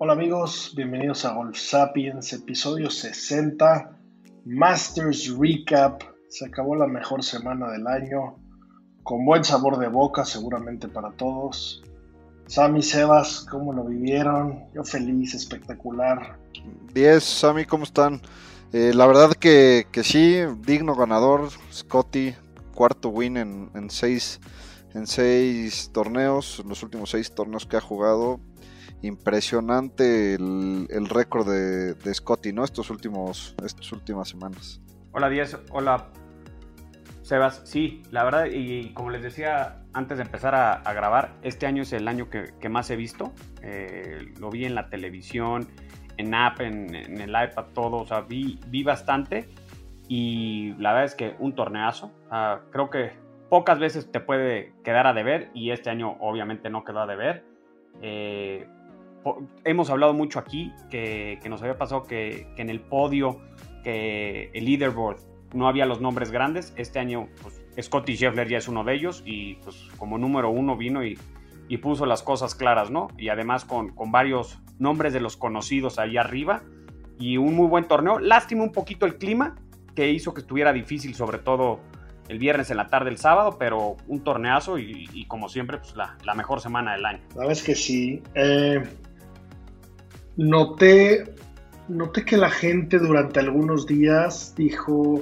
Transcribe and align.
Hola 0.00 0.12
amigos, 0.12 0.74
bienvenidos 0.76 1.24
a 1.24 1.34
Golf 1.34 1.58
Sapiens, 1.58 2.32
episodio 2.32 2.88
60, 2.88 3.98
Masters 4.44 5.36
Recap. 5.36 6.04
Se 6.28 6.46
acabó 6.46 6.76
la 6.76 6.86
mejor 6.86 7.24
semana 7.24 7.68
del 7.72 7.84
año, 7.88 8.36
con 9.02 9.24
buen 9.24 9.42
sabor 9.42 9.76
de 9.76 9.88
boca 9.88 10.24
seguramente 10.24 10.86
para 10.86 11.10
todos. 11.10 11.82
Sammy, 12.46 12.80
Sebas, 12.80 13.44
¿cómo 13.50 13.72
lo 13.72 13.82
vivieron? 13.82 14.66
Yo 14.72 14.84
feliz, 14.84 15.34
espectacular. 15.34 16.38
10, 16.94 17.24
Sammy, 17.24 17.64
¿cómo 17.64 17.82
están? 17.82 18.22
Eh, 18.72 18.92
la 18.94 19.04
verdad 19.04 19.32
que, 19.32 19.84
sí, 20.04 20.36
digno 20.64 20.94
ganador, 20.94 21.48
Scotty, 21.72 22.36
cuarto 22.72 23.08
win 23.08 23.36
en, 23.36 23.70
en, 23.74 23.90
seis, 23.90 24.40
en 24.94 25.08
seis 25.08 25.90
torneos, 25.92 26.62
los 26.64 26.84
últimos 26.84 27.10
seis 27.10 27.34
torneos 27.34 27.66
que 27.66 27.78
ha 27.78 27.80
jugado. 27.80 28.38
Impresionante 29.02 30.34
el, 30.34 31.08
récord 31.08 31.48
de, 31.48 31.94
de, 31.94 32.14
Scotty, 32.14 32.52
¿no? 32.52 32.64
Estos 32.64 32.90
últimos, 32.90 33.54
estas 33.64 33.92
últimas 33.92 34.28
semanas. 34.28 34.80
Hola, 35.12 35.28
Díaz, 35.28 35.56
hola, 35.70 36.08
Sebas. 37.22 37.60
Sí, 37.64 38.02
la 38.10 38.24
verdad, 38.24 38.46
y 38.46 38.92
como 38.94 39.10
les 39.10 39.22
decía 39.22 39.82
antes 39.92 40.18
de 40.18 40.24
empezar 40.24 40.54
a, 40.54 40.92
grabar, 40.94 41.34
este 41.42 41.66
año 41.66 41.82
es 41.82 41.92
el 41.92 42.08
año 42.08 42.28
que, 42.30 42.68
más 42.68 42.90
he 42.90 42.96
visto. 42.96 43.32
Eh, 43.62 44.32
lo 44.40 44.50
vi 44.50 44.64
en 44.64 44.74
la 44.74 44.88
televisión, 44.88 45.68
en 46.16 46.34
app, 46.34 46.60
en, 46.60 46.94
el 46.94 47.30
iPad, 47.30 47.66
todo, 47.74 47.98
o 47.98 48.06
sea, 48.06 48.22
vi, 48.22 48.58
vi 48.68 48.82
bastante 48.82 49.48
y 50.08 50.72
la 50.78 50.92
verdad 50.92 51.04
es 51.04 51.14
que 51.14 51.36
un 51.38 51.54
torneazo, 51.54 52.10
creo 52.70 52.88
que 52.88 53.12
pocas 53.50 53.78
veces 53.78 54.10
te 54.10 54.20
puede 54.20 54.72
quedar 54.82 55.06
a 55.06 55.12
deber 55.12 55.50
y 55.52 55.70
este 55.70 55.90
año 55.90 56.16
obviamente 56.20 56.70
no 56.70 56.84
quedó 56.84 57.00
a 57.00 57.06
deber. 57.06 57.44
Eh, 58.00 58.66
hemos 59.64 59.90
hablado 59.90 60.12
mucho 60.14 60.38
aquí 60.38 60.72
que, 60.90 61.40
nos 61.48 61.62
había 61.62 61.78
pasado 61.78 62.02
que, 62.04 62.48
en 62.56 62.70
el 62.70 62.80
podio, 62.80 63.40
que 63.82 64.50
el 64.54 64.64
leaderboard 64.64 65.18
no 65.54 65.68
había 65.68 65.86
los 65.86 66.00
nombres 66.00 66.30
grandes, 66.30 66.74
este 66.76 66.98
año 66.98 67.28
pues, 67.42 67.62
Scotty 67.80 68.16
Scheffler 68.16 68.48
ya 68.48 68.58
es 68.58 68.68
uno 68.68 68.84
de 68.84 68.94
ellos 68.94 69.22
y 69.24 69.54
pues 69.56 69.76
como 69.96 70.18
número 70.18 70.50
uno 70.50 70.76
vino 70.76 71.04
y, 71.04 71.18
y 71.68 71.78
puso 71.78 72.04
las 72.06 72.22
cosas 72.22 72.54
claras, 72.54 72.90
¿no? 72.90 73.08
Y 73.16 73.28
además 73.28 73.64
con, 73.64 73.94
con 73.94 74.12
varios 74.12 74.58
nombres 74.78 75.12
de 75.12 75.20
los 75.20 75.36
conocidos 75.36 75.98
ahí 75.98 76.16
arriba 76.16 76.62
y 77.18 77.36
un 77.36 77.54
muy 77.54 77.66
buen 77.66 77.84
torneo. 77.84 78.18
Lástima 78.18 78.62
un 78.62 78.72
poquito 78.72 79.06
el 79.06 79.16
clima 79.16 79.56
que 79.94 80.10
hizo 80.10 80.34
que 80.34 80.40
estuviera 80.40 80.72
difícil, 80.72 81.14
sobre 81.14 81.38
todo 81.38 81.80
el 82.28 82.38
viernes 82.38 82.70
en 82.70 82.76
la 82.76 82.88
tarde, 82.88 83.10
el 83.10 83.18
sábado, 83.18 83.56
pero 83.58 83.96
un 84.06 84.22
torneazo 84.22 84.78
y, 84.78 85.24
como 85.26 85.48
siempre, 85.48 85.78
pues 85.78 85.94
la, 85.96 86.34
mejor 86.34 86.60
semana 86.60 86.92
del 86.92 87.04
año. 87.04 87.20
Sabes 87.34 87.62
que 87.62 87.74
sí. 87.74 88.22
Eh, 88.34 88.82
noté, 90.38 91.24
noté 91.88 92.24
que 92.24 92.36
la 92.36 92.48
gente 92.48 92.98
durante 92.98 93.40
algunos 93.40 93.86
días 93.86 94.54
dijo 94.56 95.20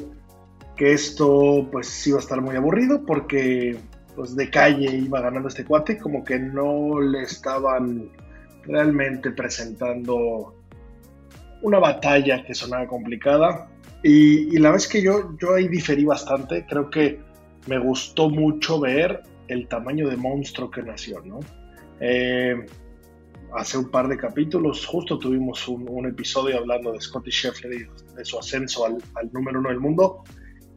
que 0.77 0.93
esto 0.93 1.67
pues 1.73 2.07
iba 2.07 2.19
a 2.19 2.21
estar 2.21 2.41
muy 2.43 2.55
aburrido 2.55 3.05
porque 3.05 3.79
pues 4.15 4.37
de 4.37 4.51
calle 4.51 4.95
iba 4.95 5.21
ganando 5.21 5.49
este 5.49 5.65
cuate, 5.65 5.99
como 5.99 6.23
que 6.23 6.39
no 6.39 7.01
le 7.01 7.23
estaban 7.23 8.11
realmente 8.65 9.31
presentando 9.31 10.55
una 11.63 11.79
batalla 11.79 12.45
que 12.45 12.55
sonaba 12.55 12.87
complicada. 12.87 13.69
Y, 14.03 14.59
la 14.59 14.71
vez 14.71 14.87
que 14.87 15.03
yo, 15.03 15.37
yo 15.41 15.55
ahí 15.55 15.69
diferí 15.69 16.05
bastante, 16.05 16.65
creo 16.67 16.89
que 16.91 17.21
me 17.67 17.79
gustó 17.79 18.31
mucho 18.31 18.79
ver 18.79 19.23
el 19.49 19.67
tamaño 19.67 20.09
de 20.09 20.17
monstruo 20.17 20.71
que 20.71 20.83
nació, 20.83 21.21
¿no? 21.23 21.41
Eh, 22.01 22.67
hace 23.55 23.79
un 23.79 23.91
par 23.91 24.09
de 24.09 24.17
capítulos 24.17 24.87
justo 24.87 25.19
tuvimos 25.19 25.67
un, 25.69 26.07
episodio 26.07 26.59
hablando 26.59 26.93
de 26.93 27.01
Scotty 27.01 27.31
Scheffler 27.31 27.73
y 27.73 28.15
de 28.15 28.25
su 28.25 28.39
ascenso 28.39 28.87
al, 28.87 28.99
al 29.15 29.33
número 29.33 29.61
uno 29.61 29.69
del 29.69 29.81
mundo. 29.81 30.25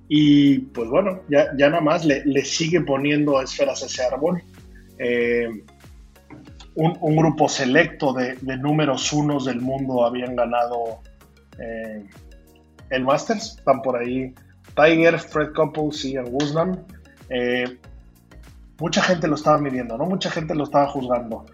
Y 0.07 0.59
pues 0.59 0.89
bueno, 0.89 1.21
ya, 1.29 1.55
ya 1.57 1.69
nada 1.69 1.81
más 1.81 2.03
le, 2.03 2.25
le, 2.25 2.43
sigue 2.43 2.81
poniendo 2.81 3.39
esferas 3.41 3.83
a 3.83 3.85
ese 3.85 4.03
árbol. 4.03 4.41
Eh, 4.97 5.47
un, 6.75 6.97
un, 7.01 7.15
grupo 7.15 7.47
selecto 7.47 8.13
de, 8.13 8.35
de, 8.41 8.57
números 8.57 9.13
unos 9.13 9.45
del 9.45 9.61
mundo 9.61 10.05
habían 10.05 10.35
ganado 10.35 11.01
eh, 11.59 12.07
el 12.89 13.03
Masters. 13.03 13.57
Están 13.57 13.81
por 13.81 13.97
ahí 13.97 14.33
Tiger, 14.75 15.19
Fred 15.19 15.53
Couples 15.53 16.05
y 16.05 16.13
Ian. 16.13 16.85
Eh, 17.29 17.77
mucha 18.79 19.01
gente 19.01 19.27
lo 19.27 19.35
estaba 19.35 19.59
midiendo, 19.59 19.97
¿no? 19.97 20.05
Mucha 20.05 20.31
gente 20.31 20.55
lo 20.55 20.63
estaba 20.63 20.87
juzgando. 20.87 21.45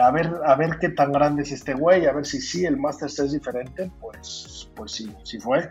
A, 0.00 0.10
ver, 0.10 0.32
a 0.44 0.54
ver 0.54 0.78
qué 0.80 0.90
tan 0.90 1.12
grande 1.12 1.42
es 1.42 1.52
este 1.52 1.74
güey, 1.74 2.06
a 2.06 2.12
ver 2.12 2.24
si 2.24 2.40
sí 2.40 2.64
el 2.64 2.76
Masters 2.76 3.18
es 3.18 3.32
diferente. 3.32 3.90
Pues, 4.00 4.70
pues 4.74 4.92
sí, 4.92 5.12
sí 5.24 5.38
fue 5.38 5.68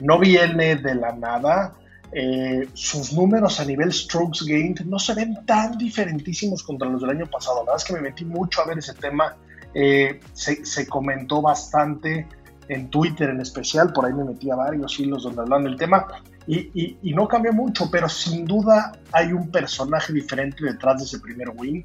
no 0.00 0.18
viene 0.18 0.76
de 0.76 0.94
la 0.94 1.12
nada. 1.12 1.74
Eh, 2.12 2.68
sus 2.72 3.12
números 3.12 3.58
a 3.60 3.64
nivel 3.64 3.92
strokes 3.92 4.44
gained 4.46 4.80
no 4.82 4.98
se 4.98 5.14
ven 5.14 5.44
tan 5.44 5.76
diferentísimos 5.76 6.62
contra 6.62 6.88
los 6.88 7.00
del 7.00 7.10
año 7.10 7.26
pasado. 7.26 7.56
La 7.56 7.72
verdad 7.72 7.76
es 7.76 7.84
que 7.84 7.92
me 7.94 8.00
metí 8.00 8.24
mucho 8.24 8.62
a 8.62 8.66
ver 8.66 8.78
ese 8.78 8.94
tema. 8.94 9.36
Eh, 9.74 10.20
se, 10.32 10.86
comentó 10.86 11.42
bastante 11.42 12.26
en 12.68 12.88
Twitter 12.88 13.30
en 13.30 13.40
especial, 13.40 13.92
por 13.92 14.06
ahí 14.06 14.12
me 14.12 14.24
metí 14.24 14.50
a 14.50 14.56
varios 14.56 14.98
hilos 14.98 15.24
donde 15.24 15.42
hablan 15.42 15.64
del 15.64 15.76
tema 15.76 16.06
y, 16.46 16.96
y, 17.02 17.12
no 17.12 17.28
cambió 17.28 17.52
mucho, 17.52 17.90
pero 17.90 18.08
sin 18.08 18.46
duda 18.46 18.92
hay 19.12 19.32
un 19.32 19.50
personaje 19.50 20.12
diferente 20.12 20.64
detrás 20.64 20.98
de 20.98 21.04
ese 21.04 21.18
primer 21.18 21.50
win. 21.50 21.84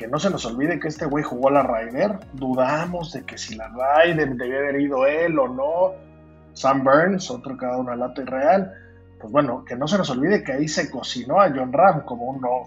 Que 0.00 0.08
no 0.08 0.18
se 0.18 0.30
nos 0.30 0.46
olvide 0.46 0.80
que 0.80 0.88
este 0.88 1.04
güey 1.04 1.22
jugó 1.22 1.50
a 1.50 1.52
la 1.52 1.62
Ryder. 1.62 2.20
Dudamos 2.32 3.12
de 3.12 3.22
que 3.26 3.36
si 3.36 3.54
la 3.54 3.68
Ryder 3.68 4.34
debía 4.34 4.60
haber 4.60 4.80
ido 4.80 5.06
él 5.06 5.38
o 5.38 5.46
no 5.46 5.92
Sam 6.54 6.82
Burns, 6.82 7.30
otro 7.30 7.54
que 7.58 7.66
ha 7.66 7.68
dado 7.68 7.82
una 7.82 7.96
lata 7.96 8.22
irreal. 8.22 8.72
Pues 9.20 9.30
bueno, 9.30 9.62
que 9.62 9.76
no 9.76 9.86
se 9.86 9.98
nos 9.98 10.08
olvide 10.08 10.42
que 10.42 10.52
ahí 10.52 10.68
se 10.68 10.90
cocinó 10.90 11.38
a 11.38 11.50
John 11.54 11.70
Ram 11.70 12.06
como 12.06 12.30
uno, 12.30 12.62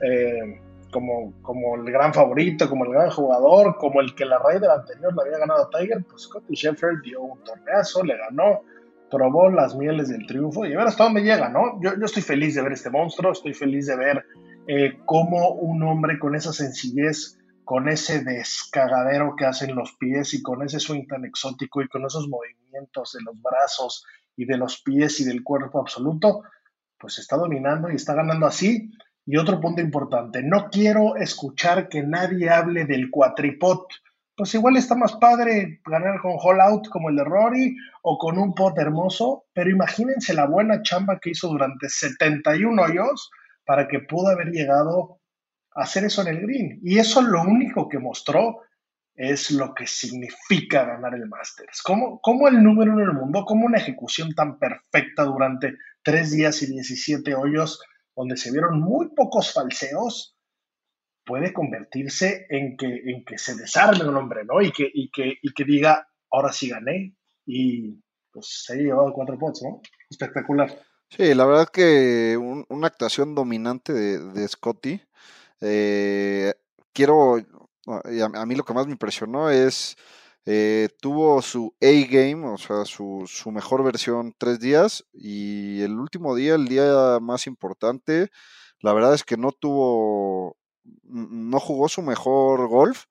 eh, 0.00 0.60
como, 0.92 1.32
como 1.42 1.74
el 1.74 1.90
gran 1.90 2.14
favorito, 2.14 2.68
como 2.68 2.84
el 2.84 2.92
gran 2.92 3.10
jugador, 3.10 3.78
como 3.78 4.00
el 4.00 4.14
que 4.14 4.24
la 4.24 4.38
del 4.48 4.70
anterior 4.70 5.12
le 5.12 5.22
había 5.22 5.38
ganado 5.38 5.64
a 5.64 5.70
Tiger. 5.70 6.04
Pues 6.08 6.22
Scotty 6.22 6.54
Sheffield 6.54 7.02
dio 7.02 7.20
un 7.20 7.42
torneazo, 7.42 8.04
le 8.04 8.16
ganó, 8.16 8.60
probó 9.10 9.50
las 9.50 9.74
mieles 9.74 10.08
del 10.10 10.24
triunfo 10.24 10.64
y 10.64 10.74
a 10.74 10.78
ver 10.78 10.86
hasta 10.86 11.02
dónde 11.02 11.22
llega, 11.22 11.48
¿no? 11.48 11.80
Yo, 11.82 11.98
yo 11.98 12.04
estoy 12.04 12.22
feliz 12.22 12.54
de 12.54 12.62
ver 12.62 12.74
este 12.74 12.90
monstruo, 12.90 13.32
estoy 13.32 13.54
feliz 13.54 13.88
de 13.88 13.96
ver 13.96 14.24
eh, 14.68 14.98
cómo 15.04 15.50
un 15.50 15.82
hombre 15.82 16.18
con 16.18 16.34
esa 16.34 16.52
sencillez 16.52 17.36
con 17.66 17.88
ese 17.88 18.22
descagadero 18.22 19.34
que 19.36 19.44
hacen 19.44 19.74
los 19.74 19.96
pies 19.96 20.34
y 20.34 20.42
con 20.42 20.62
ese 20.62 20.78
swing 20.78 21.08
tan 21.08 21.24
exótico 21.24 21.82
y 21.82 21.88
con 21.88 22.06
esos 22.06 22.28
movimientos 22.28 23.14
de 23.14 23.24
los 23.24 23.34
brazos 23.42 24.04
y 24.36 24.44
de 24.44 24.56
los 24.56 24.80
pies 24.82 25.18
y 25.18 25.24
del 25.24 25.42
cuerpo 25.42 25.80
absoluto, 25.80 26.44
pues 26.96 27.18
está 27.18 27.36
dominando 27.36 27.90
y 27.90 27.96
está 27.96 28.14
ganando 28.14 28.46
así. 28.46 28.92
Y 29.26 29.36
otro 29.36 29.60
punto 29.60 29.80
importante, 29.82 30.44
no 30.44 30.70
quiero 30.70 31.16
escuchar 31.16 31.88
que 31.88 32.04
nadie 32.04 32.50
hable 32.50 32.84
del 32.84 33.10
cuatripot. 33.10 33.88
Pues 34.36 34.54
igual 34.54 34.76
está 34.76 34.94
más 34.94 35.14
padre 35.14 35.80
ganar 35.84 36.20
con 36.20 36.36
hall 36.38 36.60
out 36.60 36.86
como 36.88 37.10
el 37.10 37.16
de 37.16 37.24
Rory 37.24 37.76
o 38.02 38.16
con 38.16 38.38
un 38.38 38.54
pot 38.54 38.78
hermoso, 38.78 39.46
pero 39.52 39.70
imagínense 39.70 40.34
la 40.34 40.46
buena 40.46 40.82
chamba 40.82 41.18
que 41.18 41.30
hizo 41.30 41.48
durante 41.48 41.88
71 41.88 42.80
hoyos 42.80 43.28
para 43.66 43.88
que 43.88 44.00
pudo 44.00 44.28
haber 44.28 44.48
llegado 44.48 45.20
a 45.74 45.82
hacer 45.82 46.04
eso 46.04 46.22
en 46.22 46.28
el 46.28 46.40
green. 46.40 46.80
Y 46.82 46.98
eso 46.98 47.20
lo 47.20 47.42
único 47.42 47.88
que 47.88 47.98
mostró 47.98 48.62
es 49.14 49.50
lo 49.50 49.74
que 49.74 49.86
significa 49.86 50.84
ganar 50.84 51.14
el 51.14 51.28
Masters. 51.28 51.82
¿Cómo, 51.82 52.20
cómo 52.20 52.48
el 52.48 52.62
número 52.62 52.92
uno 52.92 53.00
del 53.00 53.14
mundo, 53.14 53.44
cómo 53.44 53.66
una 53.66 53.78
ejecución 53.78 54.34
tan 54.34 54.58
perfecta 54.58 55.24
durante 55.24 55.76
tres 56.02 56.30
días 56.30 56.62
y 56.62 56.66
17 56.66 57.34
hoyos, 57.34 57.82
donde 58.14 58.36
se 58.36 58.52
vieron 58.52 58.80
muy 58.80 59.08
pocos 59.14 59.52
falseos, 59.52 60.36
puede 61.24 61.52
convertirse 61.52 62.46
en 62.50 62.76
que, 62.76 62.86
en 62.86 63.24
que 63.24 63.36
se 63.36 63.56
desarme 63.56 64.08
un 64.08 64.16
hombre, 64.16 64.44
¿no? 64.44 64.62
Y 64.62 64.70
que, 64.70 64.88
y 64.92 65.10
que, 65.10 65.34
y 65.42 65.52
que 65.52 65.64
diga, 65.64 66.08
ahora 66.30 66.52
sí 66.52 66.68
gané. 66.68 67.16
Y 67.44 68.00
pues 68.30 68.64
se 68.64 68.74
ha 68.74 68.76
llevado 68.76 69.12
cuatro 69.12 69.38
pots, 69.38 69.62
¿no? 69.62 69.80
Espectacular. 70.08 70.70
Sí, 71.10 71.34
la 71.34 71.46
verdad 71.46 71.68
que 71.68 72.36
una 72.36 72.86
actuación 72.88 73.34
dominante 73.34 73.92
de, 73.92 74.48
Scotty. 74.48 75.00
Eh, 75.60 76.54
quiero, 76.92 77.36
a, 77.86 78.46
mí 78.46 78.54
lo 78.54 78.64
que 78.64 78.74
más 78.74 78.86
me 78.86 78.92
impresionó 78.92 79.50
es, 79.50 79.96
eh, 80.44 80.88
tuvo 81.00 81.42
su 81.42 81.74
A-game, 81.80 82.46
o 82.46 82.58
sea, 82.58 82.84
su, 82.84 83.24
su, 83.26 83.50
mejor 83.52 83.84
versión 83.84 84.34
tres 84.38 84.60
días 84.60 85.04
y 85.12 85.82
el 85.82 85.98
último 85.98 86.34
día, 86.34 86.54
el 86.54 86.68
día 86.68 87.18
más 87.20 87.46
importante, 87.46 88.30
la 88.80 88.92
verdad 88.92 89.14
es 89.14 89.24
que 89.24 89.36
no 89.36 89.52
tuvo, 89.52 90.56
no 91.04 91.60
jugó 91.60 91.88
su 91.88 92.02
mejor 92.02 92.68
golf, 92.68 93.04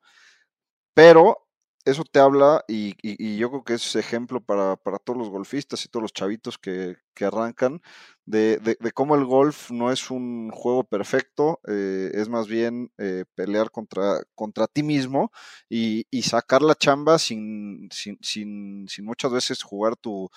pero 0.93 1.44
eso 1.85 2.03
te 2.03 2.19
habla 2.19 2.65
y, 2.67 3.37
yo 3.37 3.49
creo 3.49 3.63
que 3.63 3.75
es 3.75 3.95
ejemplo 3.95 4.41
para, 4.41 4.75
todos 5.03 5.17
los 5.17 5.29
golfistas 5.29 5.85
y 5.85 5.87
todos 5.87 6.01
los 6.01 6.13
chavitos 6.13 6.57
que, 6.57 6.97
arrancan 7.21 7.81
de, 8.25 8.77
cómo 8.93 9.15
el 9.15 9.25
golf 9.25 9.69
no 9.71 9.91
es 9.91 10.09
un 10.09 10.49
juego 10.51 10.83
perfecto, 10.83 11.59
eh, 11.67 12.11
es 12.15 12.27
más 12.27 12.47
bien 12.47 12.91
eh, 12.97 13.25
pelear 13.35 13.69
contra, 13.69 14.23
contra 14.33 14.67
ti 14.67 14.81
mismo 14.81 15.31
y, 15.69 16.05
sacar 16.23 16.63
la 16.63 16.73
chamba 16.73 17.19
sin, 17.19 17.87
sin, 17.91 18.17
sin, 18.21 18.87
sin, 18.89 19.05
muchas 19.05 19.31
veces 19.31 19.61
jugar 19.61 19.95
tu, 19.95 20.29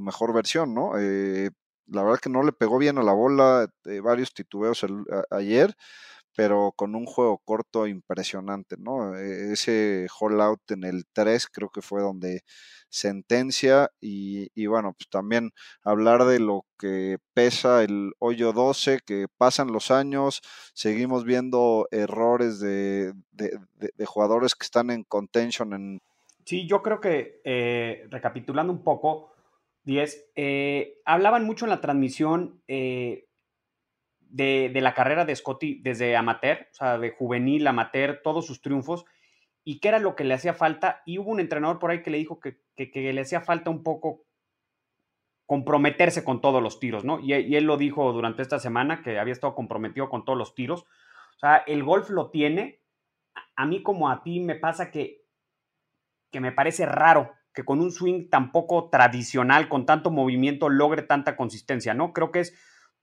mejor 0.00 0.34
versión, 0.34 0.74
¿no? 0.74 0.98
Eh, 0.98 1.50
la 1.86 2.02
verdad 2.02 2.18
que 2.18 2.30
no 2.30 2.42
le 2.42 2.52
pegó 2.52 2.78
bien 2.78 2.98
a 2.98 3.04
la 3.04 3.12
bola, 3.12 3.70
varios 4.02 4.34
titubeos 4.34 4.84
ayer 5.30 5.76
pero 6.36 6.72
con 6.76 6.94
un 6.94 7.06
juego 7.06 7.38
corto 7.38 7.86
impresionante, 7.86 8.76
¿no? 8.78 9.16
E, 9.16 9.52
ese 9.52 10.06
hole 10.20 10.42
out 10.42 10.70
en 10.70 10.84
el 10.84 11.04
3 11.12 11.48
creo 11.48 11.70
que 11.70 11.82
fue 11.82 12.02
donde 12.02 12.42
sentencia 12.88 13.90
y, 14.00 14.66
bueno, 14.66 14.92
pues 14.92 15.08
también 15.08 15.50
hablar 15.82 16.24
de 16.24 16.38
lo 16.38 16.64
que 16.78 17.18
pesa 17.34 17.82
el 17.82 18.12
hoyo 18.18 18.52
12, 18.52 19.00
que 19.04 19.26
pasan 19.36 19.72
los 19.72 19.90
años, 19.90 20.40
seguimos 20.74 21.24
viendo 21.24 21.88
errores 21.90 22.60
de, 22.60 23.12
jugadores 24.04 24.54
que 24.54 24.64
están 24.64 24.90
en 24.90 25.04
contention 25.04 25.72
en... 25.72 26.00
Sí, 26.44 26.68
yo 26.68 26.82
creo 26.82 27.00
que 27.00 27.40
eh, 27.44 28.06
recapitulando 28.08 28.72
un 28.72 28.84
poco, 28.84 29.32
10, 29.84 30.32
eh, 30.36 31.00
hablaban 31.04 31.44
mucho 31.44 31.64
en 31.64 31.70
la 31.70 31.80
transmisión 31.80 32.62
eh, 32.68 33.25
de, 34.30 34.70
la 34.74 34.94
carrera 34.94 35.24
de 35.24 35.34
Scotty 35.34 35.80
desde 35.82 36.16
amateur, 36.16 36.68
o 36.70 36.74
sea, 36.74 36.98
de 36.98 37.10
juvenil, 37.10 37.66
amateur, 37.66 38.20
todos 38.22 38.46
sus 38.46 38.60
triunfos, 38.60 39.04
y 39.64 39.80
qué 39.80 39.88
era 39.88 39.98
lo 39.98 40.14
que 40.14 40.24
le 40.24 40.34
hacía 40.34 40.54
falta. 40.54 41.02
Y 41.06 41.18
hubo 41.18 41.30
un 41.30 41.40
entrenador 41.40 41.78
por 41.78 41.90
ahí 41.90 42.02
que 42.02 42.10
le 42.10 42.18
dijo 42.18 42.40
que, 42.40 42.60
le 42.76 43.20
hacía 43.20 43.40
falta 43.40 43.70
un 43.70 43.82
poco 43.82 44.24
comprometerse 45.46 46.24
con 46.24 46.40
todos 46.40 46.62
los 46.62 46.80
tiros, 46.80 47.04
¿no? 47.04 47.20
Y, 47.20 47.32
él 47.32 47.64
lo 47.64 47.76
dijo 47.76 48.12
durante 48.12 48.42
esta 48.42 48.58
semana, 48.58 49.02
que 49.02 49.18
había 49.18 49.32
estado 49.32 49.54
comprometido 49.54 50.08
con 50.08 50.24
todos 50.24 50.38
los 50.38 50.54
tiros. 50.54 50.82
O 50.82 51.38
sea, 51.38 51.56
el 51.58 51.82
golf 51.82 52.10
lo 52.10 52.30
tiene. 52.30 52.80
A 53.54 53.66
mí 53.66 53.82
como 53.82 54.10
a 54.10 54.22
ti 54.22 54.40
me 54.40 54.54
pasa 54.54 54.90
que, 54.90 55.24
que 56.30 56.40
me 56.40 56.52
parece 56.52 56.86
raro 56.86 57.32
que 57.52 57.64
con 57.64 57.80
un 57.80 57.90
swing 57.90 58.28
tan 58.28 58.52
poco 58.52 58.90
tradicional, 58.90 59.68
con 59.68 59.86
tanto 59.86 60.10
movimiento, 60.10 60.68
logre 60.68 61.02
tanta 61.02 61.36
consistencia, 61.36 61.94
¿no? 61.94 62.12
Creo 62.12 62.30
que 62.30 62.40
es 62.40 62.54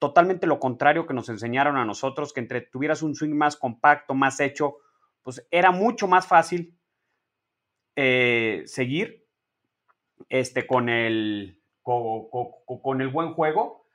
totalmente 0.04 0.48
lo 0.48 0.60
contrario 0.60 1.08
que 1.08 1.14
nos 1.14 1.30
enseñaron 1.30 1.78
a 1.78 1.86
nosotros, 1.86 2.34
que 2.34 2.42
entre 2.42 2.60
tuvieras 2.60 3.04
un 3.04 3.16
swing 3.16 3.34
más 3.34 3.56
compacto, 3.56 4.14
más 4.14 4.42
hecho, 4.42 4.80
pues 5.22 5.48
era 5.50 5.72
mucho 5.72 6.10
más 6.10 6.28
fácil 6.28 6.78
eh, 7.96 8.64
seguir 8.66 9.26
este, 10.28 10.68
con, 10.68 10.90
el, 10.90 11.58
con, 11.82 13.00
el 13.00 13.08
buen 13.08 13.34
juego. 13.34 13.88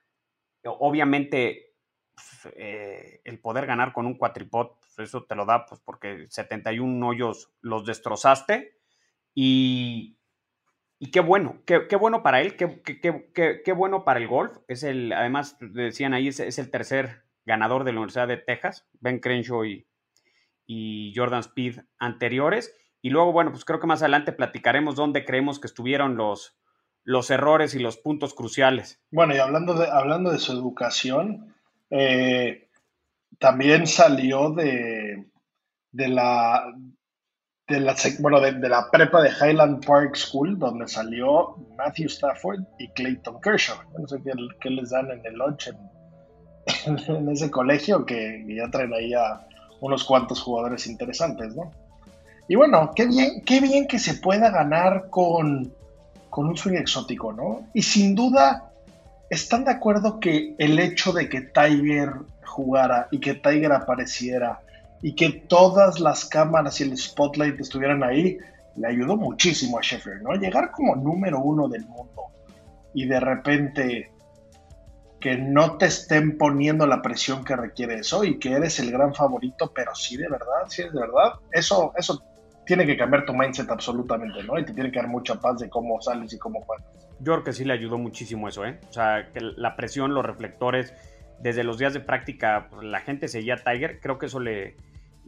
Obviamente, 0.64 1.74
pues, 2.14 2.54
eh, 2.56 3.20
el 3.24 3.38
poder 3.38 3.66
ganar 3.66 3.92
con 3.92 4.06
un 4.06 4.16
cuatripot, 4.16 4.80
pues, 4.80 4.98
eso 5.00 5.24
te 5.24 5.34
lo 5.34 5.44
da 5.44 5.66
pues, 5.66 5.82
porque 5.82 6.24
71 6.30 7.06
hoyos 7.06 7.52
los 7.60 7.84
destrozaste 7.84 8.78
y, 9.34 10.17
y 10.98 11.10
qué 11.10 11.20
bueno, 11.20 11.62
qué, 11.64 11.96
bueno 11.96 12.22
para 12.22 12.40
él, 12.40 12.56
qué, 12.56 12.82
qué, 12.82 13.72
bueno 13.72 14.04
para 14.04 14.18
el 14.18 14.26
golf. 14.26 14.58
Es 14.66 14.82
el, 14.82 15.12
además, 15.12 15.56
decían 15.60 16.12
ahí, 16.12 16.28
es, 16.28 16.58
el 16.58 16.70
tercer 16.70 17.22
ganador 17.44 17.84
de 17.84 17.92
la 17.92 18.00
Universidad 18.00 18.26
de 18.26 18.36
Texas, 18.36 18.86
Ben 19.00 19.20
Crenshaw 19.20 19.64
y, 19.64 19.86
y 20.66 21.12
Jordan 21.14 21.40
Speed 21.40 21.80
anteriores. 21.98 22.74
Y 23.00 23.10
luego, 23.10 23.32
bueno, 23.32 23.52
pues 23.52 23.64
creo 23.64 23.78
que 23.78 23.86
más 23.86 24.02
adelante 24.02 24.32
platicaremos 24.32 24.96
dónde 24.96 25.24
creemos 25.24 25.60
que 25.60 25.68
estuvieron 25.68 26.16
los, 26.16 26.58
los 27.04 27.30
errores 27.30 27.74
y 27.74 27.78
los 27.78 27.96
puntos 27.96 28.34
cruciales. 28.34 29.00
Bueno, 29.12 29.36
y 29.36 29.38
hablando 29.38 29.74
de, 29.74 29.86
hablando 29.88 30.32
de 30.32 30.38
su 30.38 30.52
educación, 30.52 31.54
eh, 31.90 32.68
también 33.38 33.86
salió 33.86 34.50
de, 34.50 35.26
de, 35.92 36.08
la, 36.08 36.64
de 37.68 37.80
la, 37.80 37.94
bueno, 38.20 38.40
de, 38.40 38.68
la 38.68 38.90
prepa 38.90 39.20
de 39.20 39.28
Highland 39.28 39.84
Park 39.84 40.16
School, 40.16 40.58
donde 40.58 40.88
salió 40.88 41.54
Matthew 41.76 42.06
Stafford 42.06 42.60
y 42.78 42.88
Clayton 42.88 43.40
Kershaw. 43.42 43.76
No 43.98 44.08
sé 44.08 44.16
qué, 44.60 44.70
les 44.70 44.90
dan 44.90 45.10
en 45.10 45.24
el 45.24 45.34
lunch 45.34 45.68
en, 46.86 47.28
ese 47.28 47.50
colegio, 47.50 48.06
que, 48.06 48.42
ya 48.48 48.70
traen 48.70 48.94
ahí 48.94 49.12
a 49.12 49.46
unos 49.80 50.04
cuantos 50.04 50.40
jugadores 50.40 50.86
interesantes, 50.86 51.54
¿no? 51.54 51.70
Y 52.48 52.56
bueno, 52.56 52.92
qué 52.96 53.06
bien, 53.06 53.42
qué 53.44 53.60
bien 53.60 53.86
que 53.86 53.98
se 53.98 54.14
pueda 54.14 54.50
ganar 54.50 55.10
con, 55.10 55.70
con 56.30 56.46
un 56.46 56.56
swing 56.56 56.76
exótico, 56.76 57.34
¿no? 57.34 57.68
Y 57.74 57.82
sin 57.82 58.14
duda, 58.14 58.72
¿están 59.28 59.66
de 59.66 59.72
acuerdo 59.72 60.18
que 60.18 60.54
el 60.56 60.78
hecho 60.78 61.12
de 61.12 61.28
que 61.28 61.42
Tiger 61.42 62.14
jugara 62.46 63.08
y 63.10 63.20
que 63.20 63.34
Tiger 63.34 63.72
apareciera 63.72 64.62
y 65.02 65.14
que 65.14 65.30
todas 65.30 66.00
las 66.00 66.24
cámaras 66.24 66.80
y 66.80 66.84
el 66.84 66.96
spotlight 66.96 67.60
estuvieran 67.60 68.02
ahí, 68.02 68.38
le 68.76 68.88
ayudó 68.88 69.16
muchísimo 69.16 69.78
a 69.78 69.82
Sheffield, 69.82 70.22
¿no? 70.22 70.34
Llegar 70.34 70.70
como 70.70 70.96
número 70.96 71.40
uno 71.40 71.68
del 71.68 71.86
mundo 71.86 72.22
y 72.94 73.06
de 73.06 73.20
repente 73.20 74.12
que 75.20 75.36
no 75.36 75.76
te 75.78 75.86
estén 75.86 76.38
poniendo 76.38 76.86
la 76.86 77.02
presión 77.02 77.44
que 77.44 77.56
requiere 77.56 77.96
eso 77.96 78.22
y 78.24 78.38
que 78.38 78.52
eres 78.52 78.78
el 78.78 78.92
gran 78.92 79.14
favorito, 79.14 79.72
pero 79.74 79.94
sí 79.94 80.16
de 80.16 80.28
verdad, 80.28 80.66
sí 80.68 80.82
es 80.82 80.92
de 80.92 81.00
verdad, 81.00 81.34
eso, 81.50 81.92
eso 81.96 82.22
tiene 82.66 82.86
que 82.86 82.96
cambiar 82.96 83.24
tu 83.24 83.34
mindset 83.34 83.68
absolutamente, 83.70 84.42
¿no? 84.44 84.58
Y 84.58 84.64
te 84.64 84.72
tiene 84.72 84.92
que 84.92 85.00
dar 85.00 85.08
mucha 85.08 85.34
paz 85.40 85.58
de 85.58 85.68
cómo 85.68 86.00
sales 86.00 86.32
y 86.32 86.38
cómo 86.38 86.60
juegas. 86.62 86.86
Yo 87.20 87.32
creo 87.32 87.44
que 87.44 87.52
sí 87.52 87.64
le 87.64 87.72
ayudó 87.72 87.98
muchísimo 87.98 88.46
eso, 88.46 88.64
¿eh? 88.64 88.78
O 88.88 88.92
sea, 88.92 89.30
que 89.32 89.40
la 89.40 89.74
presión, 89.74 90.14
los 90.14 90.24
reflectores, 90.24 90.94
desde 91.40 91.64
los 91.64 91.78
días 91.78 91.94
de 91.94 92.00
práctica, 92.00 92.68
pues, 92.70 92.86
la 92.86 93.00
gente 93.00 93.26
seguía 93.26 93.54
a 93.54 93.56
Tiger, 93.56 94.00
creo 94.00 94.18
que 94.18 94.26
eso 94.26 94.38
le, 94.38 94.76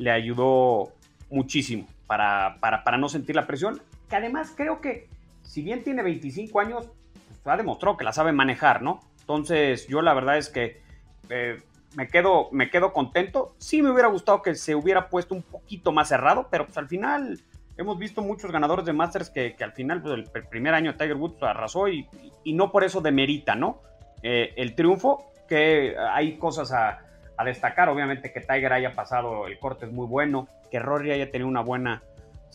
le 0.01 0.11
ayudó 0.11 0.95
muchísimo 1.29 1.87
para, 2.07 2.57
para, 2.59 2.97
no 2.97 3.11
sentir 3.11 3.37
la 3.37 3.47
presión, 3.47 3.83
que 4.09 4.17
además 4.17 4.55
creo 4.57 4.81
que 4.81 5.09
si 5.43 5.63
bien 5.63 5.85
tiene 5.85 6.03
25 6.03 6.59
años, 6.59 6.89
pues, 7.27 7.41
ha 7.45 7.57
demostrado 7.59 7.99
que 7.99 8.05
la 8.05 8.13
sabe 8.15 8.33
manejar, 8.33 8.81
¿no? 8.81 9.01
Entonces 9.21 9.87
yo 9.89 10.01
la 10.01 10.15
verdad 10.15 10.39
es 10.39 10.49
que 10.49 10.81
eh, 11.29 11.59
me, 11.97 12.09
quedo, 12.09 12.49
me 12.51 12.71
quedo 12.71 12.95
contento. 12.95 13.55
Sí 13.59 13.83
me 13.83 13.91
hubiera 13.91 14.09
gustado 14.09 14.41
que 14.41 14.55
se 14.55 14.75
hubiera 14.75 15.11
puesto 15.11 15.35
un 15.35 15.43
poquito 15.43 15.93
más 15.93 16.09
cerrado, 16.09 16.49
pero 16.51 16.65
pues 16.65 16.79
al 16.79 16.89
final 16.89 17.39
hemos 17.77 17.99
visto 17.99 18.23
muchos 18.23 18.51
ganadores 18.51 18.87
de 18.87 18.95
Masters 18.95 19.29
que, 19.29 19.55
al 19.61 19.73
final 19.73 20.01
pues, 20.01 20.31
el, 20.35 20.49
primer 20.49 20.73
año 20.73 20.97
Tiger 20.97 21.17
Woods 21.17 21.43
arrasó 21.43 21.89
y, 21.89 22.09
y 22.43 22.55
no 22.55 22.73
por 22.73 22.85
eso 22.85 23.03
demerita, 23.03 23.55
¿no? 23.55 23.83
Eh, 24.23 24.55
el 24.57 24.75
triunfo, 24.75 25.31
que 25.47 25.95
hay 25.99 26.39
cosas 26.39 26.73
a, 26.73 27.01
a 27.41 27.45
destacar, 27.45 27.89
obviamente, 27.89 28.33
que 28.33 28.41
Tiger 28.41 28.73
haya 28.73 28.93
pasado 28.93 29.47
el 29.47 29.59
corte 29.59 29.87
es 29.87 29.93
muy 29.93 30.07
bueno, 30.07 30.49
que 30.71 30.79
Rory 30.79 31.13
haya 31.13 31.31
tenido 31.31 31.49
una 31.49 31.63
buena 31.63 32.03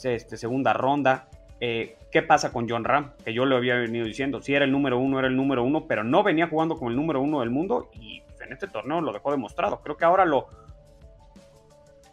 este, 0.04 0.38
segunda 0.38 0.74
ronda. 0.74 1.28
Eh, 1.60 1.98
¿Qué 2.12 2.22
pasa 2.22 2.52
con 2.52 2.70
John 2.70 2.84
Ram? 2.84 3.14
Que 3.24 3.34
yo 3.34 3.46
le 3.46 3.56
había 3.56 3.76
venido 3.76 4.06
diciendo, 4.06 4.42
si 4.42 4.54
era 4.54 4.66
el 4.66 4.72
número 4.72 5.00
uno, 5.00 5.18
era 5.20 5.28
el 5.28 5.36
número 5.36 5.64
uno, 5.64 5.88
pero 5.88 6.04
no 6.04 6.22
venía 6.22 6.48
jugando 6.48 6.78
como 6.78 6.92
el 6.92 6.96
número 6.96 7.22
uno 7.22 7.40
del 7.40 7.50
mundo 7.50 7.90
y 7.94 8.22
en 8.40 8.54
este 8.54 8.68
torneo 8.68 9.02
lo 9.02 9.12
dejó 9.12 9.32
demostrado. 9.32 9.82
Creo 9.82 9.98
que 9.98 10.06
ahora 10.06 10.24
lo, 10.24 10.48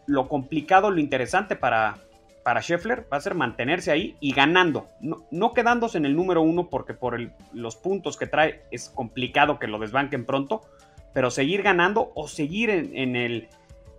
lo 0.07 0.29
complicado, 0.29 0.91
lo 0.91 0.99
interesante 0.99 1.57
para, 1.57 1.97
para 2.43 2.63
Scheffler 2.63 3.07
va 3.13 3.19
a 3.19 3.21
ser 3.21 3.35
mantenerse 3.35 3.91
ahí 3.91 4.17
y 4.21 4.33
ganando. 4.33 4.89
No, 5.01 5.53
quedándose 5.53 5.99
en 5.99 6.07
el 6.07 6.17
número 6.17 6.43
uno 6.43 6.69
porque 6.71 6.95
por 6.95 7.21
los 7.53 7.77
puntos 7.77 8.17
que 8.17 8.27
trae 8.27 8.63
es 8.71 8.89
complicado 8.89 9.59
que 9.59 9.67
lo 9.67 9.79
desbanquen 9.79 10.25
pronto, 10.25 10.63
pero 11.13 11.31
seguir 11.31 11.63
ganando 11.63 12.13
o 12.15 12.29
seguir 12.29 12.71
en, 12.71 13.17
el, 13.17 13.49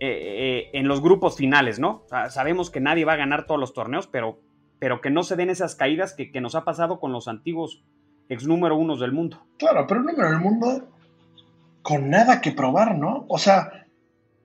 eh, 0.00 0.70
en 0.72 0.88
los 0.88 1.00
grupos 1.00 1.36
finales, 1.36 1.78
¿no? 1.78 2.04
sabemos 2.28 2.70
que 2.70 2.80
nadie 2.80 3.04
va 3.04 3.14
a 3.14 3.16
ganar 3.16 3.46
todos 3.46 3.60
los 3.60 3.72
torneos, 3.72 4.06
pero, 4.06 4.40
pero 4.78 5.00
que 5.00 5.10
no 5.10 5.22
se 5.22 5.36
den 5.36 5.50
esas 5.50 5.74
caídas 5.74 6.14
que, 6.14 6.40
nos 6.40 6.54
ha 6.54 6.64
pasado 6.64 7.00
con 7.00 7.12
los 7.12 7.28
antiguos 7.28 7.82
ex 8.28 8.46
número 8.46 8.76
unos 8.76 9.00
del 9.00 9.12
mundo. 9.12 9.44
Claro, 9.58 9.86
pero 9.86 10.00
el 10.00 10.06
número 10.06 10.30
del 10.30 10.40
mundo 10.40 10.88
con 11.82 12.08
nada 12.08 12.40
que 12.40 12.52
probar, 12.52 12.96
¿no? 12.96 13.26
O 13.28 13.38
sea, 13.38 13.86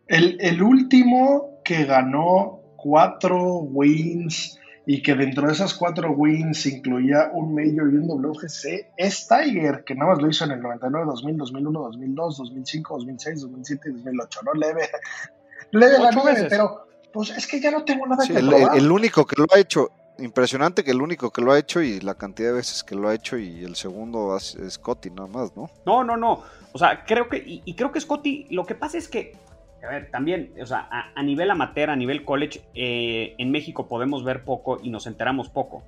el, 0.07 0.37
el 0.41 0.61
último 0.61 1.61
que 1.63 1.85
ganó 1.85 2.59
cuatro 2.75 3.59
wins 3.59 4.58
y 4.91 5.03
que 5.03 5.13
dentro 5.13 5.45
de 5.45 5.53
esas 5.53 5.75
cuatro 5.75 6.09
wins 6.13 6.65
incluía 6.65 7.29
un 7.31 7.53
Major 7.53 7.93
y 7.93 7.97
un 7.97 8.07
WGC, 8.07 8.87
es 8.97 9.27
Tiger, 9.27 9.83
que 9.83 9.93
nada 9.93 10.13
más 10.13 10.19
lo 10.19 10.27
hizo 10.27 10.45
en 10.45 10.51
el 10.53 10.61
99, 10.63 11.05
2000, 11.05 11.37
2001, 11.37 11.79
2002, 11.79 12.37
2005, 12.39 12.95
2006, 12.95 13.41
2007 13.41 13.87
y 13.87 13.91
2008, 13.91 14.39
¿no? 14.45 14.53
Leve, 14.55 14.89
leve 15.73 15.99
la 15.99 16.09
nueve, 16.09 16.47
pero 16.49 16.87
pues 17.13 17.29
es 17.29 17.45
que 17.45 17.59
ya 17.59 17.69
no 17.69 17.85
tengo 17.85 18.07
nada 18.07 18.25
que 18.25 18.33
el, 18.33 18.49
probar. 18.49 18.75
El, 18.75 18.91
único 18.91 19.27
que 19.27 19.35
lo 19.39 19.45
ha 19.53 19.59
hecho, 19.59 19.91
impresionante 20.17 20.83
que 20.83 20.89
el 20.89 21.03
único 21.03 21.29
que 21.29 21.43
lo 21.43 21.51
ha 21.51 21.59
hecho 21.59 21.83
y 21.83 21.99
la 21.99 22.15
cantidad 22.15 22.49
de 22.49 22.55
veces 22.55 22.83
que 22.83 22.95
lo 22.95 23.09
ha 23.09 23.13
hecho 23.13 23.37
y 23.37 23.63
el 23.63 23.75
segundo 23.75 24.35
es 24.35 24.57
Scotty 24.69 25.11
nada 25.11 25.27
más, 25.27 25.55
¿no? 25.55 25.69
No, 25.85 26.03
no, 26.03 26.17
no. 26.17 26.41
O 26.71 26.79
sea, 26.79 27.05
creo 27.05 27.29
que, 27.29 27.37
y, 27.37 27.61
y 27.63 27.75
creo 27.75 27.91
que 27.91 28.01
Scotty, 28.01 28.47
lo 28.49 28.65
que 28.65 28.73
pasa 28.73 28.97
es 28.97 29.07
que 29.07 29.35
a 29.83 29.89
ver, 29.89 30.11
también, 30.11 30.53
o 30.61 30.65
sea, 30.65 30.87
a, 31.15 31.23
nivel 31.23 31.49
amateur, 31.51 31.89
a 31.89 31.95
nivel 31.95 32.25
college, 32.25 32.61
eh, 32.73 33.35
en 33.37 33.51
México 33.51 33.87
podemos 33.87 34.23
ver 34.23 34.43
poco 34.43 34.79
y 34.81 34.89
nos 34.89 35.07
enteramos 35.07 35.49
poco. 35.49 35.83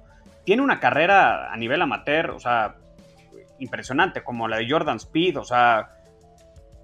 Tiene 0.46 0.62
una 0.62 0.80
carrera 0.80 1.52
a 1.52 1.58
nivel 1.58 1.82
amateur, 1.82 2.32
o 2.32 2.40
sea, 2.40 2.76
impresionante, 3.60 4.24
como 4.24 4.48
la 4.48 4.58
de 4.58 4.70
Jordan 4.70 4.98
Speed, 4.98 5.38
o 5.38 5.44
sea, 5.44 5.92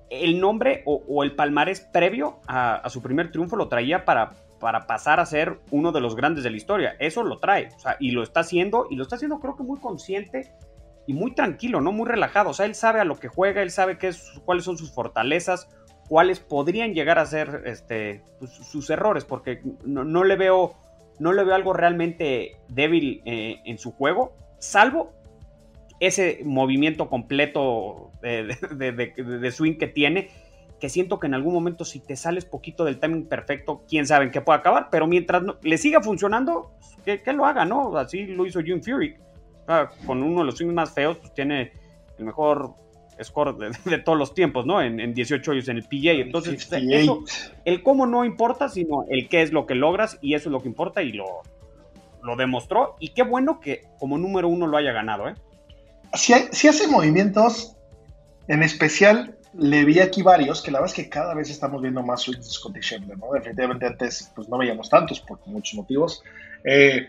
el 0.10 0.40
nombre 0.40 0.84
o, 0.86 1.24
el 1.24 1.36
palmarés 1.36 1.82
previo 1.82 2.40
a, 2.48 2.88
su 2.90 3.02
primer 3.02 3.32
triunfo 3.32 3.56
lo 3.56 3.68
traía 3.68 4.06
para, 4.06 4.32
para 4.60 4.88
pasar 4.88 5.20
a 5.20 5.26
ser 5.26 5.60
uno 5.72 5.92
de 5.92 6.02
los 6.02 6.16
grandes 6.16 6.44
de 6.44 6.50
la 6.50 6.58
historia. 6.58 6.96
Eso 7.00 7.24
lo 7.24 7.40
trae, 7.40 7.70
o 7.76 7.80
sea, 7.80 7.98
y 8.00 8.12
lo 8.12 8.24
está 8.24 8.42
haciendo, 8.42 8.88
y 8.90 8.96
lo 8.96 9.04
está 9.04 9.16
haciendo 9.16 9.40
creo 9.40 9.56
que 9.56 9.64
muy 9.64 9.80
consciente 9.80 10.54
y 11.08 11.14
muy 11.14 11.34
tranquilo, 11.34 11.82
¿no? 11.82 11.92
Muy 11.92 12.08
relajado. 12.08 12.50
O 12.50 12.54
sea, 12.54 12.66
él 12.66 12.76
sabe 12.76 13.00
a 13.00 13.06
lo 13.06 13.18
que 13.18 13.30
juega, 13.30 13.62
él 13.62 13.72
sabe 13.72 13.98
qué 13.98 14.10
es, 14.10 14.40
cuáles 14.46 14.66
son 14.66 14.78
sus 14.78 14.92
fortalezas 14.94 15.70
cuáles 16.08 16.40
podrían 16.40 16.94
llegar 16.94 17.20
a 17.20 17.26
ser 17.26 17.64
este, 17.66 18.22
pues, 18.40 18.52
sus 18.52 18.90
errores, 18.90 19.26
porque 19.26 19.62
no, 19.86 20.24
le 20.24 20.36
veo, 20.36 20.74
no 21.20 21.34
le 21.34 21.44
veo 21.44 21.56
algo 21.56 21.74
realmente 21.74 22.58
débil 22.70 23.22
eh, 23.26 23.60
en 23.66 23.78
su 23.78 23.92
juego, 23.92 24.34
salvo 24.60 25.14
ese 26.00 26.42
movimiento 26.44 27.10
completo 27.10 28.12
de, 28.22 29.52
swing 29.52 29.78
que 29.78 29.88
tiene, 29.88 30.30
que 30.80 30.90
siento 30.90 31.20
que 31.20 31.28
en 31.28 31.34
algún 31.34 31.54
momento 31.54 31.86
si 31.86 32.00
te 32.00 32.16
sales 32.16 32.46
poquito 32.46 32.86
del 32.86 33.00
timing 33.00 33.28
perfecto, 33.28 33.84
quién 33.90 34.06
sabe 34.06 34.26
en 34.26 34.32
qué 34.32 34.42
puede 34.42 34.60
acabar, 34.60 34.90
pero 34.92 35.08
mientras 35.08 35.44
le 35.62 35.78
siga 35.78 36.02
funcionando, 36.02 36.72
que, 37.04 37.22
lo 37.34 37.46
haga, 37.46 37.66
¿no? 37.66 37.98
Así 37.98 38.26
lo 38.28 38.46
hizo 38.46 38.62
Jim 38.62 38.82
Fury, 38.82 39.16
con 40.06 40.22
uno 40.22 40.42
de 40.42 40.46
los 40.46 40.58
swings 40.58 40.74
más 40.74 40.94
feos, 40.94 41.18
pues 41.18 41.34
tiene 41.34 41.72
el 42.20 42.26
mejor 42.26 42.76
score 43.24 43.56
de, 43.58 43.98
todos 44.00 44.18
los 44.18 44.34
tiempos, 44.34 44.66
¿no? 44.66 44.82
En, 44.82 45.14
18 45.14 45.52
años 45.52 45.68
en 45.70 45.78
el 45.78 45.84
PGA. 45.84 46.14
Entonces, 46.14 46.68
eso, 46.72 47.24
el 47.66 47.84
cómo 47.84 48.06
no 48.06 48.26
importa, 48.26 48.70
sino 48.70 49.06
el 49.10 49.28
qué 49.30 49.42
es 49.42 49.52
lo 49.52 49.66
que 49.66 49.76
logras 49.76 50.18
y 50.22 50.34
eso 50.34 50.50
es 50.50 50.54
lo 50.54 50.62
que 50.62 50.68
importa 50.68 51.02
y 51.02 51.14
lo, 51.14 51.42
lo 52.24 52.36
demostró. 52.36 52.96
Y 53.00 53.10
qué 53.10 53.24
bueno 53.24 53.60
que 53.60 53.84
como 54.00 54.18
número 54.18 54.48
uno 54.48 54.68
lo 54.68 54.78
haya 54.78 54.92
ganado, 54.92 55.28
¿eh? 55.30 55.36
Si, 56.14 56.34
si 56.52 56.68
hace 56.68 56.88
movimientos, 56.88 57.76
en 58.48 58.64
especial 58.64 59.38
le 59.54 59.86
vi 59.86 60.00
aquí 60.00 60.22
varios, 60.22 60.62
que 60.62 60.72
la 60.72 60.80
verdad 60.80 60.96
es 60.96 61.04
que 61.04 61.10
cada 61.10 61.34
vez 61.34 61.50
estamos 61.50 61.82
viendo 61.82 62.04
más 62.04 62.22
swings 62.22 62.46
de 62.46 62.52
Scotty 62.52 62.80
Scheffler, 62.82 63.18
¿no? 63.18 63.32
Definitivamente 63.34 63.88
antes 63.88 64.32
pues 64.36 64.48
no 64.50 64.58
veíamos 64.58 64.90
tantos 64.90 65.20
por 65.20 65.40
muchos 65.48 65.76
motivos. 65.76 66.24
Eh, 66.64 67.08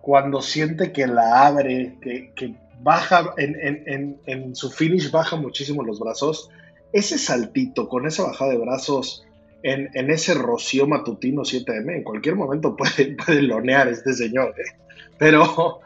cuando 0.00 0.40
siente 0.40 0.92
que 0.92 1.06
la 1.06 1.46
abre, 1.46 1.98
que, 2.00 2.32
que 2.34 2.54
baja, 2.82 3.34
en, 3.36 4.54
su 4.54 4.70
finish 4.70 5.10
baja 5.10 5.36
muchísimo 5.36 5.84
los 5.84 6.00
brazos. 6.00 6.50
Ese 6.92 7.18
saltito 7.18 7.88
con 7.88 8.06
esa 8.06 8.24
bajada 8.24 8.52
de 8.52 8.58
brazos 8.58 9.24
en, 9.62 10.10
ese 10.10 10.34
rocío 10.34 10.86
matutino 10.86 11.42
7M, 11.42 11.96
en 11.96 12.02
cualquier 12.02 12.36
momento 12.36 12.76
puede, 12.76 13.16
puede 13.26 13.42
lonear 13.42 13.88
este 13.88 14.12
señor. 14.12 14.54
¿eh? 14.58 14.78
Pero, 15.18 15.80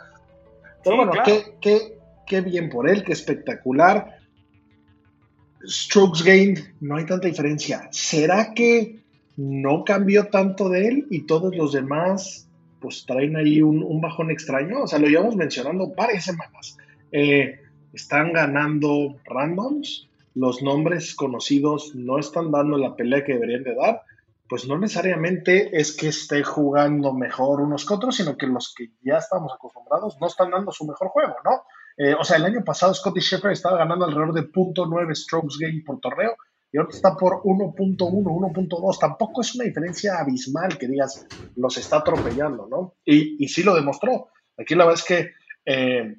bueno, 0.84 1.12
qué, 1.60 2.40
bien 2.40 2.68
por 2.70 2.88
él, 2.88 3.02
qué 3.04 3.12
espectacular. 3.12 4.18
Strokes 5.66 6.22
gained, 6.22 6.60
no 6.80 6.96
hay 6.96 7.06
tanta 7.06 7.26
diferencia. 7.26 7.88
¿Será 7.90 8.52
que 8.54 9.02
no 9.36 9.82
cambió 9.82 10.26
tanto 10.28 10.68
de 10.68 10.88
él 10.88 11.06
y 11.10 11.26
todos 11.26 11.56
los 11.56 11.72
demás 11.72 12.48
pues 12.80 13.06
traen 13.06 13.34
ahí 13.34 13.62
un, 13.62 13.82
un, 13.82 14.00
bajón 14.00 14.30
extraño? 14.30 14.82
O 14.82 14.86
sea, 14.86 14.98
lo 14.98 15.08
llevamos 15.08 15.36
mencionando 15.36 15.92
varias 15.96 16.24
semanas. 16.24 16.76
Eh, 17.16 17.60
están 17.92 18.32
ganando 18.32 19.20
randoms, 19.24 20.08
los 20.34 20.62
nombres 20.62 21.14
conocidos 21.14 21.94
no 21.94 22.18
están 22.18 22.50
dando 22.50 22.76
la 22.76 22.96
pelea 22.96 23.22
que 23.22 23.34
deberían 23.34 23.62
de 23.62 23.76
dar, 23.76 24.02
pues 24.48 24.66
no 24.66 24.76
necesariamente 24.80 25.78
es 25.78 25.96
que 25.96 26.08
esté 26.08 26.42
jugando 26.42 27.14
mejor 27.14 27.60
unos 27.60 27.86
que 27.86 27.94
otros, 27.94 28.16
sino 28.16 28.36
que 28.36 28.48
los 28.48 28.74
que 28.76 28.88
ya 29.00 29.18
estamos 29.18 29.52
acostumbrados 29.52 30.16
no 30.20 30.26
están 30.26 30.50
dando 30.50 30.72
su 30.72 30.84
mejor 30.86 31.06
juego, 31.10 31.36
¿no? 31.44 31.62
Eh, 31.96 32.16
o 32.18 32.24
sea, 32.24 32.36
el 32.38 32.46
año 32.46 32.64
pasado 32.64 32.92
Scotty 32.92 33.20
Shepard 33.20 33.52
estaba 33.52 33.78
ganando 33.78 34.06
alrededor 34.06 34.34
de 34.34 34.50
.9 34.50 35.14
strokes 35.14 35.56
game 35.60 35.84
por 35.86 36.00
torneo 36.00 36.34
y 36.72 36.78
ahora 36.78 36.90
está 36.90 37.14
por 37.14 37.42
1.1, 37.44 37.96
1.2. 37.96 38.98
Tampoco 38.98 39.42
es 39.42 39.54
una 39.54 39.66
diferencia 39.66 40.18
abismal 40.18 40.76
que 40.76 40.88
digas, 40.88 41.24
los 41.54 41.76
está 41.78 41.98
atropellando, 41.98 42.66
¿no? 42.68 42.94
Y, 43.04 43.36
y 43.42 43.46
sí 43.46 43.62
lo 43.62 43.76
demostró. 43.76 44.30
Aquí 44.58 44.74
la 44.74 44.84
verdad 44.84 45.00
es 45.00 45.06
que 45.06 45.30
eh, 45.64 46.16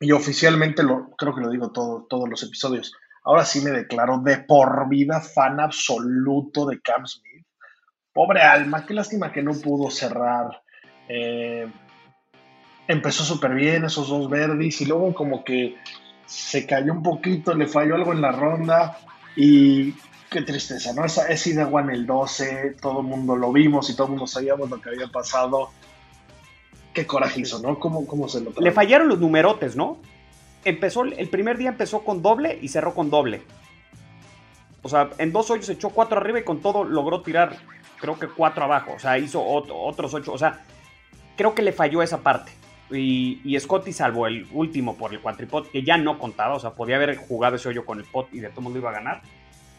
y 0.00 0.12
oficialmente 0.12 0.82
lo, 0.82 1.10
creo 1.10 1.34
que 1.34 1.42
lo 1.42 1.50
digo 1.50 1.70
todo, 1.70 2.06
todos 2.08 2.28
los 2.28 2.42
episodios. 2.42 2.94
Ahora 3.22 3.44
sí 3.44 3.60
me 3.60 3.70
declaro 3.70 4.18
de 4.18 4.38
por 4.38 4.88
vida 4.88 5.20
fan 5.20 5.60
absoluto 5.60 6.64
de 6.64 6.80
Cam 6.80 7.06
Smith. 7.06 7.46
Pobre 8.12 8.40
alma, 8.40 8.86
qué 8.86 8.94
lástima 8.94 9.30
que 9.30 9.42
no 9.42 9.52
pudo 9.52 9.90
cerrar. 9.90 10.62
Eh, 11.06 11.70
empezó 12.88 13.24
súper 13.24 13.54
bien 13.54 13.84
esos 13.84 14.08
dos 14.08 14.28
verdes 14.30 14.80
y 14.80 14.86
luego 14.86 15.14
como 15.14 15.44
que 15.44 15.76
se 16.24 16.66
cayó 16.66 16.92
un 16.92 17.02
poquito, 17.02 17.54
le 17.54 17.66
falló 17.66 17.94
algo 17.94 18.12
en 18.12 18.22
la 18.22 18.32
ronda 18.32 18.98
y 19.36 19.92
qué 20.30 20.42
tristeza, 20.42 20.94
¿no? 20.94 21.04
Esa, 21.04 21.26
esa 21.28 21.50
idea 21.50 21.68
en 21.68 21.90
el 21.90 22.06
12, 22.06 22.76
todo 22.80 23.00
el 23.00 23.06
mundo 23.06 23.36
lo 23.36 23.52
vimos 23.52 23.90
y 23.90 23.94
todo 23.94 24.06
el 24.06 24.10
mundo 24.12 24.26
sabíamos 24.26 24.70
lo 24.70 24.80
que 24.80 24.90
había 24.90 25.08
pasado 25.08 25.70
qué 27.00 27.06
coraje 27.06 27.40
hizo, 27.40 27.58
¿no? 27.60 27.78
¿Cómo, 27.78 28.06
cómo 28.06 28.28
se 28.28 28.42
lo 28.42 28.52
Le 28.58 28.72
fallaron 28.72 29.08
los 29.08 29.18
numerotes, 29.18 29.74
¿no? 29.74 29.96
Empezó, 30.64 31.04
el 31.04 31.28
primer 31.30 31.56
día 31.56 31.70
empezó 31.70 32.04
con 32.04 32.20
doble 32.20 32.58
y 32.60 32.68
cerró 32.68 32.94
con 32.94 33.08
doble. 33.08 33.42
O 34.82 34.88
sea, 34.88 35.08
en 35.16 35.32
dos 35.32 35.50
hoyos 35.50 35.68
echó 35.70 35.88
cuatro 35.90 36.20
arriba 36.20 36.40
y 36.40 36.44
con 36.44 36.60
todo 36.60 36.84
logró 36.84 37.22
tirar, 37.22 37.56
creo 37.98 38.18
que 38.18 38.28
cuatro 38.28 38.64
abajo. 38.64 38.92
O 38.96 38.98
sea, 38.98 39.18
hizo 39.18 39.42
otros 39.42 40.12
ocho. 40.12 40.32
O 40.32 40.38
sea, 40.38 40.60
creo 41.36 41.54
que 41.54 41.62
le 41.62 41.72
falló 41.72 42.02
esa 42.02 42.18
parte. 42.18 42.52
Y, 42.90 43.40
y, 43.44 43.58
Scotty 43.58 43.92
salvó 43.92 44.26
el 44.26 44.46
último 44.52 44.96
por 44.96 45.14
el 45.14 45.20
cuatripot, 45.20 45.70
que 45.70 45.82
ya 45.82 45.96
no 45.96 46.18
contaba. 46.18 46.56
O 46.56 46.60
sea, 46.60 46.72
podía 46.72 46.96
haber 46.96 47.16
jugado 47.16 47.56
ese 47.56 47.68
hoyo 47.68 47.86
con 47.86 47.98
el 47.98 48.04
pot 48.04 48.28
y 48.32 48.40
de 48.40 48.50
todo 48.50 48.62
mundo 48.62 48.78
iba 48.78 48.90
a 48.90 48.94
ganar. 48.94 49.22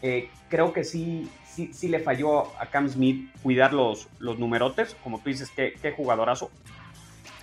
Eh, 0.00 0.30
creo 0.48 0.72
que 0.72 0.82
sí, 0.82 1.30
sí, 1.46 1.72
sí 1.72 1.86
le 1.86 2.00
falló 2.00 2.58
a 2.58 2.66
Cam 2.66 2.88
Smith 2.88 3.30
cuidar 3.42 3.72
los, 3.72 4.08
los 4.18 4.38
numerotes. 4.40 4.96
Como 5.04 5.20
tú 5.20 5.28
dices, 5.28 5.50
qué, 5.54 5.74
qué 5.80 5.92
jugadorazo 5.92 6.50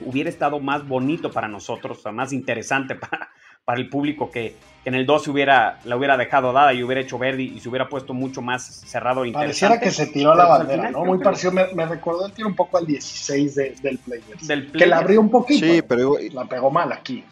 hubiera 0.01 0.29
estado 0.29 0.59
más 0.59 0.87
bonito 0.87 1.31
para 1.31 1.47
nosotros, 1.47 2.01
más 2.13 2.33
interesante 2.33 2.95
para, 2.95 3.29
para 3.69 3.79
el 3.79 3.87
público 3.87 4.31
que, 4.31 4.55
en 4.85 4.95
el 4.95 5.05
2 5.05 5.27
hubiera, 5.27 5.79
la 5.83 5.95
hubiera 5.95 6.17
dejado 6.17 6.51
dada 6.53 6.73
y 6.73 6.81
hubiera 6.81 7.01
hecho 7.01 7.19
verde 7.19 7.43
y 7.43 7.59
se 7.59 7.69
hubiera 7.69 7.87
puesto 7.87 8.15
mucho 8.15 8.41
más 8.41 8.65
cerrado 8.65 9.23
e 9.23 9.27
interesante. 9.27 9.77
Pareciera 9.77 9.79
que 9.79 9.91
se 9.91 10.07
tiró 10.07 10.33
la 10.33 10.45
bandera, 10.45 10.89
¿no? 10.89 11.05
Muy 11.05 11.19
parecido, 11.19 11.51
me, 11.51 11.71
me, 11.75 11.85
recordó 11.85 12.25
el 12.25 12.31
tiro 12.31 12.47
un 12.47 12.55
poco 12.55 12.77
al 12.77 12.87
16 12.87 13.55
del 13.55 13.99
Players. 13.99 14.47
Del 14.47 14.71
que 14.71 14.87
la 14.87 14.97
abrió 14.97 15.21
un 15.21 15.29
poquito, 15.29 15.65
sí, 15.65 15.81
pero 15.87 16.15
la 16.31 16.45
pegó 16.45 16.71
mal 16.71 16.91
aquí. 16.91 17.23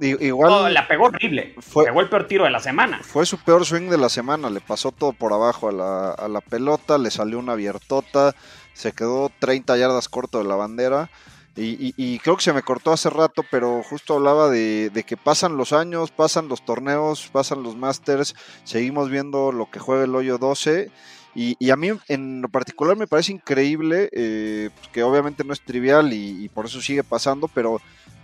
igual. 0.00 0.50
No, 0.50 0.68
la 0.70 0.88
pegó 0.88 1.08
horrible. 1.08 1.54
Fue, 1.58 1.84
pegó 1.84 2.00
el 2.00 2.08
peor 2.08 2.26
tiro 2.26 2.44
de 2.44 2.50
la 2.50 2.60
semana. 2.60 3.00
Fue 3.02 3.26
su 3.26 3.36
peor 3.36 3.66
swing 3.66 3.90
de 3.90 3.98
la 3.98 4.08
semana. 4.08 4.48
Le 4.48 4.60
pasó 4.60 4.92
todo 4.92 5.12
por 5.12 5.34
abajo 5.34 5.68
a 5.68 5.72
la, 5.72 6.10
a 6.12 6.28
la 6.28 6.40
pelota. 6.40 6.96
Le 6.96 7.10
salió 7.10 7.38
una 7.38 7.52
abiertota. 7.52 8.34
Se 8.72 8.92
quedó 8.92 9.30
30 9.40 9.76
yardas 9.76 10.08
corto 10.08 10.38
de 10.38 10.44
la 10.44 10.56
bandera. 10.56 11.10
Y, 11.56 12.18
creo 12.18 12.36
que 12.36 12.42
se 12.42 12.52
me 12.52 12.62
cortó 12.62 12.92
hace 12.92 13.10
rato, 13.10 13.44
pero 13.48 13.82
justo 13.84 14.14
hablaba 14.14 14.50
de, 14.50 15.04
que 15.06 15.16
pasan 15.16 15.56
los 15.56 15.72
años, 15.72 16.10
pasan 16.10 16.48
los 16.48 16.64
torneos, 16.64 17.28
pasan 17.32 17.62
los 17.62 17.76
Masters, 17.76 18.34
seguimos 18.64 19.08
viendo 19.08 19.52
lo 19.52 19.70
que 19.70 19.78
juega 19.78 20.04
el 20.04 20.14
hoyo 20.16 20.38
12. 20.38 20.90
Y, 21.36 21.70
a 21.70 21.76
mí 21.76 21.90
en 22.08 22.42
lo 22.42 22.48
particular 22.48 22.96
me 22.96 23.06
parece 23.06 23.32
increíble, 23.32 24.08
eh, 24.12 24.70
que 24.92 25.02
obviamente 25.04 25.44
no 25.44 25.52
es 25.52 25.60
trivial 25.60 26.12
y, 26.12 26.48
por 26.48 26.66
eso 26.66 26.80
sigue 26.80 27.04
pasando, 27.04 27.48
pero 27.48 27.80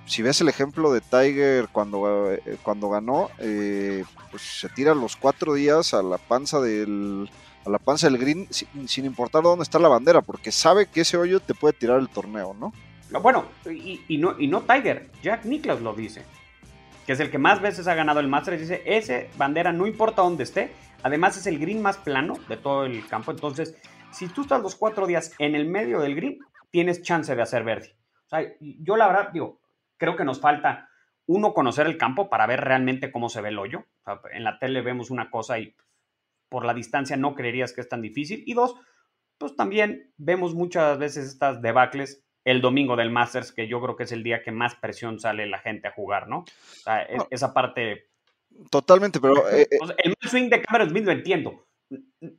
si 0.06 0.22
ves 0.22 0.40
el 0.40 0.48
ejemplo 0.48 0.92
de 0.92 1.00
Tiger 1.00 1.68
cuando, 1.70 2.32
eh, 2.32 2.58
cuando 2.64 2.88
ganó, 2.88 3.30
eh, 3.38 4.04
pues 4.32 4.42
se 4.42 4.68
tira 4.70 4.92
los 4.94 5.14
cuatro 5.14 5.54
días 5.54 5.94
a 5.94 6.02
la 6.02 6.18
panza 6.18 6.60
del, 6.60 7.30
a 7.64 7.70
la 7.70 7.78
panza 7.78 8.08
del 8.08 8.18
green 8.18 8.48
sin 8.50 9.04
importar 9.04 9.44
dónde 9.44 9.62
está 9.62 9.78
la 9.78 9.88
bandera, 9.88 10.20
porque 10.20 10.50
sabe 10.50 10.86
que 10.86 11.02
ese 11.02 11.16
hoyo 11.16 11.38
te 11.38 11.54
puede 11.54 11.74
tirar 11.74 12.00
el 12.00 12.08
torneo, 12.08 12.56
¿no? 12.58 12.72
Bueno, 13.18 13.46
y, 13.66 14.18
no, 14.18 14.38
y 14.38 14.46
no 14.46 14.62
Tiger, 14.62 15.10
Jack 15.22 15.44
Nicklaus 15.44 15.80
lo 15.80 15.94
dice, 15.94 16.22
que 17.06 17.12
es 17.12 17.20
el 17.20 17.30
que 17.30 17.38
más 17.38 17.60
veces 17.60 17.88
ha 17.88 17.94
ganado 17.94 18.20
el 18.20 18.28
Masters. 18.28 18.60
Dice, 18.60 18.82
ese 18.86 19.30
bandera 19.36 19.72
no 19.72 19.86
importa 19.86 20.22
dónde 20.22 20.44
esté, 20.44 20.72
además 21.02 21.36
es 21.36 21.46
el 21.46 21.58
green 21.58 21.82
más 21.82 21.98
plano 21.98 22.34
de 22.48 22.56
todo 22.56 22.84
el 22.84 23.06
campo. 23.08 23.32
Entonces, 23.32 23.76
si 24.12 24.28
tú 24.28 24.42
estás 24.42 24.62
los 24.62 24.76
cuatro 24.76 25.06
días 25.06 25.34
en 25.38 25.54
el 25.54 25.66
medio 25.66 26.00
del 26.00 26.14
green, 26.14 26.38
tienes 26.70 27.02
chance 27.02 27.34
de 27.34 27.42
hacer 27.42 27.64
verde. 27.64 27.96
O 28.26 28.28
sea, 28.28 28.48
yo 28.60 28.96
la 28.96 29.08
verdad, 29.08 29.30
digo, 29.32 29.60
creo 29.96 30.16
que 30.16 30.24
nos 30.24 30.40
falta, 30.40 30.88
uno, 31.26 31.52
conocer 31.52 31.86
el 31.86 31.98
campo 31.98 32.30
para 32.30 32.46
ver 32.46 32.60
realmente 32.60 33.10
cómo 33.10 33.28
se 33.28 33.40
ve 33.40 33.48
el 33.48 33.58
hoyo. 33.58 33.86
en 34.32 34.44
la 34.44 34.58
tele 34.58 34.82
vemos 34.82 35.10
una 35.10 35.30
cosa 35.30 35.58
y 35.58 35.74
por 36.48 36.64
la 36.64 36.74
distancia 36.74 37.16
no 37.16 37.34
creerías 37.34 37.72
que 37.72 37.80
es 37.80 37.88
tan 37.88 38.02
difícil. 38.02 38.42
Y 38.46 38.54
dos, 38.54 38.76
pues 39.38 39.56
también 39.56 40.12
vemos 40.16 40.54
muchas 40.54 40.98
veces 40.98 41.26
estas 41.26 41.62
debacles 41.62 42.24
el 42.50 42.60
domingo 42.60 42.96
del 42.96 43.10
Masters, 43.10 43.52
que 43.52 43.68
yo 43.68 43.80
creo 43.80 43.96
que 43.96 44.04
es 44.04 44.12
el 44.12 44.22
día 44.22 44.42
que 44.42 44.52
más 44.52 44.74
presión 44.74 45.18
sale 45.18 45.46
la 45.46 45.58
gente 45.58 45.88
a 45.88 45.92
jugar, 45.92 46.28
¿no? 46.28 46.38
O 46.38 46.82
sea, 46.84 47.02
esa 47.30 47.52
parte. 47.52 48.08
Totalmente, 48.70 49.20
pero. 49.20 49.34
Eh, 49.50 49.68
eh, 49.70 49.78
el 49.98 50.16
swing 50.20 50.48
de 50.48 50.62
Cameron 50.62 50.90
Smith 50.90 51.04
lo 51.04 51.12
entiendo. 51.12 51.66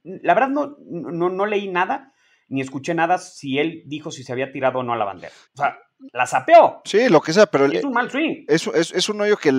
La 0.04 0.34
verdad, 0.34 0.50
no, 0.50 0.78
no, 0.80 1.46
leí 1.46 1.68
nada 1.68 2.14
ni 2.48 2.62
escuché 2.62 2.94
nada 2.94 3.18
si 3.18 3.60
él 3.60 3.84
dijo 3.86 4.12
si 4.12 4.24
se 4.24 4.32
había 4.34 4.52
tirado 4.52 4.80
o 4.80 4.84
no 4.84 4.94
a 4.94 4.98
la 4.98 5.06
bandera. 5.06 5.34
O 5.54 5.58
sea, 5.58 5.78
la 6.12 6.26
sapeó. 6.26 6.82
Sí, 6.84 7.08
lo 7.10 7.22
que 7.22 7.34
sea, 7.34 7.46
pero. 7.46 7.66
es 7.66 7.84
un 7.84 7.94
mal 7.94 8.12
swing. 8.12 8.46
Es, 8.48 8.68
es, 8.68 9.10
un 9.10 9.22
hoyo 9.22 9.38
que 9.38 9.52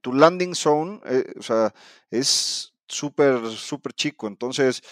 tu 0.00 0.12
landing 0.12 0.54
zone, 0.54 1.00
eh, 1.06 1.24
o 1.38 1.42
sea, 1.42 1.72
es 2.10 2.74
súper, 2.86 3.46
súper 3.48 3.92
chico. 3.92 4.26
Entonces 4.26 4.82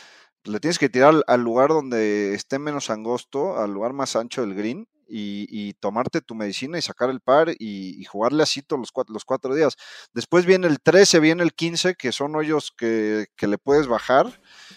le 0.45 0.61
tienes 0.61 0.79
que 0.79 0.89
tirar 0.89 1.15
al, 1.27 1.41
lugar 1.43 1.69
donde 1.69 2.35
esté 2.35 2.59
menos 2.59 2.91
angosto, 2.91 3.59
al 3.59 3.73
lugar 3.73 3.93
más 3.93 4.17
ancho 4.17 4.41
del 4.41 4.55
green, 4.55 4.89
y, 5.13 5.75
tomarte 5.75 6.21
tu 6.21 6.35
medicina 6.35 6.79
y 6.79 6.83
sacar 6.83 7.11
el 7.11 7.21
par 7.21 7.49
y, 7.59 8.05
jugarle 8.05 8.43
así 8.43 8.63
todos 8.63 8.81
los 8.81 8.93
cuatro, 8.93 9.13
los 9.13 9.25
cuatro, 9.25 9.55
días. 9.55 9.77
Después 10.13 10.47
viene 10.47 10.67
el 10.67 10.81
13, 10.81 11.21
viene 11.21 11.43
el 11.43 11.53
15, 11.53 11.95
que 11.95 12.13
son 12.13 12.35
hoyos 12.37 12.73
que, 12.77 13.27
le 13.41 13.59
puedes 13.59 13.87
bajar, 13.87 14.27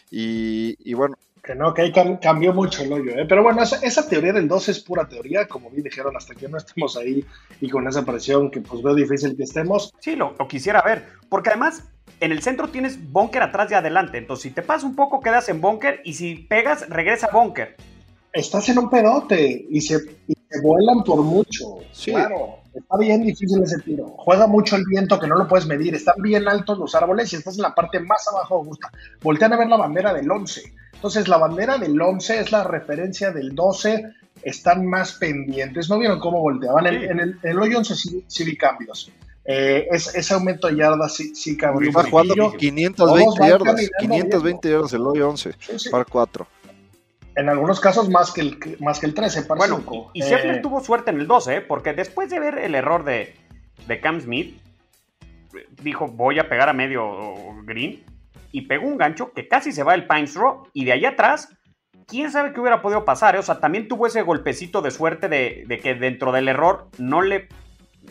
y, 0.10 0.94
bueno. 0.94 1.16
Que 1.44 1.54
no, 1.54 1.76
que 1.76 1.84
ahí 1.84 1.94
cambió 1.94 2.54
mucho 2.54 2.82
el 2.82 2.92
hoyo, 2.92 3.12
¿eh? 3.12 3.26
pero 3.30 3.44
bueno, 3.44 3.62
esa, 3.62 4.10
teoría 4.10 4.34
del 4.34 4.48
12 4.48 4.72
es 4.72 4.80
pura 4.80 5.08
teoría, 5.08 5.48
como 5.48 5.70
bien 5.70 5.84
dijeron, 5.84 6.18
hasta 6.18 6.34
que 6.34 6.48
no 6.48 6.58
estemos 6.58 6.98
ahí 6.98 7.24
y 7.62 7.70
con 7.70 7.88
esa 7.88 8.04
presión 8.04 8.50
que 8.50 8.62
pues 8.62 8.82
veo 8.82 8.96
difícil 8.96 9.38
que 9.38 9.44
estemos. 9.44 9.94
Sí, 10.00 10.16
lo, 10.16 10.36
lo 10.40 10.48
quisiera 10.48 10.82
ver, 10.82 11.06
porque 11.30 11.50
además 11.50 11.84
en 12.20 12.32
el 12.32 12.42
centro 12.42 12.70
tienes 12.70 13.12
bunker 13.12 13.44
atrás 13.44 13.70
y 13.70 13.76
adelante. 13.76 14.18
Entonces, 14.18 14.42
si 14.42 14.50
te 14.50 14.64
pasas 14.64 14.86
un 14.86 14.96
poco, 14.96 15.20
quedas 15.20 15.48
en 15.50 15.62
bunker 15.62 16.02
y 16.04 16.16
si 16.16 16.36
pegas, 16.36 16.90
regresa 16.90 17.28
a 17.28 17.32
bunker. 17.32 17.76
Estás 18.36 18.68
en 18.68 18.80
un 18.80 18.90
pedote 18.90 19.66
y 19.70 19.80
se, 19.80 19.98
vuelan 20.62 21.04
por 21.06 21.22
mucho. 21.22 21.78
Claro, 22.04 22.60
está 22.74 22.98
bien 22.98 23.24
difícil 23.24 23.64
ese 23.64 23.80
tiro. 23.80 24.14
Juega 24.18 24.46
mucho 24.46 24.76
el 24.76 24.84
viento 24.86 25.18
que 25.18 25.28
no 25.28 25.38
lo 25.38 25.48
puedes 25.48 25.66
medir. 25.66 25.96
Están 25.96 26.22
bien 26.22 26.46
altos 26.46 26.78
los 26.78 26.94
árboles 26.96 27.32
y 27.32 27.38
estás 27.38 27.56
en 27.56 27.62
la 27.62 27.74
parte 27.74 28.02
más 28.02 28.28
abajo 28.28 28.56
Augusta. 28.56 28.92
Voltean 29.22 29.54
a 29.54 29.58
ver 29.58 29.70
la 29.70 29.78
bandera 29.78 30.14
del 30.14 30.30
11. 30.30 30.64
Entonces, 30.96 31.30
la 31.30 31.38
bandera 31.38 31.78
del 31.78 32.00
11 32.00 32.42
es 32.42 32.52
la 32.52 32.66
referencia 32.66 33.32
del 33.32 33.56
12. 33.56 34.04
Están 34.44 34.86
más 34.86 35.14
pendientes. 35.14 35.90
¿No 35.90 35.98
vieron 35.98 36.20
cómo 36.20 36.42
volteaban? 36.42 36.88
En, 36.88 37.20
el, 37.22 37.40
en, 37.42 37.58
hoyo 37.58 37.78
11 37.78 37.96
sí 38.28 38.44
vi 38.44 38.58
cambios 38.58 39.10
eh, 39.48 39.88
ese 39.92 40.34
aumento 40.34 40.68
de 40.68 40.78
yardas 40.78 41.16
sí, 41.16 41.36
sí 41.36 41.56
cambió. 41.56 41.92
Va 41.92 42.04
jugando 42.04 42.52
520 42.52 43.48
yardas, 43.48 43.90
520 44.00 44.70
yardas 44.70 44.94
el 44.94 45.02
hoyo 45.02 45.30
11, 45.30 45.52
par 45.92 46.06
4. 46.10 46.48
En 47.36 47.50
algunos 47.50 47.80
casos 47.80 48.10
más 48.10 48.32
que 48.32 48.42
el, 48.42 48.78
más 48.80 49.00
que 49.00 49.08
el 49.08 49.14
13, 49.14 49.44
par 49.44 49.58
bueno, 49.58 49.84
Y, 50.14 50.24
y 50.24 50.34
eh, 50.34 50.60
tuvo 50.62 50.82
suerte 50.82 51.12
en 51.12 51.20
el 51.20 51.28
12, 51.28 51.58
¿eh? 51.58 51.62
porque 51.62 51.94
después 51.94 52.30
de 52.30 52.40
ver 52.40 52.58
el 52.58 52.76
error 52.76 53.04
de, 53.04 53.36
de 53.88 54.00
Cam 54.00 54.22
Smith, 54.22 54.58
dijo 55.82 56.08
voy 56.08 56.40
a 56.40 56.50
pegar 56.50 56.70
a 56.70 56.74
medio 56.74 57.34
green 57.64 58.04
y 58.52 58.62
pegó 58.62 58.88
un 58.88 58.98
gancho 58.98 59.32
que 59.34 59.48
casi 59.48 59.72
se 59.72 59.84
va 59.84 59.96
el 59.96 60.08
Pine 60.08 60.28
Straw 60.28 60.68
y 60.74 60.86
de 60.86 60.94
allá 60.94 61.10
atrás 61.10 61.50
quién 62.08 62.32
sabe 62.32 62.54
qué 62.54 62.60
hubiera 62.60 62.82
podido 62.82 63.04
pasar. 63.06 63.36
¿eh? 63.36 63.40
O 63.40 63.44
sea, 63.44 63.60
también 63.60 63.88
tuvo 63.88 64.08
ese 64.08 64.22
golpecito 64.22 64.82
de 64.82 64.92
suerte 64.92 65.28
de, 65.28 65.66
de, 65.68 65.80
que 65.80 65.96
dentro 65.96 66.32
del 66.32 66.48
error 66.48 66.88
no 66.98 67.22
le 67.22 67.48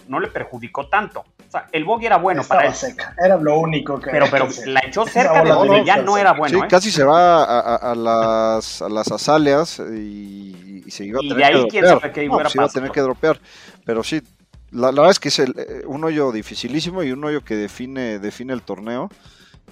no 0.09 0.20
le 0.20 0.28
perjudicó 0.28 0.88
tanto. 0.88 1.20
O 1.20 1.50
sea, 1.50 1.66
el 1.72 1.85
bogey 1.85 2.07
era 2.07 2.16
bueno 2.16 2.42
para 2.44 2.66
él. 2.66 2.74
Seca. 2.74 3.14
Era 3.22 3.37
lo 3.37 3.59
único 3.59 4.00
que. 4.00 4.11
Pero, 4.11 4.26
pero 4.30 4.48
la 4.66 4.80
echó 4.87 5.07
cerca 5.07 5.42
de 5.42 5.50
donde 5.50 5.85
ya 5.85 5.96
no 5.98 6.16
era 6.16 6.33
bueno. 6.33 6.59
Sí, 6.59 6.64
¿eh? 6.64 6.68
casi 6.68 6.90
se 6.90 7.04
va 7.04 7.74
a, 7.74 7.94
las, 7.94 8.83
a 8.83 8.88
las 8.88 9.11
azaleas 9.11 9.78
y, 9.78 10.85
se 10.88 11.04
iba 11.04 11.18
a 11.18 11.22
tener 11.22 11.37
de 11.37 11.44
ahí, 11.44 11.62
que 11.62 11.68
quién 11.68 11.87
sabe 11.87 12.12
qué 12.12 12.28
no, 12.28 12.38
pues 12.38 12.54
iba 12.54 12.64
a 12.64 12.68
tener 12.68 12.90
que 12.90 13.00
dropear. 13.00 13.40
Pero 13.85 14.02
sí, 14.02 14.22
la, 14.70 14.90
verdad 14.90 15.11
es 15.11 15.20
que 15.20 15.28
es 15.28 15.38
eh, 15.38 15.83
un 15.87 16.04
hoyo 16.04 16.33
dificilísimo 16.33 17.02
y 17.02 17.12
un 17.12 17.24
hoyo 17.24 17.42
que 17.42 17.57
define, 17.57 18.18
define 18.18 18.52
el 18.52 18.62
torneo. 18.62 19.09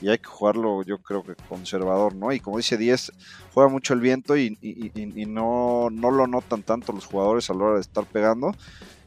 Y 0.00 0.08
hay 0.08 0.18
que 0.18 0.26
jugarlo, 0.26 0.82
yo 0.82 0.98
creo 0.98 1.22
que 1.22 1.35
conservador, 1.48 2.14
¿no? 2.14 2.32
Y 2.32 2.40
como 2.40 2.56
dice 2.56 2.76
10, 2.76 3.12
juega 3.52 3.68
mucho 3.68 3.94
el 3.94 4.00
viento 4.00 4.37
y, 4.37 4.58
y, 4.61 5.26
no, 5.26 5.88
no 5.90 6.11
lo 6.11 6.26
notan 6.26 6.62
tanto 6.62 6.92
los 6.92 7.06
jugadores 7.06 7.50
a 7.50 7.54
la 7.54 7.64
hora 7.64 7.74
de 7.74 7.82
estar 7.82 8.04
pegando. 8.06 8.52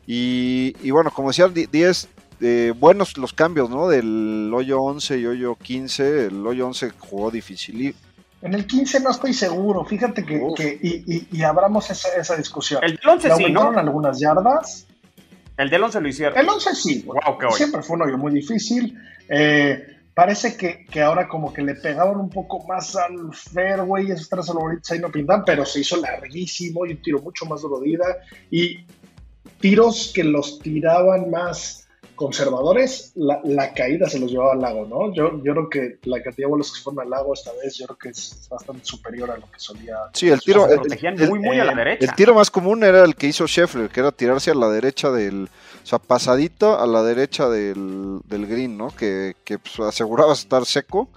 Y, 0.08 0.92
bueno, 0.92 1.12
como 1.12 1.30
decía 1.30 1.48
10, 1.48 2.10
eh, 2.42 2.74
buenos 2.78 3.18
los 3.18 3.34
cambios, 3.34 3.70
¿no? 3.70 3.88
Del 3.88 4.52
hoyo 4.54 4.82
11 4.82 5.20
y 5.20 5.26
hoyo 5.26 5.56
15. 5.56 6.28
El 6.28 6.46
hoyo 6.46 6.68
11 6.68 6.92
jugó 7.00 7.32
difícil. 7.32 7.96
En 8.42 8.54
el 8.54 8.68
15 8.68 9.00
no 9.00 9.10
estoy 9.10 9.34
seguro, 9.34 9.84
fíjate 9.86 10.24
que, 10.24 10.40
y, 10.82 11.42
abramos 11.42 11.90
esa, 11.90 12.36
discusión. 12.36 12.84
El 12.84 12.98
del 12.98 13.10
11 13.10 13.36
sí, 13.38 13.52
¿no? 13.52 13.72
algunas 13.72 14.20
yardas. 14.20 14.86
El 15.58 15.70
del 15.70 15.84
11 15.84 16.02
lo 16.02 16.08
hicieron. 16.08 16.38
El 16.38 16.48
11 16.48 16.76
sí, 16.76 17.06
siempre 17.52 17.82
fue 17.82 17.96
un 17.96 18.04
hoyo 18.04 18.18
muy 18.18 18.32
difícil. 18.34 18.96
Eh, 19.30 19.96
parece 20.14 20.56
que, 20.58 21.02
ahora 21.02 21.28
como 21.28 21.54
que 21.54 21.62
le 21.62 21.76
pegaban 21.76 22.18
un 22.18 22.30
poco 22.30 22.66
más 22.68 22.96
al 22.96 23.34
fairway, 23.34 24.12
esos 24.12 24.30
tres 24.30 24.48
favoritos 24.48 24.92
ahí 24.92 25.00
no 25.00 25.12
pintan, 25.12 25.44
pero 25.46 25.66
se 25.66 25.80
hizo 25.80 25.98
larguísimo 25.98 26.86
y 26.86 26.92
un 26.92 27.02
tiro 27.02 27.22
mucho 27.22 27.46
más 27.46 27.62
duro 27.62 27.80
de 27.80 27.90
ida. 27.90 28.18
Y 28.52 28.86
tiros 29.66 30.12
que 30.14 30.24
los 30.24 30.60
tiraban 30.60 31.32
más 31.32 31.88
conservadores, 32.14 33.14
la, 33.16 33.74
caída 33.74 34.08
se 34.08 34.20
los 34.20 34.30
llevaba 34.30 34.54
al 34.54 34.62
lago, 34.62 34.86
¿no? 34.86 35.12
Yo, 35.12 35.42
yo 35.44 35.54
creo 35.54 35.70
que 35.72 35.98
la 36.04 36.22
cantidad 36.22 36.46
de 36.46 36.52
bolas 36.52 36.70
que 36.70 36.78
se 36.78 36.84
fueron 36.84 37.02
al 37.02 37.10
lago 37.10 37.34
esta 37.34 37.52
vez, 37.64 37.76
yo 37.76 37.88
creo 37.88 37.98
que 37.98 38.10
es 38.10 38.48
bastante 38.48 38.86
superior 38.86 39.32
a 39.32 39.38
lo 39.38 39.50
que 39.50 39.58
solía. 39.58 39.98
Sí, 40.14 40.30
el 40.30 40.40
tiro. 40.40 40.68
muy, 41.28 41.40
muy 41.40 41.60
a 41.60 41.66
la 41.66 41.74
derecha. 41.74 42.06
El 42.06 42.14
tiro 42.14 42.36
más 42.36 42.52
común 42.52 42.84
era 42.84 43.04
el 43.04 43.16
que 43.16 43.26
hizo 43.26 43.48
Scheffler, 43.48 43.90
que 43.90 44.02
era 44.02 44.12
tirarse 44.12 44.52
a 44.52 44.56
la 44.56 44.70
derecha 44.70 45.10
del. 45.10 45.50
O 45.84 45.88
sea, 45.88 45.98
pasadito 45.98 46.80
a 46.80 46.86
la 46.86 47.02
derecha 47.02 47.50
del, 47.50 48.22
del 48.26 48.46
green, 48.46 48.78
¿no? 48.78 48.90
Que, 48.96 49.36
que 49.44 49.58
pues, 49.58 49.80
aseguraba 49.80 50.34
estar 50.34 50.64
seco 50.66 51.10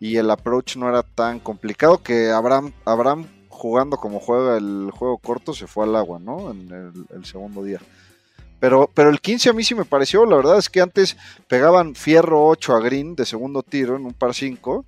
y 0.00 0.16
el 0.16 0.30
approach 0.30 0.76
no 0.76 0.88
era 0.88 1.02
tan 1.02 1.38
complicado 1.38 2.02
que 2.02 2.30
Abraham, 2.30 2.72
Abraham 2.86 3.26
jugando 3.60 3.98
como 3.98 4.20
juega 4.20 4.56
el 4.56 4.90
juego 4.90 5.18
corto, 5.18 5.52
se 5.52 5.66
fue 5.66 5.84
al 5.84 5.94
agua, 5.94 6.18
¿no? 6.18 6.50
En 6.50 7.06
el, 7.12 7.24
segundo 7.26 7.62
día. 7.62 7.78
Pero, 8.58 8.90
pero 8.94 9.10
el 9.10 9.20
15 9.20 9.50
a 9.50 9.52
mí 9.52 9.62
sí 9.62 9.74
me 9.74 9.84
pareció, 9.84 10.24
la 10.24 10.36
verdad 10.36 10.58
es 10.58 10.70
que 10.70 10.80
antes 10.80 11.18
pegaban 11.46 11.94
fierro 11.94 12.46
8 12.46 12.74
a 12.74 12.80
Green 12.80 13.14
de 13.16 13.26
segundo 13.26 13.62
tiro 13.62 13.96
en 13.96 14.06
un 14.06 14.14
par 14.14 14.34
5 14.34 14.86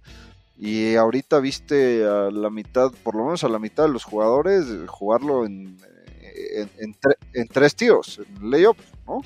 y 0.58 0.94
ahorita 0.94 1.38
viste 1.40 2.02
a 2.06 2.30
la 2.30 2.48
mitad, 2.48 2.90
por 3.02 3.14
lo 3.14 3.24
menos 3.24 3.44
a 3.44 3.48
la 3.50 3.58
mitad 3.58 3.84
de 3.84 3.90
los 3.90 4.04
jugadores 4.04 4.64
jugarlo 4.88 5.44
en, 5.44 5.78
en, 7.34 7.48
tres 7.48 7.76
tiros, 7.76 8.20
en 8.26 8.50
layup, 8.50 8.78
¿no? 9.06 9.20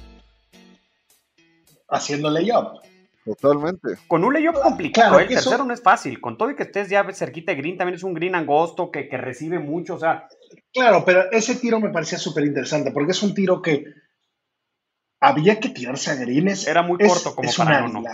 Haciendo 1.89 2.31
layup. 2.31 2.83
Totalmente. 3.27 3.99
Con 4.07 4.23
un 4.23 4.33
layup 4.33 4.55
complicado, 4.63 5.19
¿eh? 5.19 5.25
el 5.25 5.29
tercero 5.29 5.65
no 5.65 5.75
es 5.75 5.83
fácil. 5.83 6.21
Con 6.21 6.39
todo 6.39 6.49
y 6.53 6.55
que 6.55 6.63
estés 6.63 6.89
ya 6.89 7.05
cerquita 7.13 7.51
de 7.51 7.59
green, 7.59 7.77
también 7.77 7.97
es 7.97 8.05
un 8.05 8.15
green 8.15 8.37
angosto 8.37 8.93
que, 8.93 9.09
recibe 9.11 9.59
mucho, 9.59 9.97
o 9.97 9.99
sea. 9.99 10.29
Claro, 10.73 11.05
pero 11.05 11.29
ese 11.33 11.57
tiro 11.57 11.81
me 11.81 11.91
parecía 11.91 12.19
súper 12.19 12.45
interesante 12.45 12.93
porque 12.93 13.11
es 13.11 13.23
un 13.25 13.35
tiro 13.35 13.61
que 13.61 13.85
había 15.21 15.59
que 15.59 15.71
tirarse 15.71 16.13
a 16.13 16.15
Greens. 16.15 16.69
Era 16.69 16.83
muy 16.83 16.99
corto 16.99 17.35
como 17.35 17.51
para 17.53 17.89
no, 17.89 18.01
no. 18.01 18.05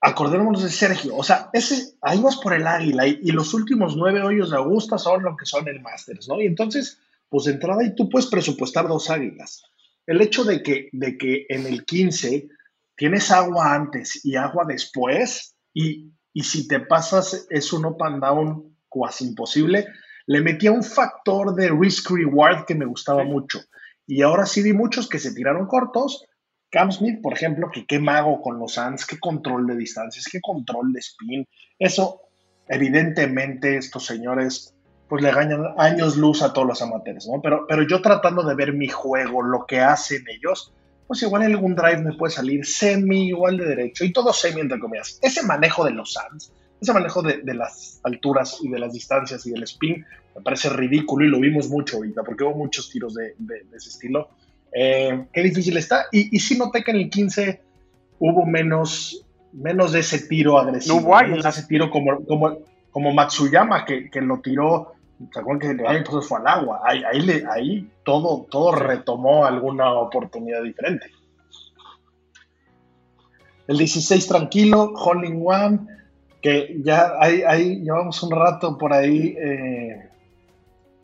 Acordémonos 0.00 0.62
de 0.62 0.70
Sergio, 0.70 1.14
o 1.14 1.22
sea, 1.22 1.50
ese, 1.52 1.96
ahí 2.00 2.20
vas 2.20 2.36
por 2.36 2.54
el 2.54 2.66
águila 2.66 3.06
y, 3.06 3.32
los 3.32 3.52
últimos 3.52 3.96
nueve 3.96 4.22
hoyos 4.22 4.50
de 4.50 4.56
Augusta 4.56 4.96
son 4.96 5.24
lo 5.24 5.36
que 5.36 5.44
son 5.44 5.68
el 5.68 5.80
Masters, 5.80 6.28
¿no? 6.28 6.40
Y 6.40 6.46
entonces, 6.46 7.00
pues 7.28 7.44
de 7.44 7.52
entrada 7.52 7.84
y 7.84 7.94
tú 7.94 8.08
puedes 8.08 8.28
presupuestar 8.28 8.88
dos 8.88 9.10
águilas. 9.10 9.64
El 10.06 10.22
hecho 10.22 10.44
de 10.44 10.62
que, 10.62 10.88
de 10.92 11.18
que 11.18 11.46
en 11.48 11.66
el 11.66 11.84
15 11.84 12.48
tienes 12.96 13.30
agua 13.30 13.74
antes 13.74 14.24
y 14.24 14.36
agua 14.36 14.64
después, 14.66 15.54
y, 15.72 16.12
y 16.32 16.42
si 16.42 16.66
te 16.66 16.80
pasas 16.80 17.46
es 17.50 17.72
un 17.72 17.86
up 17.86 18.02
and 18.02 18.22
down 18.22 18.76
cuasi 18.88 19.26
imposible, 19.26 19.86
le 20.26 20.40
metía 20.40 20.72
un 20.72 20.82
factor 20.82 21.54
de 21.54 21.70
risk 21.70 22.10
reward 22.10 22.64
que 22.64 22.74
me 22.74 22.86
gustaba 22.86 23.24
mucho. 23.24 23.60
Y 24.06 24.22
ahora 24.22 24.46
sí 24.46 24.62
vi 24.62 24.72
muchos 24.72 25.08
que 25.08 25.18
se 25.18 25.34
tiraron 25.34 25.66
cortos. 25.66 26.24
Cam 26.70 26.90
Smith, 26.90 27.20
por 27.22 27.32
ejemplo, 27.32 27.70
que 27.72 27.86
qué 27.86 27.98
mago 27.98 28.40
con 28.40 28.58
los 28.58 28.74
Suns, 28.74 29.06
qué 29.06 29.18
control 29.18 29.66
de 29.66 29.76
distancias, 29.76 30.26
qué 30.30 30.40
control 30.40 30.92
de 30.92 31.00
spin. 31.00 31.46
Eso, 31.78 32.22
evidentemente, 32.68 33.76
estos 33.76 34.06
señores 34.06 34.72
pues 35.08 35.22
le 35.22 35.30
ganan 35.30 35.74
años 35.78 36.16
luz 36.16 36.42
a 36.42 36.52
todos 36.52 36.66
los 36.66 36.82
amateurs, 36.82 37.28
¿no? 37.28 37.40
Pero, 37.40 37.64
pero 37.68 37.86
yo 37.86 38.02
tratando 38.02 38.42
de 38.42 38.56
ver 38.56 38.72
mi 38.72 38.88
juego, 38.88 39.42
lo 39.42 39.64
que 39.64 39.80
hacen 39.80 40.24
ellos, 40.28 40.72
pues 41.06 41.22
igual 41.22 41.42
en 41.42 41.52
algún 41.52 41.74
drive 41.74 41.98
me 41.98 42.14
puede 42.14 42.32
salir 42.32 42.66
semi 42.66 43.28
igual 43.28 43.56
de 43.56 43.66
derecho 43.66 44.04
y 44.04 44.12
todo 44.12 44.32
semi 44.32 44.60
entre 44.60 44.78
comillas. 44.78 45.18
Ese 45.22 45.42
manejo 45.44 45.84
de 45.84 45.92
los 45.92 46.12
Suns, 46.12 46.52
ese 46.80 46.92
manejo 46.92 47.22
de, 47.22 47.42
las 47.54 48.00
alturas 48.02 48.58
y 48.62 48.68
de 48.68 48.78
las 48.78 48.92
distancias 48.92 49.46
y 49.46 49.50
del 49.50 49.62
spin 49.62 50.04
me 50.34 50.42
parece 50.42 50.68
ridículo 50.68 51.24
y 51.24 51.28
lo 51.28 51.40
vimos 51.40 51.68
mucho 51.68 51.96
ahorita 51.96 52.22
porque 52.22 52.44
hubo 52.44 52.56
muchos 52.56 52.90
tiros 52.90 53.14
de, 53.14 53.34
ese 53.74 53.88
estilo. 53.88 54.28
Eh, 54.72 55.26
qué 55.32 55.42
difícil 55.42 55.76
está. 55.76 56.06
Y, 56.12 56.36
y 56.36 56.40
sí 56.40 56.58
noté 56.58 56.82
que 56.82 56.90
en 56.90 56.98
el 56.98 57.10
15 57.10 57.60
hubo 58.18 58.44
menos, 58.44 59.24
menos 59.52 59.92
de 59.92 60.00
ese 60.00 60.18
tiro 60.26 60.58
agresivo. 60.58 61.00
No 61.00 61.06
hubo 61.06 61.20
ese 61.20 61.62
tiro 61.62 61.90
como, 61.90 62.24
como, 62.26 62.58
como 62.90 63.12
Matsuyama 63.12 63.84
que, 63.84 64.10
que 64.10 64.20
lo 64.20 64.40
tiró 64.40 64.95
¿Se 65.32 65.40
acuerdan 65.40 65.76
que 65.76 65.82
el 65.82 65.86
año 65.86 66.04
fue 66.22 66.38
al 66.38 66.46
agua? 66.46 66.82
Ahí, 66.84 67.02
ahí, 67.04 67.42
ahí 67.50 67.90
todo, 68.04 68.46
todo 68.50 68.72
retomó 68.72 69.46
alguna 69.46 69.92
oportunidad 69.94 70.62
diferente. 70.62 71.06
El 73.66 73.78
16 73.78 74.26
tranquilo, 74.28 74.92
Holding 74.94 75.42
One, 75.44 75.78
que 76.42 76.76
ya 76.82 77.14
ahí, 77.18 77.42
ahí 77.42 77.80
llevamos 77.80 78.22
un 78.22 78.30
rato 78.30 78.76
por 78.76 78.92
ahí, 78.92 79.34
eh, 79.38 80.08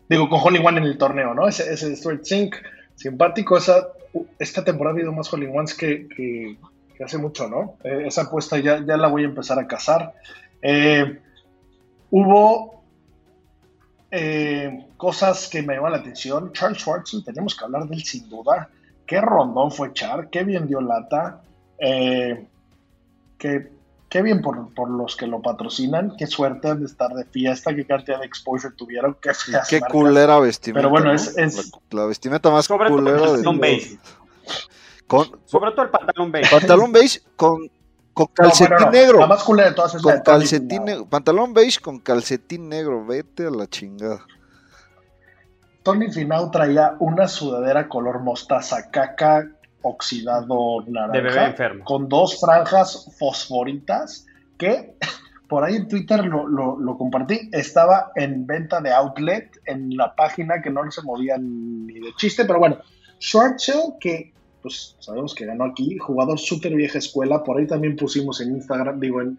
digo, 0.09 0.29
con 0.29 0.40
Holding 0.40 0.64
One 0.64 0.79
en 0.79 0.85
el 0.85 0.98
torneo, 0.98 1.35
¿no? 1.35 1.48
Ese, 1.48 1.72
ese 1.72 1.92
Street 1.94 2.20
Sync, 2.22 2.55
simpático. 2.94 3.57
Esa, 3.57 3.88
esta 4.38 4.62
temporada 4.62 4.94
ha 4.94 4.98
habido 4.98 5.12
más 5.12 5.33
Holding 5.33 5.57
Ones 5.57 5.75
que, 5.75 6.07
que, 6.09 6.59
hace 7.03 7.18
mucho, 7.18 7.48
¿no? 7.48 7.79
Eh, 7.83 8.05
esa 8.07 8.22
apuesta 8.22 8.61
ya, 8.61 8.85
ya 8.87 8.96
la 8.96 9.09
voy 9.09 9.22
a 9.22 9.27
empezar 9.27 9.59
a 9.59 9.66
cazar. 9.66 10.14
Eh, 10.61 11.18
hubo 12.11 12.81
eh, 14.14 14.87
cosas 14.98 15.48
que 15.48 15.62
me 15.62 15.75
llaman 15.75 15.92
la 15.92 15.98
atención. 15.98 16.53
Charles 16.53 16.83
Schwartzel, 16.83 17.25
tenemos 17.25 17.57
que 17.57 17.64
hablar 17.64 17.88
de 17.88 17.96
él 17.96 18.05
sin 18.05 18.29
duda. 18.29 18.68
Qué 19.07 19.20
rondón 19.22 19.72
fue 19.72 19.94
Char, 19.94 20.29
qué 20.29 20.44
bien 20.44 20.66
dio 20.66 20.83
lata. 20.83 21.40
Eh, 21.79 22.46
qué, 23.38 23.70
bien 24.22 24.42
por, 24.42 24.90
los 24.90 25.16
que 25.16 25.27
lo 25.27 25.40
patrocinan. 25.40 26.14
Qué 26.18 26.27
suerte 26.27 26.75
de 26.75 26.85
estar 26.85 27.11
de 27.14 27.25
fiesta, 27.25 27.75
qué 27.75 27.87
cantidad 27.87 28.20
de 28.20 28.27
exposure 28.27 28.75
tuvieron. 28.77 29.16
Qué, 29.18 29.31
qué 29.70 29.81
culera 29.81 30.38
vestimenta. 30.40 30.81
Pero 30.81 30.90
bueno, 30.90 31.12
es, 31.14 31.35
La, 31.90 32.05
vestimenta 32.05 32.51
más 32.51 32.66
Sobre 32.66 32.90
culera 32.90 33.16
todo 33.16 33.51
el 33.51 33.59
beige. 33.59 33.98
Con, 35.07 35.40
Sobre 35.46 35.70
todo 35.70 35.87
el 35.87 35.90
pantalón 35.90 36.31
beige. 36.31 36.51
Pantalón 36.51 36.92
beige 36.92 37.20
con 37.37 37.70
con 38.12 38.27
calcetín 38.27 38.90
negro. 38.90 39.20
La 39.20 39.27
más 39.27 39.42
culera 39.42 39.70
de 39.70 39.75
todas 39.75 39.94
es 39.94 40.03
con 40.03 40.20
calcetín 40.20 40.85
negro. 40.85 41.07
Pantalón 41.07 41.55
beige 41.55 41.81
con 41.81 41.98
calcetín 41.98 42.68
negro. 42.68 43.05
Vete 43.05 43.46
a 43.46 43.51
la 43.51 43.66
chingada. 43.66 44.25
Tony 45.83 46.12
Finau 46.12 46.51
traía 46.51 46.94
una 47.01 47.27
sudadera 47.27 47.88
color 47.88 48.20
mostaza, 48.20 48.90
caca 48.90 49.48
oxidado 49.83 50.85
naranja. 50.87 51.55
Con 51.85 52.09
dos 52.09 52.40
franjas 52.40 53.11
fosforitas 53.18 54.27
que 54.59 54.96
por 55.48 55.64
ahí 55.64 55.77
en 55.77 55.88
Twitter 55.88 56.25
lo, 56.25 56.46
lo, 56.48 56.96
compartí. 56.96 57.51
Estaba 57.53 58.12
en 58.14 58.46
venta 58.46 58.81
de 58.81 58.92
outlet 58.92 59.51
en 59.66 59.96
la 59.96 60.14
página 60.14 60.62
que 60.62 60.70
no 60.70 60.88
se 60.90 61.03
movía 61.03 61.37
ni 61.38 62.01
de 62.01 62.14
chiste, 62.16 62.44
pero 62.44 62.59
bueno. 62.59 62.79
Schwartzel, 63.20 63.94
que 64.01 64.31
pues 64.62 64.96
sabemos 65.01 65.35
que 65.35 65.44
ganó 65.44 65.64
aquí, 65.64 65.98
jugador 65.98 66.38
súper 66.38 66.75
vieja 66.75 66.98
escuela, 66.98 67.42
por 67.42 67.59
ahí 67.59 67.66
también 67.66 67.96
pusimos 67.96 68.40
en 68.40 68.55
Instagram, 68.55 69.01
digo, 69.01 69.20
en, 69.20 69.38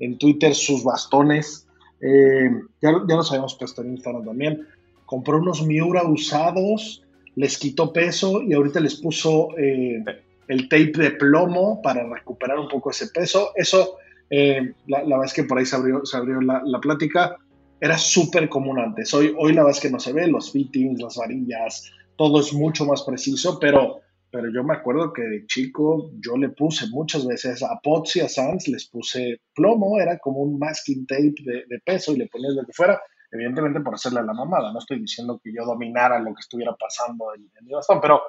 en, 0.00 0.18
Twitter 0.18 0.54
sus 0.54 0.82
bastones, 0.82 1.66
eh, 2.00 2.50
ya, 2.82 2.92
ya 3.08 3.16
los 3.16 3.30
habíamos 3.30 3.54
puesto 3.54 3.82
en 3.82 3.90
Instagram 3.90 4.24
también, 4.24 4.66
compró 5.06 5.38
unos 5.38 5.64
Miura 5.64 6.04
usados, 6.04 7.04
les 7.36 7.58
quitó 7.58 7.92
peso 7.92 8.42
y 8.42 8.52
ahorita 8.52 8.80
les 8.80 8.96
puso 8.96 9.56
eh, 9.56 10.02
el 10.48 10.68
tape 10.68 10.92
de 10.96 11.10
plomo 11.12 11.80
para 11.80 12.02
recuperar 12.08 12.58
un 12.58 12.68
poco 12.68 12.90
ese 12.90 13.06
peso, 13.08 13.52
eso, 13.54 13.96
eh, 14.28 14.74
la, 14.86 14.98
la, 15.04 15.16
verdad 15.16 15.26
es 15.26 15.34
que 15.34 15.44
por 15.44 15.58
ahí 15.58 15.66
se 15.66 15.76
abrió, 15.76 16.04
se 16.04 16.16
abrió 16.16 16.40
la, 16.40 16.62
la 16.64 16.80
plática, 16.80 17.36
era 17.80 17.96
súper 17.96 18.48
común 18.48 18.78
antes, 18.78 19.14
hoy, 19.14 19.34
hoy 19.38 19.52
la 19.52 19.62
verdad 19.62 19.76
es 19.76 19.82
que 19.82 19.90
no 19.90 20.00
se 20.00 20.12
ve, 20.12 20.26
los 20.26 20.50
fittings, 20.50 21.00
las 21.00 21.16
varillas, 21.16 21.90
todo 22.16 22.40
es 22.40 22.52
mucho 22.52 22.84
más 22.84 23.02
preciso, 23.02 23.58
pero 23.58 24.02
pero 24.30 24.50
yo 24.52 24.62
me 24.62 24.74
acuerdo 24.74 25.12
que 25.12 25.22
de 25.22 25.46
chico 25.46 26.10
yo 26.20 26.36
le 26.36 26.50
puse 26.50 26.86
muchas 26.90 27.26
veces 27.26 27.62
a 27.62 27.80
Potts 27.82 28.16
y 28.16 28.20
a 28.20 28.28
Sanz, 28.28 28.68
les 28.68 28.88
puse 28.88 29.40
plomo, 29.54 30.00
era 30.00 30.18
como 30.18 30.40
un 30.40 30.58
masking 30.58 31.06
tape 31.06 31.34
de, 31.44 31.80
peso 31.84 32.12
y 32.12 32.16
le 32.16 32.28
ponías 32.28 32.54
lo 32.54 32.64
que 32.64 32.72
fuera, 32.72 33.00
evidentemente 33.32 33.80
por 33.80 33.94
hacerle 33.94 34.22
la 34.22 34.32
mamada, 34.32 34.72
no 34.72 34.78
estoy 34.78 35.00
diciendo 35.00 35.40
que 35.42 35.52
yo 35.52 35.64
dominara 35.64 36.18
lo 36.20 36.34
que 36.34 36.40
estuviera 36.40 36.74
pasando 36.74 37.34
en, 37.34 37.50
mi 37.64 37.72
bastón, 37.72 38.00
pero 38.00 38.22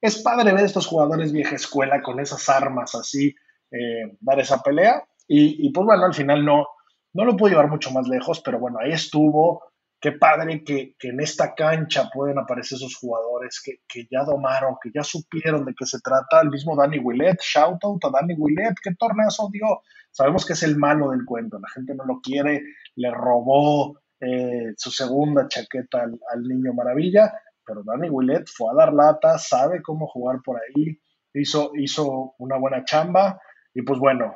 es 0.00 0.22
padre 0.22 0.52
ver 0.52 0.64
estos 0.64 0.86
jugadores 0.86 1.32
vieja 1.32 1.56
escuela 1.56 2.02
con 2.02 2.20
esas 2.20 2.48
armas 2.48 2.94
así, 2.94 3.34
eh, 3.70 4.16
dar 4.20 4.38
esa 4.38 4.62
pelea 4.62 5.02
y, 5.26 5.66
y, 5.66 5.72
pues 5.72 5.84
bueno, 5.84 6.04
al 6.04 6.14
final 6.14 6.44
no, 6.44 6.66
no 7.12 7.24
lo 7.24 7.36
puedo 7.36 7.50
llevar 7.50 7.68
mucho 7.68 7.90
más 7.90 8.08
lejos, 8.08 8.40
pero 8.40 8.58
bueno, 8.58 8.78
ahí 8.80 8.92
estuvo, 8.92 9.62
qué 10.00 10.12
padre 10.12 10.62
que, 10.64 10.94
en 11.00 11.20
esta 11.20 11.54
cancha 11.54 12.08
pueden 12.12 12.38
aparecer 12.38 12.76
esos 12.76 12.96
jugadores 12.96 13.60
que, 13.62 14.08
ya 14.10 14.24
domaron, 14.24 14.76
que 14.82 14.90
ya 14.94 15.02
supieron 15.02 15.64
de 15.64 15.74
qué 15.74 15.86
se 15.86 16.00
trata. 16.00 16.40
El 16.40 16.50
mismo 16.50 16.76
Danny 16.76 16.98
Willett, 16.98 17.40
shout 17.40 17.82
out 17.82 18.04
a 18.04 18.10
Danny 18.10 18.34
Willett, 18.34 18.76
qué 18.82 18.94
torneazo 18.94 19.48
dio. 19.52 19.82
Sabemos 20.10 20.46
que 20.46 20.52
es 20.52 20.62
el 20.62 20.76
malo 20.76 21.10
del 21.10 21.24
cuento, 21.24 21.58
la 21.58 21.68
gente 21.68 21.94
no 21.94 22.04
lo 22.04 22.20
quiere, 22.20 22.62
le 22.96 23.10
robó 23.10 24.00
eh, 24.20 24.72
su 24.76 24.90
segunda 24.90 25.46
chaqueta 25.48 26.02
al, 26.02 26.42
niño 26.42 26.72
maravilla, 26.72 27.32
pero 27.64 27.82
Danny 27.84 28.08
Willett 28.08 28.48
fue 28.48 28.72
a 28.72 28.74
dar 28.74 28.92
lata, 28.92 29.38
sabe 29.38 29.82
cómo 29.82 30.06
jugar 30.06 30.40
por 30.44 30.58
ahí, 30.58 30.98
hizo, 31.34 31.72
hizo 31.74 32.34
una 32.38 32.56
buena 32.56 32.84
chamba 32.84 33.40
y 33.74 33.82
pues 33.82 34.00
bueno, 34.00 34.34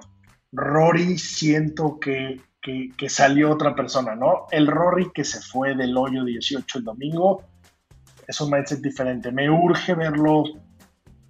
Rory 0.52 1.18
siento 1.18 1.98
que 1.98 2.40
que, 2.62 3.08
salió 3.08 3.50
otra 3.50 3.74
persona, 3.74 4.14
¿no? 4.14 4.46
El 4.50 4.68
Rory 4.68 5.10
que 5.12 5.24
se 5.24 5.40
fue 5.40 5.74
del 5.74 5.96
hoyo 5.96 6.24
18 6.24 6.78
el 6.78 6.84
domingo 6.84 7.42
es 8.26 8.40
un 8.40 8.50
mindset 8.50 8.80
diferente. 8.80 9.32
Me 9.32 9.50
urge 9.50 9.94
verlo 9.94 10.44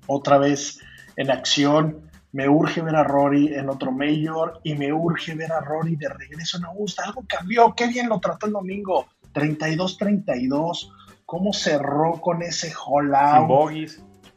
otra 0.07 0.37
vez 0.39 0.79
en 1.17 1.31
acción. 1.31 2.11
Me 2.33 2.49
urge 2.49 2.83
ver 2.83 2.97
a 2.97 3.05
Rory 3.05 3.55
en 3.55 3.71
otro 3.71 3.93
Major 3.93 4.61
y 4.63 4.75
me 4.75 4.93
urge 4.93 5.35
ver 5.35 5.53
a 5.53 5.61
Rory 5.61 5.97
de 5.97 6.09
regreso 6.09 6.59
en 6.59 6.67
Augusta. 6.67 7.05
Algo 7.05 7.25
cambió. 7.27 7.75
Qué 7.75 7.87
bien 7.89 8.09
lo 8.09 8.21
trató 8.21 8.47
el 8.47 8.53
domingo. 8.53 9.07
32-32. 9.33 10.93
Cómo 11.25 11.53
cerró 11.53 12.21
con 12.21 12.43
ese 12.43 12.73
hole 12.85 13.17
out 13.17 13.81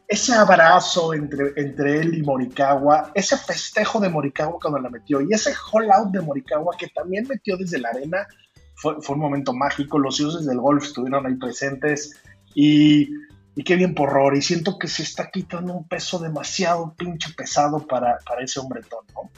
ese 0.08 0.34
abrazo 0.34 1.14
entre, 1.14 1.52
entre 1.56 2.00
él 2.00 2.14
y 2.14 2.22
Morikawa, 2.22 3.10
ese 3.14 3.36
festejo 3.36 3.98
de 4.00 4.08
Morikawa 4.08 4.58
cuando 4.60 4.78
la 4.78 4.90
metió 4.90 5.20
y 5.20 5.32
ese 5.32 5.52
hole 5.72 5.90
out 5.92 6.10
de 6.10 6.20
Morikawa 6.20 6.76
que 6.76 6.88
también 6.88 7.26
metió 7.28 7.56
desde 7.56 7.78
la 7.78 7.88
arena, 7.88 8.26
fue, 8.74 8.96
un 9.08 9.18
momento 9.18 9.52
mágico. 9.52 9.98
Los 9.98 10.18
dioses 10.18 10.46
del 10.46 10.60
golf 10.60 10.84
estuvieron 10.84 11.26
ahí 11.26 11.34
presentes 11.34 12.14
y, 12.54 13.10
y 13.54 13.64
qué 13.64 13.74
bien 13.74 13.94
por 13.94 14.10
Rory. 14.10 14.42
Siento 14.42 14.78
que 14.78 14.86
se 14.86 15.02
está 15.02 15.30
quitando 15.30 15.72
un 15.72 15.88
peso 15.88 16.18
demasiado 16.18 16.94
pinche 16.94 17.32
pesado 17.34 17.86
para, 17.86 18.18
para 18.26 18.44
ese 18.44 18.60
hombretón, 18.60 19.04
¿no? 19.14 19.30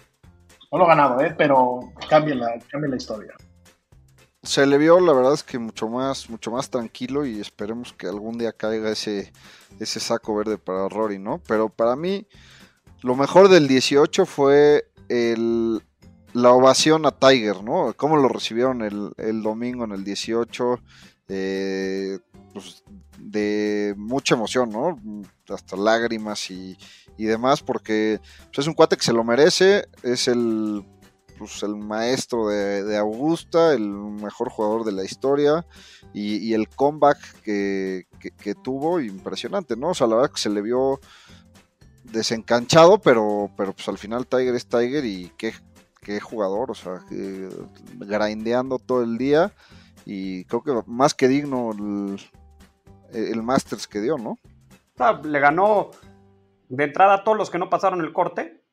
No 0.70 0.78
lo 0.78 0.84
ha 0.84 0.88
ganado, 0.88 1.20
¿eh? 1.22 1.34
pero 1.38 1.92
cambia 2.10 2.34
la, 2.34 2.58
cambia 2.70 2.90
la 2.90 2.96
historia 2.96 3.32
se 4.42 4.66
le 4.66 4.78
vio, 4.78 5.00
la 5.00 5.12
verdad 5.12 5.34
es 5.34 5.42
que 5.42 5.58
mucho 5.58 5.88
más, 5.88 6.30
mucho 6.30 6.50
más 6.50 6.70
tranquilo 6.70 7.26
y 7.26 7.40
esperemos 7.40 7.92
que 7.92 8.06
algún 8.06 8.38
día 8.38 8.52
caiga 8.52 8.90
ese, 8.90 9.32
ese 9.80 10.00
saco 10.00 10.34
verde 10.36 10.58
para 10.58 10.88
Rory, 10.88 11.18
¿no? 11.18 11.42
Pero 11.46 11.68
para 11.68 11.96
mí, 11.96 12.26
lo 13.02 13.16
mejor 13.16 13.48
del 13.48 13.66
18 13.68 14.26
fue 14.26 14.90
el, 15.08 15.82
la 16.32 16.52
ovación 16.52 17.06
a 17.06 17.12
Tiger, 17.12 17.62
¿no? 17.62 17.92
Cómo 17.96 18.16
lo 18.16 18.28
recibieron 18.28 18.82
el, 18.82 19.42
domingo 19.42 19.84
en 19.84 19.92
el 19.92 20.04
18. 20.04 20.80
Eh, 21.30 22.18
pues, 22.52 22.82
de 23.18 23.94
mucha 23.96 24.34
emoción, 24.34 24.70
¿no? 24.70 24.98
Hasta 25.48 25.76
lágrimas 25.76 26.50
y, 26.50 26.76
demás, 27.16 27.62
porque 27.62 28.20
pues, 28.46 28.58
es 28.58 28.66
un 28.66 28.74
cuate 28.74 28.96
que 28.96 29.04
se 29.04 29.12
lo 29.12 29.24
merece, 29.24 29.88
es 30.02 30.28
el, 30.28 30.84
pues, 31.38 31.62
el 31.62 31.76
maestro 31.76 32.48
de, 32.48 32.96
Augusta, 32.96 33.72
el 33.72 33.88
mejor 33.88 34.50
jugador 34.50 34.84
de 34.84 34.92
la 34.92 35.04
historia 35.04 35.64
y, 36.12 36.52
el 36.52 36.68
comeback 36.68 37.18
que, 37.42 38.04
tuvo, 38.62 39.00
impresionante, 39.00 39.76
¿no? 39.76 39.90
O 39.90 39.94
sea, 39.94 40.06
la 40.06 40.16
verdad 40.16 40.32
que 40.32 40.40
se 40.40 40.50
le 40.50 40.62
vio 40.62 41.00
desencanchado, 42.04 42.98
pero, 42.98 43.50
pero 43.56 43.72
pues 43.72 43.88
al 43.88 43.98
final 43.98 44.26
Tiger 44.26 44.54
es 44.54 44.66
Tiger 44.66 45.04
y 45.04 45.30
qué, 45.36 45.52
qué 46.00 46.20
jugador, 46.20 46.70
o 46.70 46.74
sea, 46.74 47.04
grindeando 47.10 48.78
todo 48.78 49.02
el 49.02 49.18
día 49.18 49.52
y 50.06 50.46
creo 50.46 50.62
que 50.62 50.72
más 50.86 51.12
que 51.12 51.28
digno 51.28 51.72
el, 53.12 53.42
Masters 53.42 53.86
que 53.86 54.00
dio, 54.00 54.16
¿no? 54.16 54.38
le 55.22 55.38
ganó 55.38 55.90
de 56.68 56.84
entrada 56.84 57.14
a 57.14 57.24
todos 57.24 57.36
los 57.36 57.50
que 57.50 57.58
no 57.58 57.68
pasaron 57.68 58.00
el 58.00 58.12
corte. 58.14 58.64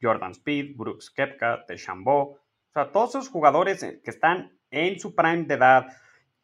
Jordan 0.00 0.32
Speed, 0.32 0.76
Brooks 0.76 1.10
Kepka, 1.10 1.64
DeChambeau. 1.68 2.32
O 2.32 2.72
sea, 2.72 2.92
todos 2.92 3.10
esos 3.10 3.28
jugadores 3.28 3.80
que 3.80 4.10
están 4.10 4.58
en 4.70 4.98
su 5.00 5.14
prime 5.14 5.44
de 5.44 5.54
edad, 5.54 5.86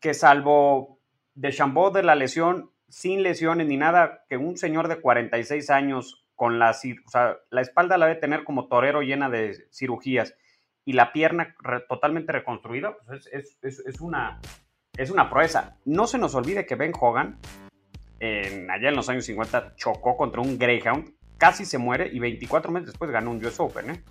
que 0.00 0.14
salvo 0.14 1.00
DeChambeau 1.34 1.92
de 1.92 2.02
la 2.02 2.14
lesión, 2.14 2.70
sin 2.88 3.22
lesiones 3.22 3.66
ni 3.66 3.76
nada, 3.76 4.24
que 4.28 4.36
un 4.36 4.56
señor 4.56 4.88
de 4.88 5.00
46 5.00 5.70
años 5.70 6.24
con 6.34 6.58
la, 6.58 6.70
o 6.70 7.10
sea, 7.10 7.36
la 7.50 7.60
espalda 7.60 7.98
la 7.98 8.06
debe 8.06 8.20
tener 8.20 8.44
como 8.44 8.68
torero 8.68 9.02
llena 9.02 9.30
de 9.30 9.66
cirugías 9.70 10.34
y 10.84 10.92
la 10.92 11.12
pierna 11.12 11.54
totalmente 11.88 12.32
reconstruida, 12.32 12.96
pues 13.06 13.28
es, 13.32 14.00
una, 14.00 14.40
es 14.96 15.10
una 15.10 15.30
proeza. 15.30 15.78
No 15.84 16.06
se 16.06 16.18
nos 16.18 16.34
olvide 16.34 16.66
que 16.66 16.74
Ben 16.74 16.92
Hogan, 16.98 17.38
en, 18.20 18.70
allá 18.70 18.90
en 18.90 18.96
los 18.96 19.08
años 19.08 19.24
50, 19.24 19.76
chocó 19.76 20.16
contra 20.16 20.42
un 20.42 20.58
Greyhound, 20.58 21.14
casi 21.38 21.64
se 21.64 21.78
muere 21.78 22.08
y 22.12 22.18
24 22.18 22.72
meses 22.72 22.88
después 22.88 23.10
ganó 23.10 23.30
un 23.30 23.44
US 23.44 23.60
Open. 23.60 23.90
¿eh? 23.90 24.02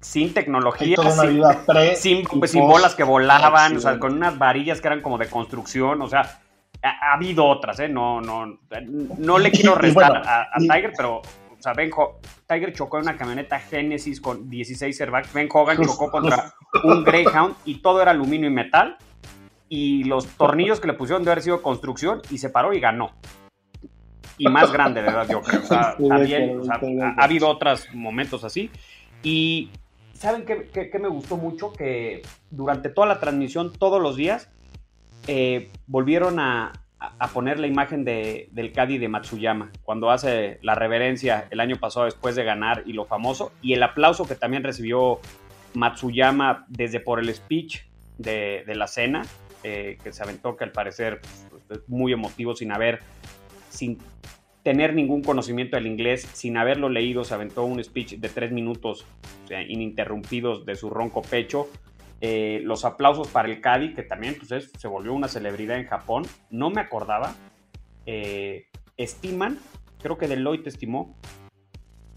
Sin 0.00 0.34
tecnología, 0.34 0.96
sin, 1.96 2.26
sin, 2.26 2.46
sin, 2.46 2.60
bolas 2.62 2.94
que 2.94 3.04
volaban, 3.04 3.76
o 3.76 3.80
sea, 3.80 3.98
con 3.98 4.12
unas 4.12 4.38
varillas 4.38 4.80
que 4.80 4.88
eran 4.88 5.00
como 5.00 5.16
de 5.16 5.28
construcción, 5.28 6.02
o 6.02 6.08
sea, 6.08 6.40
ha, 6.82 7.14
habido 7.14 7.46
otras, 7.46 7.80
¿eh? 7.80 7.88
No, 7.88 8.20
no, 8.20 8.58
no 9.18 9.38
le 9.38 9.50
quiero 9.50 9.74
restar 9.74 10.22
a, 10.26 10.48
Tiger, 10.58 10.92
pero 10.96 11.18
o 11.18 11.62
sea, 11.62 11.72
ben 11.72 11.90
Tiger 12.46 12.74
chocó 12.74 12.98
en 12.98 13.04
una 13.04 13.16
camioneta 13.16 13.58
Genesis 13.58 14.20
con 14.20 14.50
16 14.50 15.00
airbags. 15.00 15.32
Ben 15.32 15.48
Hogan 15.50 15.82
chocó 15.82 16.10
contra 16.10 16.52
un 16.82 17.02
Greyhound 17.02 17.56
y 17.64 17.80
todo 17.80 18.02
era 18.02 18.10
aluminio 18.10 18.48
y 18.48 18.52
metal. 18.52 18.98
Y 19.70 20.04
los 20.04 20.26
tornillos 20.26 20.78
que 20.78 20.86
le 20.86 20.92
pusieron 20.92 21.24
de 21.24 21.32
haber 21.32 21.42
sido 21.42 21.62
construcción 21.62 22.20
y 22.30 22.36
se 22.36 22.50
paró 22.50 22.74
y 22.74 22.80
ganó. 22.80 23.12
Y 24.38 24.48
más 24.48 24.72
grande, 24.72 25.00
de 25.00 25.06
verdad, 25.06 25.28
yo 25.28 25.40
creo. 25.40 25.62
O 25.62 25.66
sea, 25.66 25.96
también 26.08 26.60
ha, 26.70 27.24
habido 27.24 27.48
otros 27.48 27.86
momentos 27.94 28.44
así. 28.44 28.70
Y 29.22 29.70
¿saben 30.14 30.44
qué, 30.44 30.68
qué, 30.72 30.98
me 30.98 31.08
gustó 31.08 31.36
mucho? 31.36 31.72
Que 31.72 32.22
durante 32.50 32.88
toda 32.88 33.06
la 33.06 33.20
transmisión, 33.20 33.72
todos 33.72 34.02
los 34.02 34.16
días, 34.16 34.50
eh, 35.26 35.70
volvieron 35.86 36.38
a, 36.40 36.72
a 37.18 37.28
poner 37.28 37.58
la 37.58 37.66
imagen 37.66 38.04
de, 38.04 38.48
del 38.52 38.72
Cadi 38.72 38.98
de 38.98 39.08
Matsuyama, 39.08 39.70
cuando 39.82 40.10
hace 40.10 40.58
la 40.62 40.74
reverencia 40.74 41.46
el 41.50 41.60
año 41.60 41.76
pasado 41.76 42.06
después 42.06 42.34
de 42.34 42.44
ganar 42.44 42.82
y 42.86 42.92
lo 42.92 43.04
famoso, 43.04 43.52
y 43.62 43.72
el 43.74 43.82
aplauso 43.82 44.26
que 44.26 44.34
también 44.34 44.62
recibió 44.62 45.20
Matsuyama 45.74 46.64
desde 46.68 47.00
por 47.00 47.20
el 47.20 47.34
speech 47.34 47.82
de, 48.18 48.64
la 48.66 48.86
cena, 48.86 49.22
eh, 49.62 49.98
que 50.02 50.12
se 50.12 50.22
aventó 50.22 50.56
que 50.56 50.64
al 50.64 50.72
parecer 50.72 51.20
pues, 51.50 51.80
es 51.80 51.88
muy 51.88 52.12
emotivo 52.12 52.54
sin 52.54 52.72
haber, 52.72 53.00
sin 53.74 53.98
tener 54.62 54.94
ningún 54.94 55.22
conocimiento 55.22 55.76
del 55.76 55.86
inglés, 55.86 56.28
sin 56.32 56.56
haberlo 56.56 56.88
leído, 56.88 57.24
se 57.24 57.34
aventó 57.34 57.64
un 57.64 57.82
speech 57.84 58.14
de 58.14 58.28
tres 58.28 58.50
minutos 58.50 59.06
ininterrumpidos 59.68 60.64
de 60.64 60.74
su 60.74 60.88
ronco 60.88 61.20
pecho, 61.20 61.68
eh, 62.20 62.60
los 62.64 62.86
aplausos 62.86 63.28
para 63.28 63.48
el 63.48 63.60
Cadi, 63.60 63.92
que 63.92 64.02
también 64.02 64.36
pues, 64.38 64.72
se 64.76 64.88
volvió 64.88 65.12
una 65.12 65.28
celebridad 65.28 65.78
en 65.78 65.86
Japón. 65.86 66.24
No 66.50 66.70
me 66.70 66.80
acordaba. 66.80 67.34
Eh, 68.06 68.68
estiman, 68.96 69.58
creo 70.02 70.16
que 70.16 70.28
Deloitte 70.28 70.68
estimó, 70.68 71.14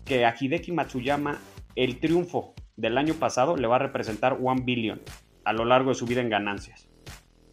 que 0.06 0.26
a 0.26 0.34
Hideki 0.40 0.72
Matsuyama 0.72 1.42
el 1.76 2.00
triunfo 2.00 2.54
del 2.78 2.98
año 2.98 3.16
pasado 3.16 3.58
le 3.58 3.68
va 3.68 3.76
a 3.76 3.80
representar 3.80 4.38
1 4.40 4.64
billion 4.64 5.02
a 5.44 5.52
lo 5.52 5.66
largo 5.66 5.90
de 5.90 5.96
su 5.96 6.06
vida 6.06 6.22
en 6.22 6.30
ganancias. 6.30 6.87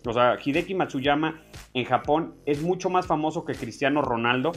O 0.06 0.12
sea, 0.12 0.36
Hideki 0.42 0.74
Matsuyama 0.74 1.42
en 1.72 1.84
Japón 1.84 2.34
es 2.46 2.62
mucho 2.62 2.90
más 2.90 3.06
famoso 3.06 3.44
que 3.44 3.54
Cristiano 3.54 4.02
Ronaldo 4.02 4.52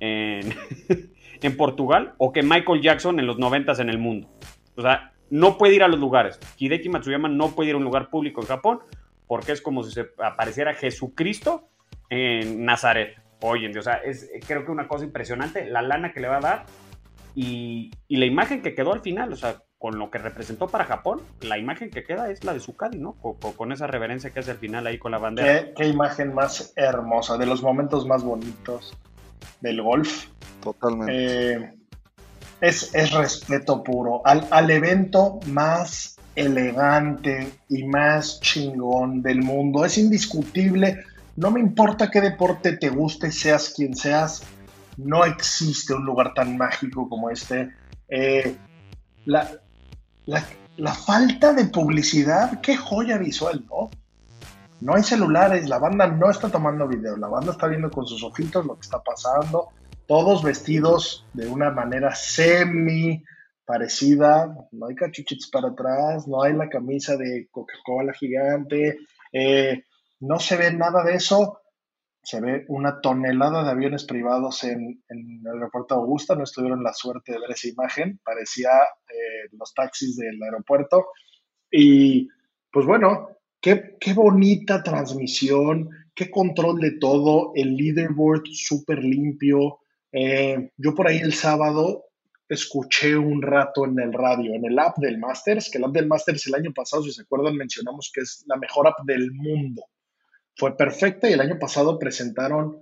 en, 0.00 0.54
en 1.42 1.56
Portugal 1.56 2.14
o 2.18 2.32
que 2.32 2.42
Michael 2.42 2.82
Jackson 2.82 3.18
en 3.18 3.26
los 3.26 3.38
90 3.38 3.72
en 3.80 3.88
el 3.88 3.98
mundo. 3.98 4.28
O 4.76 4.82
sea, 4.82 5.12
no 5.30 5.58
puede 5.58 5.74
ir 5.74 5.82
a 5.82 5.88
los 5.88 5.98
lugares. 5.98 6.38
Hideki 6.58 6.88
Matsuyama 6.88 7.28
no 7.28 7.50
puede 7.50 7.70
ir 7.70 7.74
a 7.74 7.78
un 7.78 7.84
lugar 7.84 8.10
público 8.10 8.40
en 8.40 8.46
Japón 8.46 8.80
porque 9.26 9.52
es 9.52 9.62
como 9.62 9.82
si 9.82 9.92
se 9.92 10.10
apareciera 10.18 10.74
Jesucristo 10.74 11.68
en 12.10 12.64
Nazaret 12.64 13.22
día. 13.50 13.78
O 13.78 13.82
sea, 13.82 13.94
es 13.96 14.30
creo 14.46 14.64
que 14.64 14.70
una 14.70 14.88
cosa 14.88 15.04
impresionante, 15.04 15.66
la 15.66 15.82
lana 15.82 16.12
que 16.12 16.20
le 16.20 16.28
va 16.28 16.36
a 16.38 16.40
dar 16.40 16.66
y, 17.34 17.90
la 18.08 18.26
imagen 18.26 18.62
que 18.62 18.74
quedó 18.74 18.92
al 18.92 19.00
final, 19.00 19.32
o 19.32 19.36
sea, 19.36 19.62
con 19.82 19.98
lo 19.98 20.12
que 20.12 20.18
representó 20.18 20.68
para 20.68 20.84
Japón, 20.84 21.22
la 21.40 21.58
imagen 21.58 21.90
que 21.90 22.04
queda 22.04 22.30
es 22.30 22.44
la 22.44 22.54
de 22.54 22.60
Sukadi, 22.60 22.98
¿no? 22.98 23.14
Con, 23.14 23.72
esa 23.72 23.88
reverencia 23.88 24.30
que 24.30 24.38
hace 24.38 24.52
al 24.52 24.58
final 24.58 24.86
ahí 24.86 24.96
con 24.96 25.10
la 25.10 25.18
bandera. 25.18 25.64
¿Qué, 25.64 25.74
qué 25.74 25.88
imagen 25.88 26.32
más 26.32 26.72
hermosa, 26.76 27.36
de 27.36 27.46
los 27.46 27.64
momentos 27.64 28.06
más 28.06 28.22
bonitos 28.22 28.96
del 29.60 29.82
golf. 29.82 30.26
Totalmente. 30.62 31.52
Eh, 31.52 31.74
es, 32.60 32.92
respeto 33.12 33.82
puro 33.82 34.22
al, 34.24 34.46
al 34.52 34.70
evento 34.70 35.40
más 35.46 36.16
elegante 36.36 37.52
y 37.68 37.82
más 37.82 38.40
chingón 38.40 39.20
del 39.20 39.42
mundo. 39.42 39.84
Es 39.84 39.98
indiscutible. 39.98 41.02
No 41.34 41.50
me 41.50 41.58
importa 41.58 42.08
qué 42.08 42.20
deporte 42.20 42.76
te 42.76 42.88
guste, 42.88 43.32
seas 43.32 43.72
quien 43.74 43.96
seas. 43.96 44.44
No 44.96 45.24
existe 45.24 45.92
un 45.92 46.04
lugar 46.04 46.34
tan 46.34 46.56
mágico 46.56 47.08
como 47.08 47.30
este. 47.30 47.72
Eh, 48.08 48.54
la, 49.24 49.50
la, 50.26 50.94
falta 50.94 51.52
de 51.52 51.66
publicidad, 51.66 52.60
qué 52.60 52.76
joya 52.76 53.18
visual, 53.18 53.64
¿no? 53.68 53.90
No 54.80 54.94
hay 54.94 55.02
celulares, 55.02 55.68
la 55.68 55.78
banda 55.78 56.06
no 56.06 56.30
está 56.30 56.48
tomando 56.48 56.88
video, 56.88 57.16
la 57.16 57.28
banda 57.28 57.52
está 57.52 57.68
viendo 57.68 57.90
con 57.90 58.06
sus 58.06 58.22
ojitos 58.24 58.66
lo 58.66 58.74
que 58.74 58.82
está 58.82 59.00
pasando 59.00 59.68
todos 60.12 60.42
vestidos 60.42 61.24
de 61.32 61.48
una 61.48 61.70
manera 61.70 62.14
semi 62.14 63.24
parecida, 63.64 64.54
no 64.72 64.86
hay 64.86 64.94
cachuchitos 64.94 65.48
para 65.48 65.68
atrás, 65.68 66.28
no 66.28 66.42
hay 66.42 66.52
la 66.52 66.68
camisa 66.68 67.16
de 67.16 67.48
Coca-Cola 67.50 68.12
gigante, 68.12 68.98
eh, 69.32 69.84
no 70.20 70.38
se 70.38 70.56
ve 70.58 70.70
nada 70.70 71.02
de 71.02 71.14
eso, 71.14 71.61
se 72.22 72.40
ve 72.40 72.64
una 72.68 73.00
tonelada 73.00 73.64
de 73.64 73.70
aviones 73.70 74.04
privados 74.04 74.62
en, 74.64 75.02
el 75.08 75.46
aeropuerto 75.46 75.94
Augusta, 75.94 76.36
no 76.36 76.44
estuvieron 76.44 76.82
la 76.82 76.92
suerte 76.92 77.32
de 77.32 77.40
ver 77.40 77.50
esa 77.50 77.68
imagen, 77.68 78.20
parecía 78.24 78.70
eh, 79.08 79.48
los 79.52 79.74
taxis 79.74 80.16
del 80.16 80.40
aeropuerto, 80.42 81.06
y 81.70 82.28
pues 82.70 82.86
bueno, 82.86 83.28
qué, 83.60 83.96
qué 83.98 84.12
bonita 84.14 84.82
transmisión, 84.82 85.90
qué 86.14 86.30
control 86.30 86.80
de 86.80 86.92
todo, 86.98 87.52
el 87.54 87.76
leaderboard 87.76 88.44
súper 88.52 89.02
limpio, 89.02 89.80
eh, 90.12 90.70
yo 90.76 90.94
por 90.94 91.08
ahí 91.08 91.18
el 91.18 91.32
sábado 91.32 92.04
escuché 92.48 93.16
un 93.16 93.40
rato 93.40 93.86
en 93.86 93.98
el 93.98 94.12
radio, 94.12 94.54
en 94.54 94.64
el 94.66 94.78
app 94.78 94.98
del 94.98 95.18
Masters, 95.18 95.70
que 95.70 95.78
el 95.78 95.84
app 95.84 95.92
del 95.92 96.06
Masters 96.06 96.46
el 96.46 96.54
año 96.54 96.72
pasado, 96.72 97.02
si 97.02 97.12
se 97.12 97.22
acuerdan, 97.22 97.56
mencionamos 97.56 98.10
que 98.14 98.20
es 98.20 98.44
la 98.46 98.56
mejor 98.56 98.86
app 98.86 99.00
del 99.04 99.32
mundo. 99.32 99.82
Fue 100.56 100.76
perfecta 100.76 101.28
y 101.28 101.32
el 101.32 101.40
año 101.40 101.58
pasado 101.58 101.98
presentaron 101.98 102.78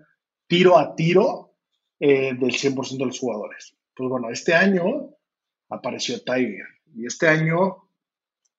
tiro 0.46 0.78
a 0.78 0.94
tiro 0.94 1.54
eh, 1.98 2.34
del 2.34 2.52
100% 2.52 2.98
de 2.98 3.06
los 3.06 3.18
jugadores. 3.18 3.76
Pues 3.94 4.08
bueno, 4.08 4.30
este 4.30 4.54
año 4.54 5.10
apareció 5.68 6.22
Tiger 6.22 6.66
y 6.94 7.06
este 7.06 7.28
año 7.28 7.90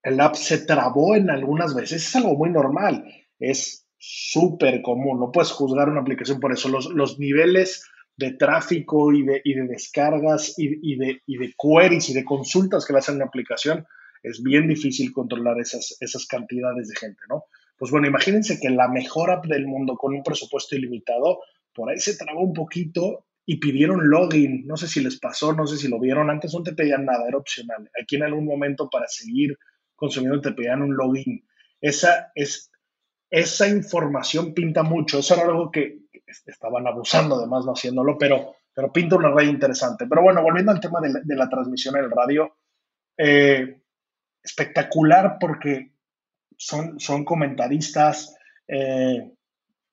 el 0.04 0.20
app 0.20 0.36
se 0.36 0.60
trabó 0.60 1.16
en 1.16 1.30
algunas 1.30 1.76
veces. 1.76 2.06
Es 2.06 2.16
algo 2.16 2.36
muy 2.36 2.50
normal, 2.50 3.06
es 3.40 3.88
súper 3.98 4.82
común, 4.82 5.20
no 5.20 5.32
puedes 5.32 5.52
juzgar 5.52 5.90
una 5.90 6.02
aplicación 6.02 6.40
por 6.40 6.52
eso. 6.52 6.70
Los, 6.70 7.20
niveles 7.20 7.88
de 8.18 8.34
tráfico 8.34 9.12
y 9.14 9.24
de, 9.24 9.42
de 9.44 9.68
descargas 9.68 10.56
y, 10.58 10.96
de, 10.96 11.22
queries 11.58 12.10
y 12.10 12.14
de 12.14 12.26
consultas 12.26 12.86
que 12.86 12.94
le 12.94 13.00
hacen 13.00 13.16
en 13.16 13.20
la 13.20 13.26
aplicación, 13.26 13.86
es 14.24 14.42
bien 14.42 14.68
difícil 14.68 15.12
controlar 15.12 15.60
esas, 15.60 15.98
esas 16.00 16.26
cantidades 16.26 16.88
de 16.90 16.96
gente, 16.96 17.22
¿no? 17.30 17.46
Pues 17.82 17.90
bueno, 17.90 18.06
imagínense 18.06 18.60
que 18.60 18.70
la 18.70 18.88
mejor 18.88 19.32
app 19.32 19.48
del 19.48 19.66
mundo 19.66 19.96
con 19.96 20.14
un 20.14 20.22
presupuesto 20.22 20.76
ilimitado, 20.76 21.40
por 21.74 21.90
ahí 21.90 21.98
se 21.98 22.16
trabó 22.16 22.42
un 22.42 22.54
poquito 22.54 23.26
y 23.44 23.60
pidieron 23.60 24.08
login. 24.08 24.68
No 24.68 24.78
sé 24.78 24.88
si 24.88 25.02
les 25.02 25.20
pasó, 25.20 25.52
no 25.54 25.66
sé 25.66 25.78
si 25.78 25.88
lo 25.88 26.00
vieron. 26.00 26.30
Antes 26.30 26.54
no 26.54 26.62
te 26.62 26.74
pedían 26.74 27.06
nada, 27.06 27.28
era 27.28 27.40
opcional. 27.40 27.90
Aquí 28.00 28.18
en 28.18 28.24
algún 28.26 28.46
momento 28.46 28.88
para 28.88 29.08
seguir 29.08 29.58
consumiendo 29.96 30.40
te 30.42 30.52
pedían 30.52 30.84
un 30.84 30.96
login. 30.96 31.44
Esa 31.82 32.32
es 32.36 32.72
esa 33.32 33.68
información 33.68 34.54
pinta 34.54 34.84
mucho. 34.84 35.18
Eso 35.18 35.34
era 35.34 35.46
algo 35.46 35.72
que 35.72 36.02
estaban 36.46 36.86
abusando, 36.86 37.38
además 37.38 37.66
no 37.66 37.72
haciéndolo, 37.72 38.16
pero, 38.16 38.58
pero 38.76 38.94
pinta 38.94 39.16
una 39.16 39.32
red 39.32 39.48
interesante. 39.48 40.06
Pero 40.08 40.22
bueno, 40.22 40.44
volviendo 40.44 40.72
al 40.72 40.80
tema 40.80 41.00
de 41.02 41.36
la, 41.36 41.50
transmisión 41.50 41.98
en 41.98 42.04
el 42.04 42.12
radio, 42.12 42.58
eh, 43.18 43.82
espectacular 44.44 45.38
porque 45.40 45.91
son, 46.62 47.00
son 47.00 47.26
comentaristas 47.26 48.36
eh, 48.68 49.32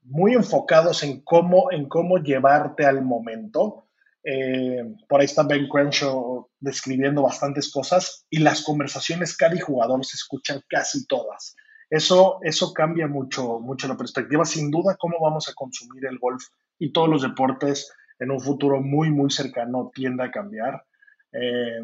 muy 0.02 0.35
enfocados 0.35 1.02
en 1.02 1.22
cómo, 1.22 1.72
en 1.72 1.88
cómo 1.88 2.18
llevarte 2.18 2.85
al 2.85 3.02
momento. 3.02 3.87
Eh, 4.22 4.85
por 5.09 5.20
ahí 5.20 5.24
está 5.24 5.44
Ben 5.44 5.66
Crenshaw 5.66 6.50
describiendo 6.61 7.22
bastantes 7.22 7.72
cosas 7.72 8.26
y 8.28 8.40
las 8.40 8.62
conversaciones 8.62 9.35
cada 9.35 9.59
jugador 9.59 10.04
se 10.04 10.16
escuchan 10.16 10.61
casi 10.68 11.07
todas. 11.07 11.57
Eso, 11.88 12.38
eso 12.42 12.74
cambia 12.74 13.07
mucho, 13.07 13.61
mucho 13.61 13.88
la 13.88 13.96
perspectiva. 13.96 14.44
Sin 14.44 14.70
duda, 14.70 14.96
cómo 15.00 15.16
vamos 15.22 15.48
a 15.48 15.54
consumir 15.54 16.04
el 16.04 16.18
golf 16.18 16.44
y 16.78 16.92
todos 16.92 17.09
los 17.09 17.22
deportes 17.22 17.90
en 18.18 18.31
un 18.31 18.40
futuro 18.40 18.83
muy, 18.83 19.11
muy 19.11 19.31
cercano 19.31 19.90
tiende 19.94 20.24
a 20.24 20.31
cambiar. 20.31 20.85
Eh, 21.33 21.81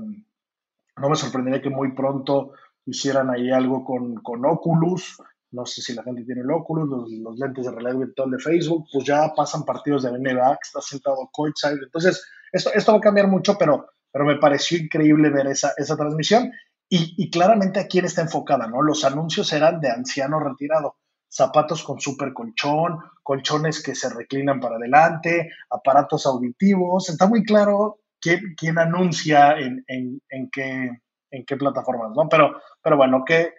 no 0.99 1.09
me 1.09 1.17
sorprendería 1.17 1.63
que 1.63 1.71
muy 1.71 1.93
pronto 1.93 2.53
hicieran 2.87 3.31
ahí 3.31 3.51
algo 3.51 3.85
con, 3.85 4.17
con 4.17 4.45
Oculus. 4.45 5.17
No 5.51 5.65
sé 5.67 5.83
si 5.83 5.95
la 5.95 6.03
gente 6.03 6.25
tiene 6.25 6.41
el 6.41 6.51
Oculus, 6.51 6.89
los, 7.21 7.39
lentes 7.39 7.65
de 7.65 7.71
realidad 7.71 7.99
virtual 7.99 8.31
de 8.31 8.39
Facebook, 8.39 8.87
pues 8.93 9.05
ya 9.05 9.33
pasan 9.35 9.65
partidos 9.65 10.03
de 10.03 10.11
NBA, 10.11 10.51
que 10.55 10.67
está 10.67 10.81
sentado 10.81 11.29
courtside. 11.33 11.85
Entonces, 11.85 12.25
esto, 12.53 12.71
esto 12.75 12.93
va 12.93 12.99
a 12.99 13.01
cambiar 13.01 13.29
mucho, 13.29 13.57
pero, 13.57 13.87
pero 14.11 14.25
me 14.25 14.37
pareció 14.37 14.79
increíble 14.79 15.31
ver 15.31 15.47
esa, 15.47 15.73
esa 15.77 15.97
transmisión. 15.97 16.51
Y, 16.89 17.31
claramente 17.31 17.81
a 17.81 17.89
quién 17.89 18.05
está 18.05 18.23
enfocada, 18.23 18.69
¿no? 18.69 18.81
Los 18.83 19.05
anuncios 19.05 19.53
eran 19.53 19.81
de 19.81 19.91
anciano 19.91 20.39
retirado, 20.39 20.99
zapatos 21.29 21.83
con 21.83 21.99
super 21.99 22.33
colchón, 22.33 22.99
colchones 23.23 23.83
que 23.83 23.97
se 23.97 24.11
reclinan 24.11 24.61
para 24.61 24.77
adelante, 24.77 25.51
aparatos 25.71 26.25
auditivos. 26.27 27.09
Está 27.09 27.27
muy 27.27 27.43
claro 27.43 27.99
quién, 28.21 28.55
quién 28.57 28.79
anuncia 28.79 29.59
en, 29.59 29.85
en, 29.89 30.51
qué, 30.53 30.91
en 31.35 31.45
qué 31.45 31.57
plataformas, 31.57 32.13
¿no? 32.17 32.29
Pero, 32.29 32.61
pero 32.83 32.97
bueno, 32.97 33.25
¿qué, 33.27 33.55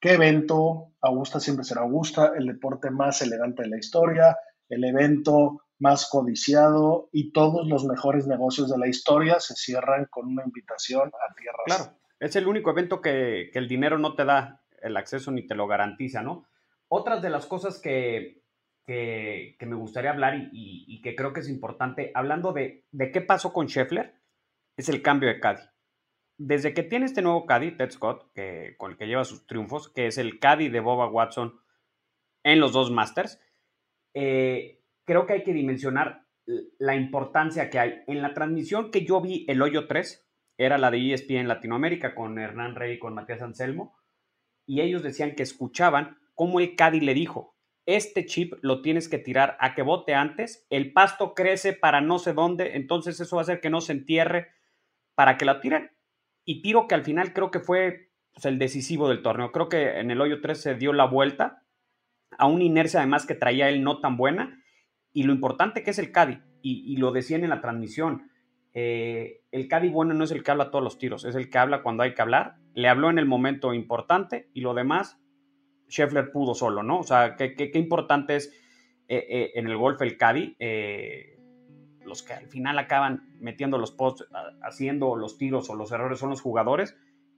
qué 0.00 0.14
evento? 0.14 0.92
Augusta 1.00 1.40
siempre 1.40 1.64
será 1.64 1.82
Augusta, 1.82 2.32
el 2.36 2.46
deporte 2.46 2.90
más 2.90 3.22
elegante 3.22 3.62
de 3.62 3.68
la 3.68 3.78
historia, 3.78 4.36
el 4.68 4.84
evento 4.84 5.62
más 5.78 6.08
codiciado 6.08 7.08
y 7.12 7.32
todos 7.32 7.66
los 7.68 7.84
mejores 7.84 8.26
negocios 8.26 8.70
de 8.70 8.78
la 8.78 8.88
historia 8.88 9.40
se 9.40 9.54
cierran 9.54 10.06
con 10.10 10.26
una 10.26 10.44
invitación 10.44 11.08
a 11.08 11.34
tierras. 11.34 11.62
Claro 11.66 12.06
es 12.20 12.36
el 12.36 12.46
único 12.46 12.70
evento 12.70 13.00
que, 13.00 13.50
el 13.52 13.68
dinero 13.68 13.98
no 13.98 14.14
te 14.14 14.24
da 14.24 14.62
el 14.82 14.96
acceso 14.96 15.30
ni 15.30 15.46
te 15.46 15.54
lo 15.54 15.66
garantiza, 15.66 16.22
¿no? 16.22 16.46
Otras 16.88 17.20
de 17.22 17.30
las 17.30 17.46
cosas 17.46 17.80
que, 17.80 18.42
que, 18.86 19.56
me 19.60 19.74
gustaría 19.74 20.10
hablar 20.10 20.34
y, 20.52 21.00
que 21.02 21.14
creo 21.14 21.32
que 21.32 21.40
es 21.40 21.48
importante, 21.48 22.12
hablando 22.14 22.52
de, 22.52 22.84
de 22.90 23.10
qué 23.10 23.20
pasó 23.20 23.52
con 23.52 23.66
Scheffler, 23.66 24.14
es 24.76 24.88
el 24.88 25.02
cambio 25.02 25.28
de 25.28 25.40
Caddy. 25.40 25.62
Desde 26.38 26.74
que 26.74 26.82
tiene 26.82 27.06
este 27.06 27.22
nuevo 27.22 27.46
Caddy, 27.46 27.76
Ted 27.76 27.90
Scott, 27.90 28.30
que, 28.34 28.74
con 28.76 28.92
el 28.92 28.96
que 28.98 29.06
lleva 29.06 29.24
sus 29.24 29.46
triunfos, 29.46 29.88
que 29.88 30.06
es 30.06 30.18
el 30.18 30.38
Caddy 30.38 30.68
de 30.68 30.80
Boba 30.80 31.08
Watson 31.08 31.60
en 32.44 32.60
los 32.60 32.72
dos 32.72 32.90
Masters, 32.90 33.40
eh, 34.14 34.82
creo 35.04 35.26
que 35.26 35.34
hay 35.34 35.42
que 35.42 35.52
dimensionar 35.52 36.26
la 36.78 36.94
importancia 36.94 37.70
que 37.70 37.78
hay. 37.78 38.02
En 38.06 38.22
la 38.22 38.34
transmisión 38.34 38.90
que 38.90 39.04
yo 39.04 39.20
vi 39.20 39.44
el 39.48 39.62
hoyo 39.62 39.86
3, 39.86 40.26
era 40.58 40.78
la 40.78 40.90
de 40.90 41.12
ESPN 41.12 41.36
en 41.36 41.48
Latinoamérica 41.48 42.14
con 42.14 42.38
Hernán 42.38 42.74
Rey 42.74 42.94
y 42.94 42.98
con 42.98 43.14
Matías 43.14 43.42
Anselmo, 43.42 43.96
y 44.66 44.80
ellos 44.80 45.02
decían 45.02 45.34
que 45.34 45.42
escuchaban 45.42 46.18
cómo 46.34 46.60
el 46.60 46.76
Cádiz 46.76 47.02
le 47.02 47.14
dijo, 47.14 47.56
este 47.86 48.26
chip 48.26 48.54
lo 48.62 48.82
tienes 48.82 49.08
que 49.08 49.18
tirar 49.18 49.56
a 49.60 49.74
que 49.74 49.82
bote 49.82 50.14
antes, 50.14 50.66
el 50.70 50.92
pasto 50.92 51.34
crece 51.34 51.72
para 51.72 52.00
no 52.00 52.18
sé 52.18 52.32
dónde, 52.32 52.76
entonces 52.76 53.20
eso 53.20 53.36
va 53.36 53.42
a 53.42 53.44
hacer 53.44 53.60
que 53.60 53.70
no 53.70 53.80
se 53.80 53.92
entierre 53.92 54.48
para 55.14 55.36
que 55.36 55.44
la 55.44 55.60
tiren. 55.60 55.95
Y 56.46 56.62
tiro 56.62 56.86
que 56.86 56.94
al 56.94 57.04
final 57.04 57.34
creo 57.34 57.50
que 57.50 57.60
fue 57.60 58.12
el 58.44 58.58
decisivo 58.58 59.08
del 59.08 59.20
torneo. 59.20 59.50
Creo 59.52 59.68
que 59.68 59.98
en 59.98 60.10
el 60.10 60.20
hoyo 60.20 60.40
3 60.40 60.58
se 60.58 60.74
dio 60.76 60.92
la 60.92 61.04
vuelta 61.04 61.64
a 62.38 62.46
una 62.46 62.64
inercia 62.64 63.00
además 63.00 63.26
que 63.26 63.34
traía 63.34 63.68
él 63.68 63.82
no 63.82 64.00
tan 64.00 64.16
buena. 64.16 64.62
Y 65.12 65.24
lo 65.24 65.32
importante 65.32 65.82
que 65.82 65.90
es 65.90 65.98
el 65.98 66.12
Cádiz, 66.12 66.38
y, 66.62 66.96
lo 66.98 67.10
decían 67.10 67.42
en 67.42 67.50
la 67.50 67.60
transmisión, 67.60 68.30
eh, 68.74 69.40
el 69.50 69.68
Caddy 69.68 69.88
bueno 69.88 70.14
no 70.14 70.24
es 70.24 70.30
el 70.30 70.42
que 70.42 70.50
habla 70.50 70.70
todos 70.70 70.84
los 70.84 70.98
tiros, 70.98 71.24
es 71.24 71.34
el 71.34 71.48
que 71.48 71.58
habla 71.58 71.82
cuando 71.82 72.02
hay 72.02 72.14
que 72.14 72.22
hablar. 72.22 72.56
Le 72.74 72.88
habló 72.88 73.10
en 73.10 73.18
el 73.18 73.26
momento 73.26 73.72
importante 73.72 74.50
y 74.52 74.60
lo 74.60 74.74
demás, 74.74 75.18
Scheffler 75.88 76.30
pudo 76.30 76.54
solo, 76.54 76.82
¿no? 76.82 77.00
O 77.00 77.04
sea, 77.04 77.36
qué, 77.36 77.70
importante 77.74 78.36
es 78.36 78.52
eh, 79.08 79.24
eh, 79.28 79.52
en 79.54 79.66
el 79.66 79.76
golf 79.76 80.02
el 80.02 80.16
Caddy, 80.16 80.56
los 82.06 82.22
que 82.22 82.32
al 82.32 82.46
final 82.46 82.78
acaban 82.78 83.28
metiendo 83.40 83.78
los 83.78 83.92
posts, 83.92 84.26
haciendo 84.62 85.16
los 85.16 85.38
tiros 85.38 85.68
o 85.70 85.74
los 85.74 85.92
errores 85.92 86.18
son 86.18 86.30
los 86.30 86.40
jugadores, 86.40 86.96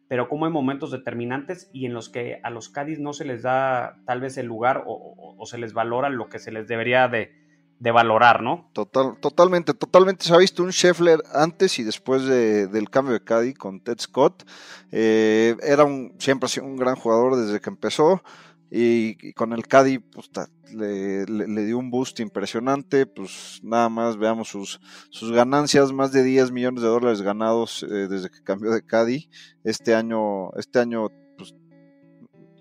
pero 0.08 0.28
como 0.28 0.46
hay 0.46 0.52
momentos 0.52 0.90
determinantes 0.90 1.68
y 1.72 1.86
en 1.86 1.94
los 1.94 2.08
que 2.08 2.40
a 2.42 2.50
los 2.50 2.68
Cádiz 2.68 2.98
no 2.98 3.12
se 3.12 3.24
les 3.24 3.42
da 3.42 3.96
tal 4.06 4.20
vez 4.20 4.38
el 4.38 4.46
lugar 4.46 4.84
o 4.86 5.44
se 5.46 5.58
les 5.58 5.72
valora 5.72 6.08
lo 6.08 6.28
que 6.28 6.38
se 6.38 6.52
les 6.52 6.68
debería 6.68 7.08
de, 7.08 7.32
de 7.80 7.92
valorar, 7.92 8.42
¿no? 8.42 8.70
Total, 8.72 9.16
totalmente, 9.20 9.72
totalmente. 9.72 10.24
Se 10.24 10.34
ha 10.34 10.38
visto 10.38 10.62
un 10.62 10.72
Scheffler 10.72 11.22
antes 11.32 11.78
y 11.78 11.84
después 11.84 12.24
del 12.26 12.90
cambio 12.90 13.14
de 13.14 13.22
Caddy 13.22 13.54
con 13.54 13.80
Ted 13.80 13.98
Scott. 14.00 14.44
Eh, 14.90 15.56
era 15.62 15.84
un, 15.84 16.14
siempre 16.18 16.46
ha 16.46 16.48
sido 16.48 16.66
un 16.66 16.76
gran 16.76 16.96
jugador 16.96 17.36
desde 17.36 17.60
que 17.60 17.70
empezó. 17.70 18.22
Y, 18.70 19.32
con 19.32 19.52
el 19.52 19.66
Caddy 19.66 19.98
pues, 19.98 20.30
le, 20.74 21.64
dio 21.64 21.78
un 21.78 21.90
boost 21.90 22.20
impresionante. 22.20 23.06
Pues 23.06 23.60
nada 23.62 23.88
más 23.88 24.16
veamos 24.16 24.48
sus, 24.48 24.80
sus 25.10 25.32
ganancias, 25.32 25.92
más 25.92 26.12
de 26.12 26.22
10 26.22 26.52
millones 26.52 26.82
de 26.82 26.88
dólares 26.88 27.22
ganados 27.22 27.82
eh, 27.82 28.08
desde 28.08 28.30
que 28.30 28.42
cambió 28.42 28.70
de 28.70 28.84
Caddy. 28.84 29.28
Este 29.64 29.94
año, 29.94 30.52
este 30.54 30.78
año, 30.78 31.08
pues, 31.36 31.54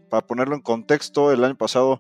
para 0.10 0.26
ponerlo 0.26 0.56
en 0.56 0.62
contexto, 0.62 1.32
el 1.32 1.44
año 1.44 1.58
pasado 1.58 2.00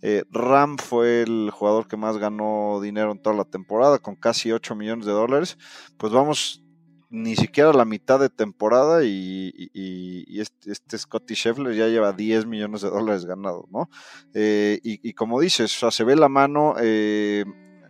eh, 0.00 0.24
Ram 0.30 0.78
fue 0.78 1.22
el 1.22 1.50
jugador 1.52 1.88
que 1.88 1.96
más 1.96 2.18
ganó 2.18 2.80
dinero 2.80 3.10
en 3.10 3.18
toda 3.20 3.34
la 3.34 3.44
temporada, 3.44 3.98
con 3.98 4.14
casi 4.14 4.52
8 4.52 4.76
millones 4.76 5.06
de 5.06 5.12
dólares. 5.12 5.58
Pues 5.96 6.12
vamos 6.12 6.62
ni 7.10 7.36
siquiera 7.36 7.72
la 7.72 7.84
mitad 7.84 8.20
de 8.20 8.28
temporada 8.28 9.04
y, 9.04 10.40
este, 10.40 10.98
Scotty 10.98 11.34
Scheffler 11.34 11.74
ya 11.74 11.88
lleva 11.88 12.12
10 12.12 12.46
millones 12.46 12.82
de 12.82 12.90
dólares 12.90 13.24
ganados, 13.24 13.64
¿no? 13.70 13.88
Eh, 14.34 14.78
y, 14.82 15.12
como 15.14 15.40
dices, 15.40 15.72
se 15.72 16.04
ve 16.04 16.16
la 16.16 16.28
mano 16.28 16.74
eh, 16.80 17.44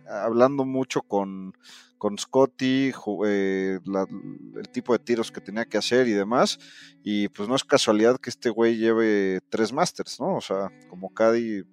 hablando 0.09 0.65
mucho 0.65 1.01
con, 1.01 1.53
con 1.97 2.17
Scotty, 2.17 2.93
el 3.25 4.69
tipo 4.71 4.93
de 4.93 4.99
tiros 4.99 5.31
que 5.31 5.41
tenía 5.41 5.65
que 5.65 5.77
hacer 5.77 6.07
y 6.07 6.13
demás. 6.13 6.57
Y 7.03 7.27
pues 7.27 7.49
no 7.49 7.55
es 7.55 7.63
casualidad 7.65 8.17
que 8.19 8.29
este 8.29 8.49
güey 8.49 8.77
lleve 8.77 9.41
tres 9.49 9.73
Masters, 9.73 10.19
¿no? 10.19 10.37
O 10.37 10.41
sea, 10.41 10.71
como 10.89 11.13
Caddy 11.13 11.63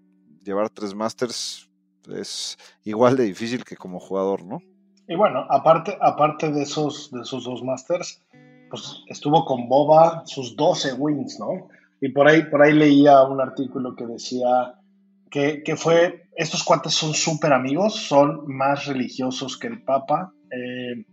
llevar 0.42 0.68
tres 0.70 0.94
Masters 0.94 1.70
es 2.08 2.56
igual 2.84 3.16
de 3.16 3.24
difícil 3.24 3.64
que 3.64 3.76
como 3.76 4.00
jugador, 4.00 4.44
¿no? 4.44 4.60
Y 5.08 5.14
bueno, 5.14 5.46
aparte, 5.48 5.96
aparte 6.00 6.50
de, 6.50 6.62
esos, 6.62 7.10
de 7.12 7.20
esos 7.20 7.44
dos 7.44 7.62
Masters, 7.62 8.22
pues 8.68 9.04
estuvo 9.08 9.44
con 9.44 9.68
Boba 9.68 10.22
sus 10.26 10.56
12 10.56 10.94
wins, 10.94 11.38
¿no? 11.38 11.68
Y 12.00 12.10
por 12.10 12.28
ahí, 12.28 12.42
por 12.50 12.62
ahí 12.62 12.72
leía 12.72 13.22
un 13.22 13.40
artículo 13.40 13.94
que 13.94 14.06
decía 14.06 14.74
que, 15.30 15.76
fue, 15.76 16.28
estos 16.34 16.64
cuates 16.64 16.94
son 16.94 17.12
súper 17.12 17.52
amigos, 17.52 17.94
son 17.94 18.44
más 18.46 18.86
religiosos 18.86 19.58
que 19.58 19.68
el 19.68 19.82
Papa. 19.82 20.32
Eh, 20.50 21.04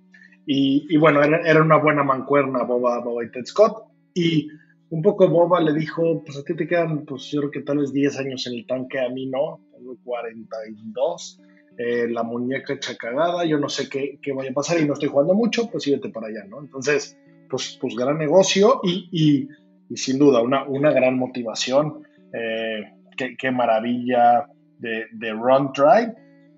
y, 0.46 0.98
bueno, 0.98 1.22
era, 1.22 1.62
una 1.62 1.78
buena 1.78 2.04
mancuerna 2.04 2.64
Boba, 2.64 3.00
Boba 3.00 3.24
y 3.24 3.32
Ted 3.32 3.46
Scott. 3.46 3.84
Y 4.14 4.48
un 4.90 5.02
poco 5.02 5.28
boba 5.28 5.60
le 5.60 5.74
dijo, 5.74 6.24
pues 6.24 6.38
a 6.38 6.44
ti 6.44 6.56
te 6.56 6.68
quedan, 6.68 7.06
pues 7.06 7.32
yo 7.32 7.40
creo 7.42 7.52
que 7.52 7.62
tal 7.62 7.80
vez 7.80 7.92
10 7.92 8.20
años 8.20 8.46
en 8.48 8.54
el 8.54 8.68
tanque, 8.68 9.00
a 9.00 9.10
mí 9.10 9.26
no, 9.26 9.60
tengo 9.76 9.98
42, 10.04 11.42
eh, 11.78 12.08
la 12.10 12.24
muñeca 12.24 12.74
hecha 12.74 12.96
cagada, 12.96 13.46
yo 13.46 13.58
no 13.58 13.70
sé 13.70 13.90
qué, 13.90 14.20
qué, 14.22 14.34
vaya 14.34 14.52
a 14.52 14.54
pasar 14.54 14.80
y 14.80 14.86
no 14.86 14.94
estoy 14.94 15.10
jugando 15.10 15.34
mucho, 15.34 15.70
pues 15.70 15.84
síguete 15.84 16.10
para 16.10 16.28
allá, 16.28 16.46
¿no? 16.48 16.60
Entonces, 16.60 17.18
pues, 17.50 17.78
pues 17.80 17.96
gran 17.96 18.18
negocio 18.18 18.82
y, 18.84 19.10
y, 19.12 19.96
sin 19.96 20.18
duda 20.18 20.42
una, 20.42 20.64
una 20.66 20.92
gran 20.92 21.18
motivación, 21.18 22.04
eh, 22.34 22.94
qué, 23.16 23.36
qué, 23.38 23.52
maravilla 23.52 24.48
de, 24.80 25.06
de 25.12 25.32
run 25.32 25.72
try, 25.72 26.12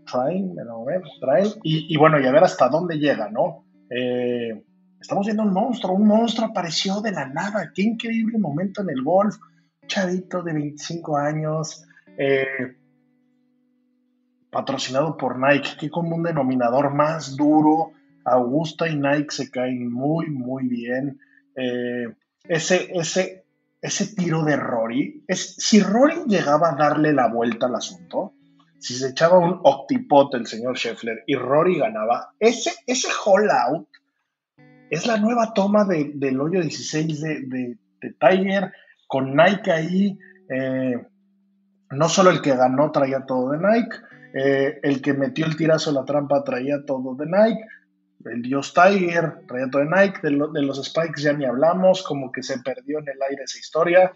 try, 0.06 0.46
try, 1.20 1.60
y, 1.64 1.94
y 1.94 1.98
bueno, 1.98 2.20
y 2.20 2.26
a 2.26 2.32
ver 2.32 2.44
hasta 2.44 2.70
dónde 2.70 2.98
llega, 2.98 3.30
¿no? 3.30 3.66
Eh, 3.90 4.64
Estamos 5.06 5.28
viendo 5.28 5.44
un 5.44 5.54
monstruo, 5.54 5.94
un 5.94 6.08
monstruo 6.08 6.48
apareció 6.48 7.00
de 7.00 7.12
la 7.12 7.28
nada. 7.28 7.72
Qué 7.76 7.84
increíble 7.84 8.40
momento 8.40 8.82
en 8.82 8.90
el 8.90 9.04
golf. 9.04 9.36
Chavito 9.86 10.42
de 10.42 10.52
25 10.52 11.16
años, 11.16 11.86
patrocinado 14.56 15.18
por 15.18 15.38
Nike. 15.38 15.72
Qué 15.78 15.90
común 15.90 16.24
denominador 16.24 16.94
más 16.94 17.36
duro. 17.36 17.92
Augusta 18.24 18.88
y 18.88 18.96
Nike 18.96 19.28
se 19.30 19.52
caen 19.52 19.92
muy, 19.92 20.30
muy 20.30 20.66
bien. 20.70 21.20
Eh, 21.58 22.08
ese, 22.48 22.90
ese, 22.94 23.44
ese 23.82 24.16
tiro 24.16 24.46
de 24.46 24.56
Rory, 24.56 25.26
es, 25.28 25.56
si 25.58 25.82
Rory 25.82 26.24
llegaba 26.28 26.70
a 26.70 26.76
darle 26.76 27.12
la 27.12 27.28
vuelta 27.28 27.66
al 27.66 27.76
asunto, 27.76 28.32
si 28.80 28.94
se 28.94 29.10
echaba 29.10 29.40
un 29.40 29.60
octipot 29.62 30.34
el 30.36 30.48
señor 30.48 30.78
Scheffler 30.78 31.24
y 31.28 31.36
Rory 31.36 31.80
ganaba, 31.80 32.34
ese, 32.40 32.72
ese 32.88 33.10
hole 33.26 33.52
out 33.52 33.90
es 34.90 35.06
la 35.06 35.18
nueva 35.18 35.54
toma 35.54 35.84
de, 35.84 36.14
del 36.16 36.40
hoyo 36.40 36.62
16 36.62 37.22
de, 37.22 37.42
de, 37.42 37.78
Tiger, 38.22 38.72
con 39.08 39.36
Nike 39.36 39.72
ahí. 39.72 40.18
Eh, 40.48 40.96
no 41.90 42.08
solo 42.08 42.30
el 42.30 42.42
que 42.42 42.56
ganó 42.56 42.92
traía 42.92 43.26
todo 43.26 43.52
de 43.52 43.58
Nike, 43.58 43.98
eh, 44.38 44.80
el 44.84 45.02
que 45.02 45.14
metió 45.14 45.46
el 45.46 45.56
tirazo 45.56 45.92
a 45.92 45.94
la 45.94 46.04
trampa 46.04 46.44
traía 46.44 46.84
todo 46.86 47.16
de 47.16 47.26
Nike, 47.26 47.66
el 48.26 48.42
Dios 48.42 48.74
Tiger 48.74 49.46
traía 49.48 49.70
todo 49.70 49.82
de 49.84 49.90
Nike, 49.90 50.20
de, 50.24 50.62
los 50.62 50.84
Spikes 50.84 51.22
ya 51.22 51.32
ni 51.32 51.46
hablamos, 51.46 52.04
como 52.04 52.34
que 52.34 52.44
se 52.44 52.60
perdió 52.60 53.00
en 53.00 53.08
el 53.08 53.22
aire 53.30 53.44
esa 53.44 53.58
historia. 53.58 54.12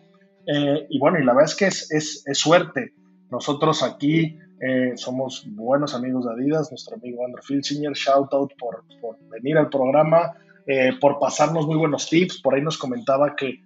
Eh, 0.45 0.87
y 0.89 0.99
bueno, 0.99 1.19
y 1.19 1.23
la 1.23 1.33
verdad 1.33 1.49
es 1.49 1.55
que 1.55 1.67
es, 1.67 1.89
es, 1.91 2.23
es 2.27 2.37
suerte. 2.37 2.93
Nosotros 3.31 3.81
aquí 3.81 4.37
eh, 4.59 4.91
somos 4.95 5.45
buenos 5.51 5.95
amigos 5.95 6.25
de 6.25 6.33
Adidas, 6.33 6.69
nuestro 6.69 6.97
amigo 6.97 7.23
Andrew 7.23 7.41
Filsinger, 7.41 7.93
shout 7.93 8.33
out 8.33 8.51
por, 8.59 8.83
por 8.99 9.17
venir 9.29 9.57
al 9.57 9.69
programa, 9.69 10.33
por 10.99 11.17
pasarnos 11.17 11.65
muy 11.65 11.77
buenos 11.77 12.09
tips. 12.09 12.41
Por 12.41 12.55
ahí 12.55 12.61
nos 12.61 12.77
comentaba 12.77 13.35
que 13.35 13.63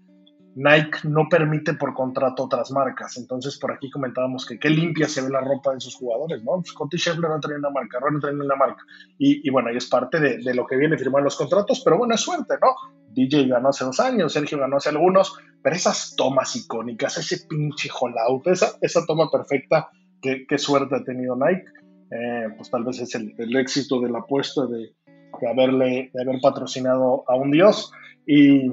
Nike 0.55 0.99
no 1.03 1.27
permite 1.29 1.73
por 1.73 1.93
contrato 1.93 2.43
otras 2.43 2.71
marcas. 2.71 3.17
Entonces, 3.17 3.57
por 3.57 3.71
aquí 3.71 3.89
comentábamos 3.89 4.45
que 4.45 4.59
qué 4.59 4.69
limpia 4.69 5.07
se 5.07 5.21
ve 5.21 5.29
la 5.29 5.41
ropa 5.41 5.73
de 5.73 5.79
sus 5.79 5.95
jugadores, 5.95 6.43
¿no? 6.43 6.63
Scotty 6.63 6.97
Scheffler 6.97 7.29
no 7.29 7.39
trae 7.39 7.57
una 7.57 7.69
marca, 7.69 7.99
Ron 7.99 8.15
no 8.15 8.19
trae 8.19 8.33
una 8.33 8.55
marca. 8.55 8.83
Y, 9.17 9.49
bueno, 9.49 9.69
ahí 9.69 9.77
es 9.77 9.87
parte 9.87 10.19
de, 10.19 10.53
lo 10.53 10.65
que 10.67 10.77
viene 10.77 10.97
firmar 10.97 11.23
los 11.23 11.35
contratos, 11.35 11.81
pero 11.83 11.97
bueno, 11.97 12.13
es 12.13 12.21
suerte, 12.21 12.55
¿no? 12.61 12.75
DJ 13.09 13.47
ganó 13.47 13.69
hace 13.69 13.85
dos 13.85 13.99
años, 13.99 14.33
Sergio 14.33 14.59
ganó 14.59 14.77
hace 14.77 14.89
algunos, 14.89 15.35
pero 15.61 15.75
esas 15.75 16.15
tomas 16.15 16.55
icónicas, 16.55 17.17
ese 17.17 17.47
pinche 17.47 17.89
out, 18.27 18.47
esa, 18.47 18.73
esa 18.81 19.05
toma 19.05 19.29
perfecta, 19.31 19.89
qué, 20.21 20.57
suerte 20.57 20.95
ha 20.95 21.03
tenido 21.03 21.35
Nike. 21.35 21.65
Eh, 22.11 22.47
pues 22.55 22.69
tal 22.69 22.83
vez 22.83 22.99
es 22.99 23.15
el, 23.15 23.55
éxito 23.55 23.99
de 23.99 24.09
la 24.09 24.19
apuesta 24.19 24.67
de, 24.67 24.93
de, 25.41 25.49
haberle, 25.49 26.11
de 26.13 26.21
haber 26.21 26.39
patrocinado 26.41 27.23
a 27.27 27.35
un 27.35 27.49
dios. 27.49 27.91
Y 28.27 28.69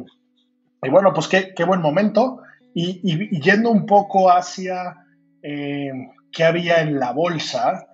y 0.82 0.90
bueno, 0.90 1.12
pues 1.12 1.28
qué, 1.28 1.52
qué 1.54 1.64
buen 1.64 1.80
momento. 1.80 2.42
Y, 2.72 3.40
yendo 3.40 3.70
un 3.70 3.84
poco 3.84 4.30
hacia 4.30 4.96
eh, 5.42 5.90
qué 6.32 6.44
había 6.44 6.80
en 6.80 6.98
la 6.98 7.12
bolsa, 7.12 7.86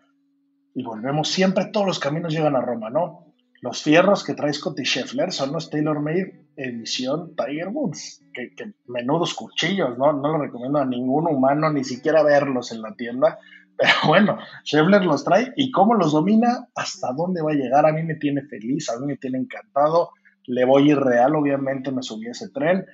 y 0.74 0.82
volvemos 0.82 1.28
siempre, 1.28 1.66
todos 1.72 1.86
los 1.86 1.98
caminos 1.98 2.32
llegan 2.32 2.56
a 2.56 2.60
Roma, 2.60 2.90
¿no? 2.90 3.32
Los 3.62 3.82
fierros 3.82 4.22
que 4.22 4.34
trae 4.34 4.52
Scotty 4.52 4.84
Scheffler 4.84 5.32
son 5.32 5.52
los 5.52 5.70
Taylor 5.70 6.00
Made 6.00 6.46
edición 6.56 7.34
Tiger 7.36 7.68
Woods, 7.68 8.22
que, 8.32 8.50
menudos 8.86 9.34
cuchillos, 9.34 9.96
¿no? 9.98 10.12
No 10.12 10.32
lo 10.32 10.38
recomiendo 10.38 10.78
a 10.78 10.84
ningún 10.84 11.26
humano, 11.26 11.70
ni 11.72 11.84
siquiera 11.84 12.22
verlos 12.22 12.72
en 12.72 12.82
la 12.82 12.94
tienda. 12.94 13.38
Pero 13.76 13.92
bueno, 14.06 14.38
Scheffler 14.64 15.04
los 15.04 15.24
trae 15.24 15.52
y 15.56 15.70
cómo 15.70 15.94
los 15.94 16.12
domina, 16.12 16.68
hasta 16.74 17.12
dónde 17.12 17.42
va 17.42 17.52
a 17.52 17.56
llegar, 17.56 17.84
a 17.86 17.92
mí 17.92 18.02
me 18.02 18.14
tiene 18.14 18.42
feliz, 18.42 18.88
a 18.90 18.98
mí 18.98 19.06
me 19.06 19.16
tiene 19.16 19.38
encantado 19.38 20.10
le 20.46 20.64
voy 20.64 20.90
irreal, 20.90 21.34
obviamente 21.36 21.92
me 21.92 22.02
subí 22.02 22.28
a 22.28 22.32
ese 22.32 22.48
tren. 22.48 22.86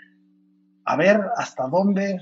A 0.84 0.96
ver 0.96 1.20
hasta 1.36 1.68
dónde 1.68 2.18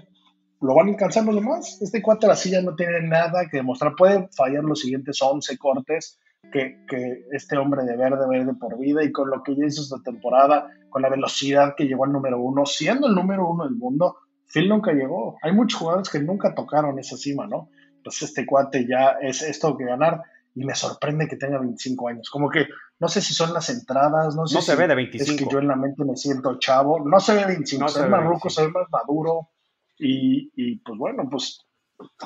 lo 0.61 0.74
van 0.74 0.89
a 0.89 0.91
alcanzar 0.91 1.24
los 1.24 1.35
demás. 1.35 1.81
Este 1.81 2.03
cuate 2.03 2.26
la 2.26 2.37
silla 2.37 2.61
no 2.62 2.74
tiene 2.74 3.03
nada 3.03 3.49
que 3.51 3.59
demostrar. 3.59 3.95
Puede 3.97 4.28
fallar 4.37 4.64
los 4.64 4.81
siguientes 4.81 5.20
11 5.20 5.57
cortes 5.59 6.18
que, 6.53 6.85
que, 6.89 7.26
este 7.33 7.57
hombre 7.57 7.85
de 7.85 7.97
verde, 7.97 8.26
verde 8.28 8.55
por 8.55 8.78
vida 8.78 9.05
y 9.05 9.12
con 9.12 9.31
lo 9.31 9.43
que 9.43 9.57
ya 9.57 9.66
hizo 9.66 9.83
esta 9.83 10.03
temporada, 10.03 10.68
con 10.91 11.03
la 11.03 11.09
velocidad 11.09 11.74
que 11.76 11.85
llegó 11.85 12.05
al 12.05 12.12
número 12.12 12.41
uno, 12.41 12.66
siendo 12.66 13.07
el 13.07 13.14
número 13.14 13.49
uno 13.49 13.64
del 13.64 13.76
mundo, 13.76 14.16
Phil 14.53 14.68
nunca 14.68 14.93
llegó. 14.93 15.37
Hay 15.43 15.53
muchos 15.53 15.78
jugadores 15.78 16.11
que 16.11 16.20
nunca 16.20 16.55
tocaron 16.55 16.99
esa 16.99 17.16
cima, 17.16 17.47
¿no? 17.47 17.68
Entonces 17.97 18.31
este 18.31 18.47
cuate 18.47 18.87
ya 18.87 19.16
es 19.20 19.43
esto 19.43 19.76
que 19.76 19.85
ganar 19.85 20.22
y 20.55 20.64
me 20.64 20.74
sorprende 20.74 21.28
que 21.28 21.36
tenga 21.36 21.59
25 21.59 22.09
años. 22.09 22.30
Como 22.30 22.48
que 22.51 22.66
no 22.98 23.09
sé 23.09 23.20
si 23.20 23.34
son 23.34 23.53
las 23.53 23.70
entradas, 23.70 24.34
no 24.36 24.46
sé 24.46 24.57
no 24.57 24.61
si 24.61 24.66
se 24.70 24.76
ve 24.76 24.86
de 24.86 24.94
25. 24.94 25.30
es 25.30 25.38
que 25.38 25.51
yo 25.51 25.59
en 25.59 25.68
la 25.68 25.76
mente 25.76 26.05
me 26.05 26.16
siento 26.16 26.59
chavo, 26.59 27.01
no 27.01 27.20
se 27.20 27.34
ve 27.34 27.46
25, 27.46 27.88
se, 27.88 28.03
ve 28.03 28.09
más 28.09 28.24
ruco, 28.24 28.48
ve 28.57 28.68
más 28.68 28.90
maduro 28.90 29.51
y, 29.98 30.51
y, 30.57 30.76
pues 30.76 30.98
bueno, 30.98 31.28
pues 31.30 31.66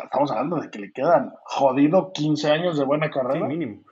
estamos 0.03 0.31
hablando 0.31 0.61
de 0.61 0.70
que 0.70 0.79
le 0.79 0.93
quedan 0.93 1.33
jodido 1.45 2.12
15 2.12 2.51
años 2.51 2.79
de 2.79 2.85
buena 2.85 3.11
carrera. 3.11 3.47
Sí, 3.47 3.53
mínimo. 3.53 3.83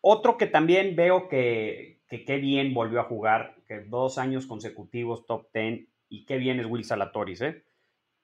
Otro 0.00 0.38
que 0.38 0.46
también 0.46 0.96
veo 0.96 1.28
que, 1.28 2.00
que 2.08 2.24
qué 2.24 2.38
bien 2.38 2.72
volvió 2.72 3.00
a 3.00 3.04
jugar, 3.04 3.56
que 3.66 3.80
dos 3.80 4.18
años 4.18 4.46
consecutivos 4.46 5.26
top 5.26 5.46
10 5.52 5.86
y 6.08 6.24
qué 6.24 6.38
bien 6.38 6.58
es 6.58 6.66
Will 6.66 6.84
Salatoris, 6.84 7.40
¿eh? 7.42 7.64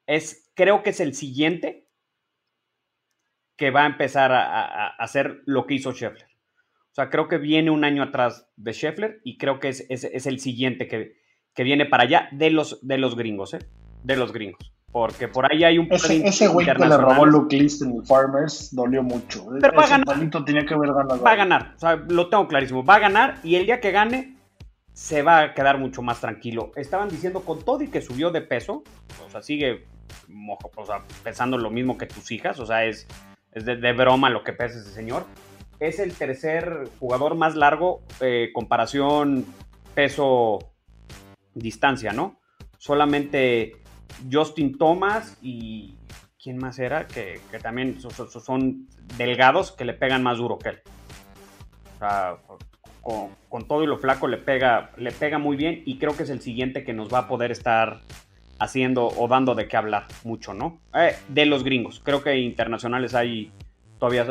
Es, 0.06 0.50
creo 0.54 0.82
que 0.82 0.90
es 0.90 1.00
el 1.00 1.14
siguiente 1.14 1.85
que 3.56 3.70
va 3.70 3.84
a 3.84 3.86
empezar 3.86 4.32
a, 4.32 4.88
hacer 4.98 5.42
lo 5.46 5.66
que 5.66 5.74
hizo 5.74 5.92
Scheffler. 5.92 6.28
O 6.90 6.94
sea, 6.96 7.10
creo 7.10 7.28
que 7.28 7.38
viene 7.38 7.70
un 7.70 7.84
año 7.84 8.02
atrás 8.02 8.48
de 8.56 8.72
Scheffler 8.72 9.20
y 9.24 9.36
creo 9.38 9.60
que 9.60 9.68
es, 9.68 9.86
es, 9.88 10.26
el 10.26 10.40
siguiente 10.40 10.88
que, 10.88 11.18
que, 11.54 11.62
viene 11.62 11.86
para 11.86 12.04
allá 12.04 12.28
de 12.32 12.50
los, 12.50 12.86
de 12.86 12.98
los 12.98 13.16
gringos, 13.16 13.54
¿eh? 13.54 13.58
De 14.02 14.16
los 14.16 14.32
gringos. 14.32 14.72
Porque 14.92 15.28
por 15.28 15.50
ahí 15.50 15.62
hay 15.64 15.78
un... 15.78 15.92
Ese, 15.92 16.26
ese 16.26 16.48
güey 16.48 16.66
que 16.66 16.72
le 16.72 16.96
robó 16.96 17.26
Luke 17.26 17.54
List 17.54 17.82
en 17.82 18.02
Farmers 18.06 18.74
dolió 18.74 19.02
mucho. 19.02 19.46
Pero 19.60 19.74
va 19.74 19.84
a 19.84 19.88
ganar. 19.88 20.44
Tenía 20.44 20.64
que 20.64 20.72
haber 20.72 20.94
ganado. 20.94 21.22
Va 21.22 21.32
a 21.32 21.36
ganar. 21.36 21.72
O 21.76 21.78
sea, 21.78 21.96
lo 21.96 22.30
tengo 22.30 22.48
clarísimo. 22.48 22.82
Va 22.82 22.94
a 22.94 23.00
ganar 23.00 23.38
y 23.42 23.56
el 23.56 23.66
día 23.66 23.80
que 23.80 23.90
gane 23.90 24.36
se 24.94 25.20
va 25.20 25.42
a 25.42 25.54
quedar 25.54 25.76
mucho 25.78 26.00
más 26.00 26.22
tranquilo. 26.22 26.72
Estaban 26.76 27.10
diciendo 27.10 27.42
con 27.42 27.62
todo 27.62 27.82
y 27.82 27.88
que 27.88 28.00
subió 28.00 28.30
de 28.30 28.40
peso. 28.40 28.84
O 29.26 29.28
sea, 29.28 29.42
sigue 29.42 29.84
o 30.76 30.86
sea, 30.86 31.02
pensando 31.22 31.58
lo 31.58 31.70
mismo 31.70 31.98
que 31.98 32.06
tus 32.06 32.30
hijas. 32.30 32.58
O 32.58 32.64
sea, 32.64 32.86
es 32.86 33.06
de, 33.64 33.92
broma 33.92 34.30
lo 34.30 34.44
que 34.44 34.52
pesa 34.52 34.78
ese 34.78 34.90
señor. 34.90 35.26
Es 35.80 35.98
el 35.98 36.14
tercer 36.14 36.88
jugador 36.98 37.34
más 37.34 37.54
largo, 37.54 38.02
eh, 38.20 38.50
comparación 38.52 39.46
peso-distancia, 39.94 42.12
¿no? 42.12 42.38
Solamente 42.78 43.72
Justin 44.30 44.76
Thomas 44.78 45.36
y. 45.42 45.96
¿Quién 46.42 46.58
más 46.58 46.78
era? 46.78 47.06
Que, 47.08 47.40
también 47.60 47.98
son, 48.00 48.86
delgados 49.18 49.72
que 49.72 49.84
le 49.84 49.94
pegan 49.94 50.22
más 50.22 50.38
duro 50.38 50.60
que 50.60 50.68
él. 50.68 50.80
O 51.96 51.98
sea, 51.98 52.36
con, 53.48 53.66
todo 53.66 53.82
y 53.82 53.88
lo 53.88 53.98
flaco 53.98 54.28
le 54.28 54.36
pega, 54.36 54.92
le 54.96 55.10
pega 55.10 55.38
muy 55.38 55.56
bien 55.56 55.82
y 55.84 55.98
creo 55.98 56.16
que 56.16 56.22
es 56.22 56.30
el 56.30 56.40
siguiente 56.40 56.84
que 56.84 56.92
nos 56.92 57.12
va 57.12 57.18
a 57.20 57.28
poder 57.28 57.50
estar 57.50 58.02
haciendo 58.58 59.08
o 59.08 59.28
dando 59.28 59.54
de 59.54 59.68
qué 59.68 59.76
hablar 59.76 60.06
mucho, 60.24 60.54
¿no? 60.54 60.80
Eh, 60.94 61.16
de 61.28 61.46
los 61.46 61.64
gringos. 61.64 62.00
Creo 62.02 62.22
que 62.22 62.36
internacionales 62.38 63.14
hay 63.14 63.52
todavía 63.98 64.26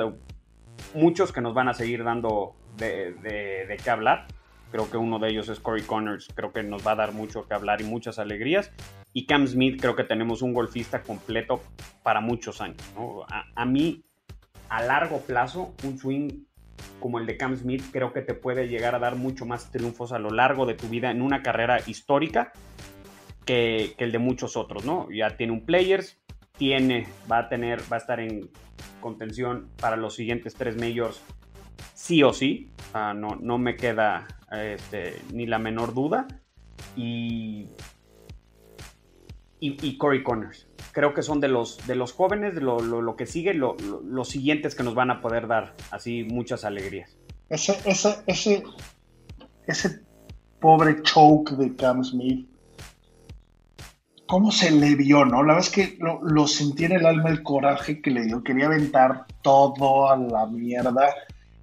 muchos 0.93 1.31
que 1.31 1.41
nos 1.41 1.53
van 1.53 1.67
a 1.67 1.73
seguir 1.73 2.03
dando 2.03 2.55
de, 2.77 3.13
de, 3.13 3.77
qué 3.83 3.89
hablar. 3.89 4.27
Creo 4.71 4.89
que 4.89 4.97
uno 4.97 5.19
de 5.19 5.29
ellos 5.29 5.47
es 5.49 5.59
Corey 5.59 5.83
Connors. 5.83 6.27
Creo 6.33 6.51
que 6.51 6.63
nos 6.63 6.85
va 6.85 6.91
a 6.91 6.95
dar 6.95 7.13
mucho 7.13 7.47
que 7.47 7.53
hablar 7.53 7.81
y 7.81 7.85
muchas 7.85 8.19
alegrías. 8.19 8.71
Y 9.13 9.25
Cam 9.25 9.47
Smith, 9.47 9.79
creo 9.79 9.95
que 9.95 10.03
tenemos 10.03 10.41
un 10.41 10.53
golfista 10.53 11.01
completo 11.01 11.61
para 12.03 12.19
muchos 12.19 12.61
años. 12.61 12.81
A, 13.29 13.45
a 13.55 13.65
mí, 13.65 14.03
a 14.69 14.81
largo 14.81 15.21
plazo, 15.21 15.73
un 15.83 15.97
swing 15.97 16.29
como 16.99 17.19
el 17.19 17.25
de 17.25 17.37
Cam 17.37 17.55
Smith 17.55 17.83
creo 17.91 18.11
que 18.11 18.21
te 18.21 18.33
puede 18.33 18.67
llegar 18.67 18.95
a 18.95 18.99
dar 18.99 19.15
mucho 19.15 19.45
más 19.45 19.71
triunfos 19.71 20.11
a 20.11 20.19
lo 20.19 20.29
largo 20.29 20.65
de 20.65 20.73
tu 20.73 20.89
vida 20.89 21.09
en 21.09 21.21
una 21.21 21.41
carrera 21.41 21.79
histórica 21.85 22.51
que, 23.45 23.95
el 23.97 24.11
de 24.11 24.19
muchos 24.19 24.57
otros, 24.57 24.85
¿no? 24.85 25.07
Ya 25.11 25.37
tiene 25.37 25.53
un 25.53 25.65
players, 25.65 26.17
tiene, 26.57 27.07
va 27.31 27.39
a 27.39 27.49
tener, 27.49 27.81
va 27.91 27.97
a 27.97 27.99
estar 27.99 28.19
en 28.19 28.49
contención 28.99 29.69
para 29.77 29.95
los 29.95 30.15
siguientes 30.15 30.55
tres 30.55 30.75
majors, 30.77 31.21
sí 31.93 32.23
o 32.23 32.33
sí. 32.33 32.69
no, 32.93 33.35
no 33.35 33.57
me 33.57 33.75
queda 33.75 34.27
este, 34.51 35.21
ni 35.33 35.45
la 35.45 35.59
menor 35.59 35.93
duda. 35.93 36.27
Y, 36.95 37.67
y, 39.59 39.97
Corey 39.97 40.23
Connors. 40.23 40.67
Creo 40.91 41.13
que 41.13 41.23
son 41.23 41.39
de 41.39 41.47
los, 41.47 41.85
de 41.87 41.95
los 41.95 42.13
jóvenes, 42.13 42.55
de 42.55 42.61
lo, 42.61 43.15
que 43.17 43.25
sigue, 43.25 43.53
los 43.53 44.29
siguientes 44.29 44.75
que 44.75 44.83
nos 44.83 44.95
van 44.95 45.11
a 45.11 45.21
poder 45.21 45.47
dar 45.47 45.73
así 45.91 46.23
muchas 46.23 46.63
alegrías. 46.63 47.17
Ese, 47.49 47.77
ese, 47.85 48.17
ese, 48.27 48.63
ese 49.67 50.01
pobre 50.59 51.01
choke 51.03 51.51
de 51.51 51.75
Cam 51.75 52.03
Smith 52.03 52.47
cómo 54.27 54.51
se 54.51 54.71
le 54.71 54.95
vio, 54.95 55.25
¿no? 55.25 55.43
La 55.43 55.53
verdad 55.53 55.69
es 55.69 55.69
que 55.69 55.97
lo, 55.99 56.47
sentí 56.47 56.85
en 56.85 56.93
el 56.93 57.05
alma 57.05 57.29
el 57.29 57.43
coraje 57.43 58.01
que 58.01 58.11
le 58.11 58.23
dio. 58.23 58.43
Quería 58.43 58.65
aventar 58.67 59.25
todo 59.41 60.09
a 60.09 60.17
la 60.17 60.45
mierda 60.45 61.13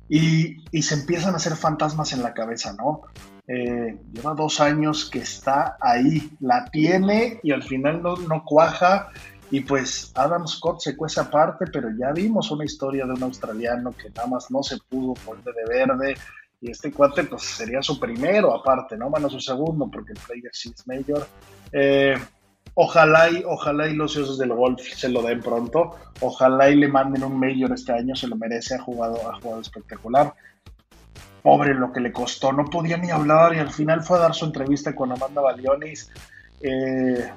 y, 0.09 0.63
se 0.83 0.95
empiezan 0.95 1.35
a 1.35 1.37
hacer 1.37 1.57
fantasmas 1.57 2.13
en 2.13 2.23
la 2.23 2.35
cabeza, 2.35 2.75
¿no? 2.75 3.03
Eh, 3.49 3.99
lleva 4.13 4.35
dos 4.35 4.61
años 4.61 5.11
que 5.11 5.19
está 5.19 5.77
ahí, 5.81 6.31
la 6.41 6.65
tiene 6.67 7.41
y 7.43 7.51
al 7.53 7.63
final 7.63 8.03
no, 8.03 8.17
no 8.17 8.45
cuaja. 8.45 9.09
Y 9.51 9.61
pues 9.61 10.13
Adam 10.15 10.47
Scott 10.47 10.81
se 10.81 10.97
cuece 10.97 11.21
aparte, 11.21 11.67
pero 11.67 11.89
ya 11.99 12.11
vimos 12.13 12.51
una 12.51 12.65
historia 12.65 13.05
de 13.05 13.13
un 13.13 13.23
australiano 13.23 13.93
que 13.93 14.09
nada 14.09 14.27
más 14.27 14.51
no 14.51 14.63
se 14.63 14.79
pudo 14.89 15.15
poner 15.15 15.45
de 15.45 15.65
verde. 15.69 16.15
Y 16.61 16.71
este 16.71 16.93
cuate, 16.93 17.25
pues 17.25 17.43
sería 17.43 17.83
su 17.83 17.99
primero 17.99 18.55
aparte, 18.55 18.97
¿no? 18.97 19.11
Bueno, 19.11 19.29
su 19.29 19.41
segundo, 19.41 19.91
porque 19.91 20.13
el 20.13 20.19
player 20.21 20.51
sí 20.55 20.73
es 20.75 20.87
mayor. 20.87 21.27
Eh, 21.73 22.15
Ojalá 22.75 23.31
y, 23.31 23.43
ojalá 23.45 23.89
y 23.89 23.95
los 23.95 24.15
dioses 24.15 24.39
del 24.39 24.55
golf 24.55 24.81
se 24.81 25.09
lo 25.09 25.23
den 25.23 25.41
pronto. 25.41 25.97
Ojalá 26.21 26.71
y 26.71 26.77
le 26.77 26.89
manden 26.89 27.25
un 27.25 27.39
mayor 27.39 27.73
este 27.73 27.93
año, 27.93 28.17
se 28.17 28.29
lo 28.29 28.37
merece, 28.37 28.77
ha 28.77 28.83
jugado, 28.83 29.17
ha 29.31 29.41
jugado 29.41 29.61
espectacular. 29.61 30.33
Pobre 31.43 31.75
lo 31.75 31.93
que 31.93 32.01
le 32.01 32.13
costó, 32.13 32.53
no 32.53 32.65
podía 32.65 32.97
ni 32.97 33.11
hablar 33.11 33.55
y 33.55 33.59
al 33.59 33.71
final 33.71 34.03
fue 34.03 34.17
a 34.17 34.23
dar 34.23 34.35
su 34.35 34.47
entrevista 34.47 34.95
con 34.95 35.13
Amanda 35.13 35.43
Balionis. 35.43 36.11
Eh, 36.61 37.31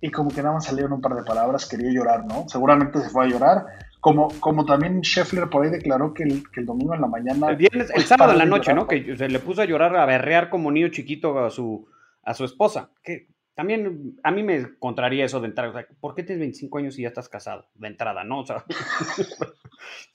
y 0.00 0.10
como 0.10 0.30
que 0.30 0.42
nada 0.42 0.54
más 0.54 0.66
salieron 0.66 0.92
un 0.92 1.00
par 1.00 1.14
de 1.14 1.22
palabras, 1.22 1.66
quería 1.66 1.90
llorar, 1.90 2.24
¿no? 2.26 2.46
Seguramente 2.48 3.00
se 3.00 3.08
fue 3.08 3.24
a 3.24 3.28
llorar. 3.28 3.66
Como, 3.98 4.28
como 4.38 4.64
también 4.64 5.00
Scheffler 5.00 5.48
por 5.48 5.64
ahí 5.64 5.70
declaró 5.70 6.14
que 6.14 6.22
el, 6.22 6.48
que 6.50 6.60
el 6.60 6.66
domingo 6.66 6.94
en 6.94 7.00
la 7.00 7.08
mañana. 7.08 7.48
El, 7.48 7.56
viernes, 7.56 7.88
el 7.88 7.94
pues, 7.94 8.06
sábado 8.06 8.32
en 8.32 8.38
la 8.38 8.44
noche, 8.44 8.70
llorar, 8.70 8.82
¿no? 8.82 8.86
Que 8.86 9.16
se 9.16 9.28
le 9.28 9.38
puso 9.40 9.62
a 9.62 9.64
llorar, 9.64 9.96
a 9.96 10.06
berrear 10.06 10.48
como 10.48 10.70
niño 10.70 10.88
chiquito 10.88 11.44
a 11.44 11.50
su, 11.50 11.88
a 12.22 12.34
su 12.34 12.44
esposa. 12.44 12.90
Que 13.02 13.26
también 13.56 14.20
a 14.22 14.30
mí 14.30 14.42
me 14.42 14.78
contraría 14.78 15.24
eso 15.24 15.40
de 15.40 15.48
entrada. 15.48 15.70
O 15.70 15.72
sea, 15.72 15.86
¿por 15.98 16.14
qué 16.14 16.22
tienes 16.22 16.40
25 16.40 16.76
años 16.76 16.98
y 16.98 17.02
ya 17.02 17.08
estás 17.08 17.30
casado? 17.30 17.66
De 17.74 17.88
entrada, 17.88 18.22
¿no? 18.22 18.40
O 18.40 18.46
sea, 18.46 18.62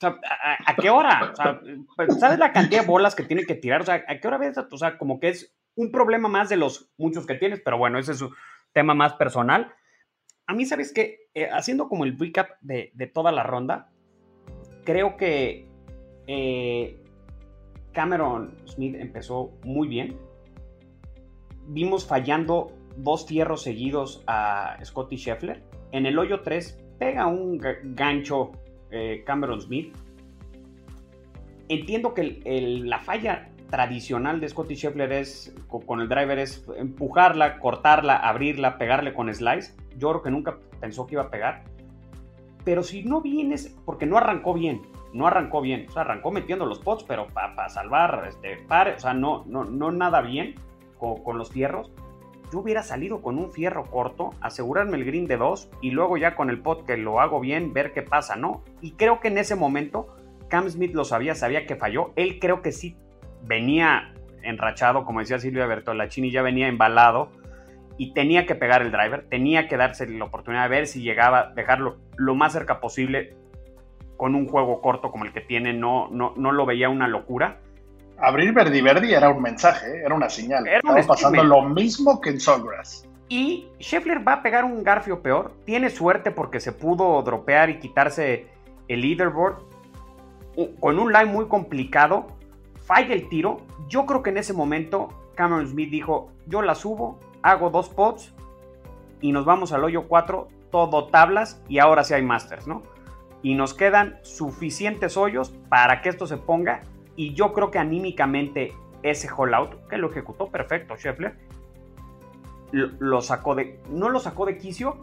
¿a, 0.00 0.76
qué 0.76 0.90
hora? 0.90 1.34
Pues, 1.96 2.20
¿sabes 2.20 2.38
la 2.38 2.52
cantidad 2.52 2.82
de 2.82 2.86
bolas 2.86 3.16
que 3.16 3.24
tiene 3.24 3.44
que 3.44 3.56
tirar? 3.56 3.80
O 3.80 3.84
sea, 3.84 4.04
¿a 4.06 4.20
qué 4.20 4.28
hora 4.28 4.38
ves? 4.38 4.56
O 4.58 4.78
sea, 4.78 4.96
como 4.96 5.18
que 5.18 5.30
es 5.30 5.52
un 5.74 5.90
problema 5.90 6.28
más 6.28 6.50
de 6.50 6.56
los 6.56 6.92
muchos 6.96 7.26
que 7.26 7.34
tienes, 7.34 7.60
pero 7.60 7.78
bueno, 7.78 7.98
ese 7.98 8.12
es 8.12 8.18
su 8.18 8.32
tema 8.72 8.94
más 8.94 9.14
personal. 9.14 9.74
A 10.46 10.54
mí, 10.54 10.64
¿sabes 10.64 10.92
qué? 10.92 11.28
Eh, 11.34 11.48
haciendo 11.50 11.88
como 11.88 12.04
el 12.04 12.16
recap 12.16 12.50
de, 12.60 12.92
de, 12.94 13.06
toda 13.08 13.32
la 13.32 13.42
ronda, 13.42 13.90
creo 14.84 15.16
que 15.16 15.66
eh, 16.28 16.96
Cameron 17.90 18.56
Smith 18.66 18.94
empezó 18.94 19.50
muy 19.64 19.88
bien. 19.88 20.16
Vimos 21.66 22.06
fallando 22.06 22.72
dos 22.96 23.26
fierros 23.26 23.62
seguidos 23.62 24.22
a 24.26 24.76
Scotty 24.84 25.16
Scheffler. 25.16 25.62
En 25.92 26.06
el 26.06 26.18
hoyo 26.18 26.40
3 26.40 26.78
pega 26.98 27.26
un 27.26 27.58
gancho 27.94 28.52
eh, 28.90 29.22
Cameron 29.26 29.60
Smith. 29.60 29.96
Entiendo 31.68 32.14
que 32.14 32.40
la 32.84 32.98
falla 32.98 33.48
tradicional 33.70 34.38
de 34.38 34.50
Scotty 34.50 34.74
Scheffler 34.74 35.10
es 35.12 35.54
con 35.66 36.00
el 36.00 36.08
driver 36.08 36.38
es 36.38 36.62
empujarla, 36.76 37.58
cortarla, 37.58 38.16
abrirla, 38.16 38.76
pegarle 38.76 39.14
con 39.14 39.32
slice. 39.32 39.74
Yo 39.96 40.10
creo 40.10 40.22
que 40.22 40.30
nunca 40.30 40.58
pensó 40.78 41.06
que 41.06 41.14
iba 41.14 41.22
a 41.22 41.30
pegar. 41.30 41.64
Pero 42.64 42.82
si 42.82 43.02
no 43.02 43.22
vienes, 43.22 43.74
porque 43.86 44.04
no 44.04 44.18
arrancó 44.18 44.52
bien, 44.52 44.82
no 45.14 45.26
arrancó 45.26 45.62
bien, 45.62 45.86
o 45.88 45.92
sea, 45.92 46.02
arrancó 46.02 46.30
metiendo 46.30 46.66
los 46.66 46.78
pots, 46.78 47.02
pero 47.04 47.26
para 47.28 47.56
pa 47.56 47.68
salvar, 47.68 48.24
este, 48.28 48.58
pare, 48.68 48.94
o 48.94 48.98
sea, 48.98 49.14
no, 49.14 49.44
no, 49.46 49.64
no 49.64 49.90
nada 49.90 50.20
bien 50.20 50.54
con, 50.98 51.22
con, 51.22 51.38
los 51.38 51.50
fierros. 51.50 51.90
Yo 52.52 52.58
hubiera 52.58 52.82
salido 52.82 53.22
con 53.22 53.38
un 53.38 53.50
fierro 53.50 53.84
corto, 53.84 54.34
asegurarme 54.42 54.98
el 54.98 55.06
green 55.06 55.26
de 55.26 55.38
dos 55.38 55.70
y 55.80 55.90
luego 55.90 56.18
ya 56.18 56.34
con 56.34 56.50
el 56.50 56.60
pot 56.60 56.84
que 56.84 56.98
lo 56.98 57.18
hago 57.18 57.40
bien, 57.40 57.72
ver 57.72 57.94
qué 57.94 58.02
pasa, 58.02 58.36
¿no? 58.36 58.62
Y 58.82 58.92
creo 58.92 59.20
que 59.20 59.28
en 59.28 59.38
ese 59.38 59.56
momento 59.56 60.14
Cam 60.48 60.68
Smith 60.68 60.92
lo 60.92 61.06
sabía, 61.06 61.34
sabía 61.34 61.64
que 61.64 61.76
falló. 61.76 62.12
Él 62.14 62.38
creo 62.38 62.60
que 62.60 62.72
sí 62.72 62.94
venía 63.42 64.12
enrachado, 64.42 65.06
como 65.06 65.20
decía 65.20 65.38
Silvia 65.38 65.64
Bertolacini, 65.64 66.30
ya 66.30 66.42
venía 66.42 66.68
embalado 66.68 67.30
y 67.96 68.12
tenía 68.12 68.44
que 68.44 68.54
pegar 68.54 68.82
el 68.82 68.92
driver, 68.92 69.26
tenía 69.30 69.66
que 69.66 69.78
darse 69.78 70.06
la 70.06 70.26
oportunidad 70.26 70.64
de 70.64 70.68
ver 70.68 70.86
si 70.86 71.00
llegaba, 71.00 71.52
dejarlo 71.56 71.96
lo 72.18 72.34
más 72.34 72.52
cerca 72.52 72.80
posible 72.80 73.34
con 74.18 74.34
un 74.34 74.46
juego 74.46 74.82
corto 74.82 75.10
como 75.10 75.24
el 75.24 75.32
que 75.32 75.40
tiene, 75.40 75.72
no, 75.72 76.08
no, 76.10 76.34
no 76.36 76.52
lo 76.52 76.66
veía 76.66 76.90
una 76.90 77.08
locura. 77.08 77.60
Abrir 78.22 78.54
Verdi 78.54 78.80
Verdi 78.80 79.12
era 79.12 79.30
un 79.30 79.42
mensaje, 79.42 80.00
era 80.04 80.14
una 80.14 80.30
señal. 80.30 80.64
Era 80.68 80.76
Estaba 80.76 81.02
pasando 81.02 81.42
lo 81.42 81.62
mismo 81.62 82.20
que 82.20 82.30
en 82.30 82.38
Sawgrass. 82.38 83.08
Y 83.28 83.66
Scheffler 83.80 84.26
va 84.26 84.34
a 84.34 84.42
pegar 84.42 84.64
un 84.64 84.84
garfio 84.84 85.22
peor. 85.22 85.52
Tiene 85.64 85.90
suerte 85.90 86.30
porque 86.30 86.60
se 86.60 86.70
pudo 86.70 87.20
dropear 87.22 87.68
y 87.70 87.80
quitarse 87.80 88.46
el 88.86 89.00
leaderboard 89.00 89.56
con 90.78 91.00
un 91.00 91.12
line 91.12 91.24
muy 91.24 91.48
complicado. 91.48 92.28
Falla 92.84 93.12
el 93.12 93.28
tiro. 93.28 93.62
Yo 93.88 94.06
creo 94.06 94.22
que 94.22 94.30
en 94.30 94.38
ese 94.38 94.52
momento 94.52 95.08
Cameron 95.34 95.66
Smith 95.66 95.90
dijo, 95.90 96.30
yo 96.46 96.62
la 96.62 96.76
subo, 96.76 97.18
hago 97.42 97.70
dos 97.70 97.88
pots 97.88 98.32
y 99.20 99.32
nos 99.32 99.44
vamos 99.44 99.72
al 99.72 99.82
hoyo 99.82 100.06
4, 100.06 100.46
todo 100.70 101.08
tablas 101.08 101.60
y 101.68 101.80
ahora 101.80 102.04
sí 102.04 102.14
hay 102.14 102.22
masters, 102.22 102.68
¿no? 102.68 102.84
Y 103.42 103.56
nos 103.56 103.74
quedan 103.74 104.20
suficientes 104.22 105.16
hoyos 105.16 105.52
para 105.68 106.02
que 106.02 106.08
esto 106.08 106.28
se 106.28 106.36
ponga 106.36 106.82
y 107.22 107.34
yo 107.34 107.52
creo 107.52 107.70
que 107.70 107.78
anímicamente 107.78 108.72
ese 109.04 109.28
out, 109.28 109.88
que 109.88 109.96
lo 109.96 110.10
ejecutó 110.10 110.48
perfecto 110.48 110.96
Scheffler, 110.96 111.36
lo, 112.72 112.88
lo 112.98 113.22
sacó 113.22 113.54
de, 113.54 113.78
no 113.90 114.08
lo 114.08 114.18
sacó 114.18 114.44
de 114.44 114.58
quicio, 114.58 114.96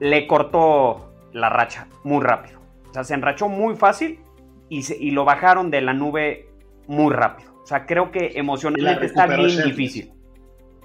le 0.00 0.26
cortó 0.26 1.12
la 1.32 1.48
racha 1.48 1.86
muy 2.02 2.24
rápido. 2.24 2.60
O 2.90 2.92
sea, 2.92 3.04
se 3.04 3.14
enrachó 3.14 3.48
muy 3.48 3.76
fácil 3.76 4.18
y, 4.68 4.82
se, 4.82 4.96
y 4.96 5.12
lo 5.12 5.24
bajaron 5.24 5.70
de 5.70 5.80
la 5.80 5.92
nube 5.92 6.48
muy 6.88 7.12
rápido. 7.12 7.52
O 7.62 7.66
sea, 7.66 7.86
creo 7.86 8.10
que 8.10 8.32
emocionalmente 8.34 9.06
está 9.06 9.26
bien 9.26 9.48
Scheffler. 9.48 9.66
difícil. 9.66 10.12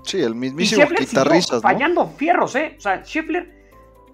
Sí, 0.03 0.21
el 0.21 0.35
mismísimo 0.35 0.87
guitarristas, 0.87 1.57
¿no? 1.57 1.61
fallando 1.61 2.07
fierros, 2.07 2.55
¿eh? 2.55 2.75
O 2.77 2.81
sea, 2.81 3.03
Scheffler 3.03 3.60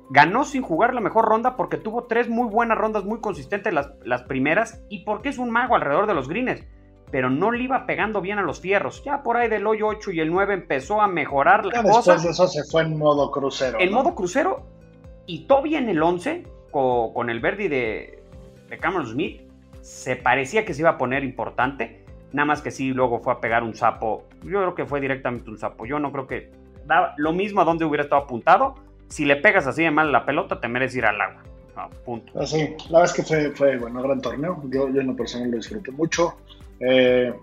ganó 0.09 0.43
sin 0.43 0.61
jugar 0.61 0.93
la 0.93 1.01
mejor 1.01 1.25
ronda 1.25 1.55
porque 1.55 1.77
tuvo 1.77 2.05
tres 2.05 2.29
muy 2.29 2.47
buenas 2.49 2.77
rondas, 2.77 3.03
muy 3.03 3.19
consistentes 3.19 3.73
las, 3.73 3.91
las 4.03 4.23
primeras, 4.23 4.81
y 4.89 5.03
porque 5.03 5.29
es 5.29 5.37
un 5.37 5.49
mago 5.51 5.75
alrededor 5.75 6.07
de 6.07 6.13
los 6.13 6.27
greens. 6.27 6.63
Pero 7.11 7.29
no 7.29 7.51
le 7.51 7.63
iba 7.63 7.85
pegando 7.85 8.19
bien 8.19 8.37
a 8.37 8.41
los 8.41 8.59
fierros. 8.59 9.01
Ya 9.05 9.23
por 9.23 9.37
ahí 9.37 9.47
del 9.47 9.65
hoyo 9.65 9.87
8 9.87 10.11
y 10.11 10.19
el 10.19 10.29
9 10.29 10.53
empezó 10.53 11.01
a 11.01 11.07
mejorar 11.07 11.65
la 11.65 11.75
Ya 11.75 11.83
cosa. 11.83 12.13
después 12.13 12.23
de 12.23 12.29
eso 12.31 12.47
se 12.47 12.63
fue 12.69 12.81
en 12.83 12.97
modo 12.97 13.31
crucero. 13.31 13.79
En 13.79 13.91
¿no? 13.91 14.03
modo 14.03 14.13
crucero, 14.15 14.65
y 15.25 15.45
todavía 15.47 15.79
en 15.79 15.87
el 15.89 16.03
11, 16.03 16.43
con, 16.71 17.13
con 17.13 17.29
el 17.29 17.39
Verdi 17.39 17.69
de, 17.69 18.21
de 18.69 18.77
Cameron 18.77 19.07
Smith, 19.07 19.41
se 19.81 20.17
parecía 20.17 20.65
que 20.65 20.73
se 20.73 20.81
iba 20.81 20.91
a 20.91 20.97
poner 20.97 21.23
importante. 21.23 22.03
Nada 22.33 22.45
más 22.45 22.61
que 22.61 22.71
sí, 22.71 22.89
luego 22.91 23.19
fue 23.19 23.31
a 23.31 23.39
pegar 23.39 23.63
un 23.63 23.73
sapo. 23.73 24.25
Yo 24.43 24.59
creo 24.59 24.75
que 24.75 24.85
fue 24.85 24.99
directamente 24.99 25.49
un 25.49 25.57
sapo. 25.57 25.85
Yo 25.85 25.99
no 25.99 26.11
creo 26.11 26.27
que 26.27 26.51
daba 26.85 27.13
lo 27.15 27.31
mismo 27.31 27.61
a 27.61 27.63
donde 27.63 27.85
hubiera 27.85 28.03
estado 28.03 28.23
apuntado. 28.23 28.75
Si 29.09 29.25
le 29.25 29.37
pegas 29.37 29.67
así 29.67 29.83
de 29.83 29.91
mal 29.91 30.11
la 30.11 30.25
pelota, 30.25 30.59
te 30.59 30.67
mereces 30.67 30.97
ir 30.97 31.05
al 31.05 31.21
agua. 31.21 31.43
No, 31.75 31.89
punto. 32.03 32.31
Ah, 32.35 32.45
sí, 32.45 32.75
la 32.89 32.99
verdad 32.99 33.05
es 33.05 33.13
que 33.13 33.23
fue, 33.23 33.51
fue 33.51 33.77
bueno, 33.77 34.01
gran 34.01 34.21
torneo. 34.21 34.61
Yo, 34.69 34.89
yo 34.89 35.01
en 35.01 35.07
lo 35.07 35.15
personal 35.15 35.51
lo 35.51 35.57
disfruté 35.57 35.91
mucho. 35.91 36.35
Eh, 36.79 37.33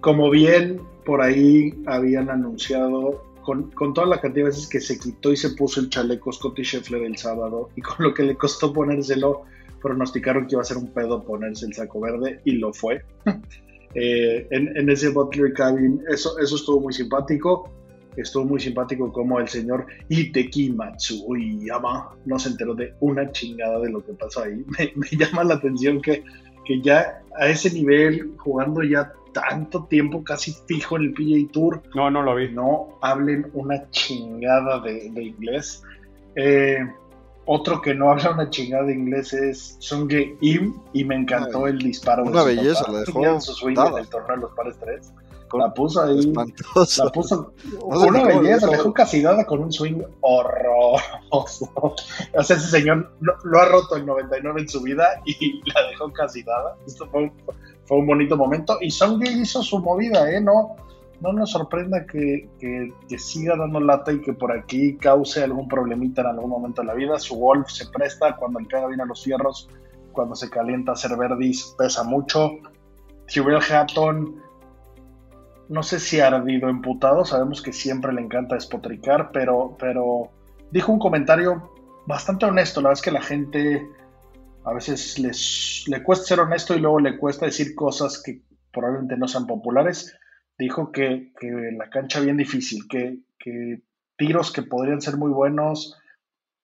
como 0.00 0.30
bien 0.30 0.80
por 1.04 1.20
ahí 1.20 1.74
habían 1.86 2.30
anunciado, 2.30 3.24
con, 3.42 3.70
con, 3.72 3.94
toda 3.94 4.06
la 4.06 4.20
cantidad 4.20 4.44
de 4.44 4.50
veces 4.50 4.66
que 4.66 4.80
se 4.80 4.98
quitó 4.98 5.32
y 5.32 5.36
se 5.36 5.50
puso 5.50 5.80
el 5.80 5.90
chaleco 5.90 6.32
Scotty 6.32 6.62
Scheffler 6.62 7.02
el 7.02 7.16
sábado 7.16 7.70
y 7.76 7.82
con 7.82 7.96
lo 7.98 8.14
que 8.14 8.22
le 8.22 8.36
costó 8.36 8.72
ponérselo, 8.72 9.42
pronosticaron 9.82 10.46
que 10.46 10.54
iba 10.54 10.62
a 10.62 10.64
ser 10.64 10.76
un 10.76 10.88
pedo 10.88 11.22
ponerse 11.22 11.66
el 11.66 11.74
saco 11.74 12.00
verde 12.00 12.40
y 12.44 12.52
lo 12.52 12.72
fue. 12.72 13.02
eh, 13.94 14.46
en, 14.50 14.76
en, 14.76 14.90
ese 14.90 15.10
Butler 15.10 15.52
Cabin, 15.52 16.02
eso, 16.08 16.38
eso 16.38 16.56
estuvo 16.56 16.80
muy 16.80 16.92
simpático. 16.92 17.70
Estuvo 18.16 18.44
muy 18.44 18.60
simpático 18.60 19.12
como 19.12 19.38
el 19.38 19.48
señor 19.48 19.86
Hideki 20.08 20.70
Matsuyama 20.70 22.16
no 22.24 22.38
se 22.38 22.50
enteró 22.50 22.74
de 22.74 22.94
una 23.00 23.30
chingada 23.30 23.78
de 23.80 23.90
lo 23.90 24.04
que 24.04 24.12
pasó 24.14 24.42
ahí. 24.42 24.64
Me, 24.78 24.92
me 24.96 25.06
llama 25.12 25.44
la 25.44 25.54
atención 25.54 26.00
que, 26.00 26.24
que 26.64 26.80
ya 26.80 27.22
a 27.38 27.48
ese 27.48 27.70
nivel, 27.70 28.32
jugando 28.38 28.82
ya 28.82 29.12
tanto 29.32 29.84
tiempo 29.84 30.24
casi 30.24 30.54
fijo 30.66 30.96
en 30.96 31.02
el 31.04 31.12
PGA 31.12 31.52
Tour, 31.52 31.82
no, 31.94 32.10
no 32.10 32.22
lo 32.22 32.34
vi. 32.34 32.50
No 32.50 32.98
hablen 33.00 33.50
una 33.54 33.88
chingada 33.90 34.80
de, 34.80 35.10
de 35.10 35.22
inglés. 35.22 35.82
Eh, 36.36 36.78
otro 37.46 37.80
que 37.80 37.94
no 37.94 38.10
habla 38.10 38.32
una 38.32 38.50
chingada 38.50 38.84
de 38.84 38.94
inglés 38.94 39.32
es 39.32 39.76
Sungye 39.78 40.36
Im 40.40 40.74
y 40.92 41.04
me 41.04 41.16
encantó 41.16 41.66
Ay, 41.66 41.72
el 41.72 41.78
disparo. 41.78 42.24
Una 42.24 42.44
de 42.44 42.56
belleza, 42.56 42.84
papá. 42.84 42.92
la 42.92 43.00
dejó 43.00 43.40
su 43.40 43.52
swing 43.54 43.76
en 43.78 43.98
el 43.98 44.08
torneo 44.08 44.36
de 44.36 44.42
los 44.42 44.52
pares 44.52 44.76
3. 44.80 45.12
Con- 45.50 45.60
La 45.60 45.74
puso 45.74 46.02
ahí. 46.02 46.18
Espantoso. 46.20 47.04
La 47.04 47.10
puso 47.10 47.52
No 47.90 48.00
una 48.06 48.24
belleza, 48.24 48.56
hizo. 48.66 48.70
dejó 48.70 48.92
casi 48.94 49.20
dada 49.20 49.44
con 49.44 49.60
un 49.62 49.72
swing 49.72 50.00
horroroso. 50.20 51.70
O 52.36 52.42
sea, 52.42 52.56
ese 52.56 52.68
señor 52.68 53.12
lo, 53.20 53.34
lo 53.44 53.60
ha 53.60 53.64
roto 53.66 53.96
el 53.96 54.06
99 54.06 54.60
en 54.62 54.68
su 54.68 54.80
vida 54.82 55.06
y 55.24 55.60
la 55.74 55.88
dejó 55.88 56.12
casi 56.12 56.42
dada. 56.42 56.76
Esto 56.86 57.06
fue 57.10 57.24
un, 57.24 57.32
fue 57.84 57.98
un 57.98 58.06
bonito 58.06 58.36
momento. 58.36 58.78
Y 58.80 58.90
Songye 58.90 59.30
hizo 59.32 59.62
su 59.62 59.78
movida, 59.80 60.30
¿eh? 60.30 60.40
No, 60.40 60.76
no 61.20 61.32
nos 61.32 61.50
sorprenda 61.50 62.06
que, 62.06 62.48
que, 62.58 62.92
que 63.08 63.18
siga 63.18 63.56
dando 63.56 63.80
lata 63.80 64.12
y 64.12 64.20
que 64.20 64.32
por 64.32 64.52
aquí 64.52 64.96
cause 64.96 65.42
algún 65.42 65.68
problemita 65.68 66.22
en 66.22 66.28
algún 66.28 66.50
momento 66.50 66.82
de 66.82 66.86
la 66.88 66.94
vida. 66.94 67.18
Su 67.18 67.36
golf 67.36 67.68
se 67.68 67.86
presta 67.88 68.36
cuando 68.36 68.60
le 68.60 68.66
pega 68.66 68.86
bien 68.86 69.00
a 69.00 69.04
los 69.04 69.22
fierros, 69.24 69.68
cuando 70.12 70.34
se 70.34 70.48
calienta 70.48 70.92
hacer 70.92 71.16
verdis, 71.16 71.74
pesa 71.78 72.04
mucho. 72.04 72.50
Tyrell 73.26 73.60
Hatton, 73.62 74.36
no 75.70 75.84
sé 75.84 76.00
si 76.00 76.18
ardido, 76.18 76.68
emputado, 76.68 77.24
sabemos 77.24 77.62
que 77.62 77.72
siempre 77.72 78.12
le 78.12 78.20
encanta 78.20 78.56
despotricar, 78.56 79.30
pero, 79.32 79.76
pero 79.78 80.32
dijo 80.72 80.92
un 80.92 80.98
comentario 80.98 81.72
bastante 82.06 82.44
honesto. 82.44 82.80
La 82.80 82.88
verdad 82.88 82.98
es 82.98 83.04
que 83.04 83.12
la 83.12 83.22
gente 83.22 83.88
a 84.64 84.74
veces 84.74 85.16
les, 85.20 85.84
le 85.86 86.02
cuesta 86.02 86.26
ser 86.26 86.40
honesto 86.40 86.74
y 86.74 86.80
luego 86.80 86.98
le 86.98 87.16
cuesta 87.16 87.46
decir 87.46 87.76
cosas 87.76 88.20
que 88.20 88.42
probablemente 88.72 89.16
no 89.16 89.28
sean 89.28 89.46
populares. 89.46 90.18
Dijo 90.58 90.90
que, 90.90 91.32
que 91.38 91.48
la 91.78 91.88
cancha 91.88 92.18
bien 92.18 92.36
difícil, 92.36 92.88
que, 92.88 93.20
que 93.38 93.82
tiros 94.16 94.52
que 94.52 94.62
podrían 94.62 95.00
ser 95.00 95.16
muy 95.18 95.30
buenos, 95.30 95.96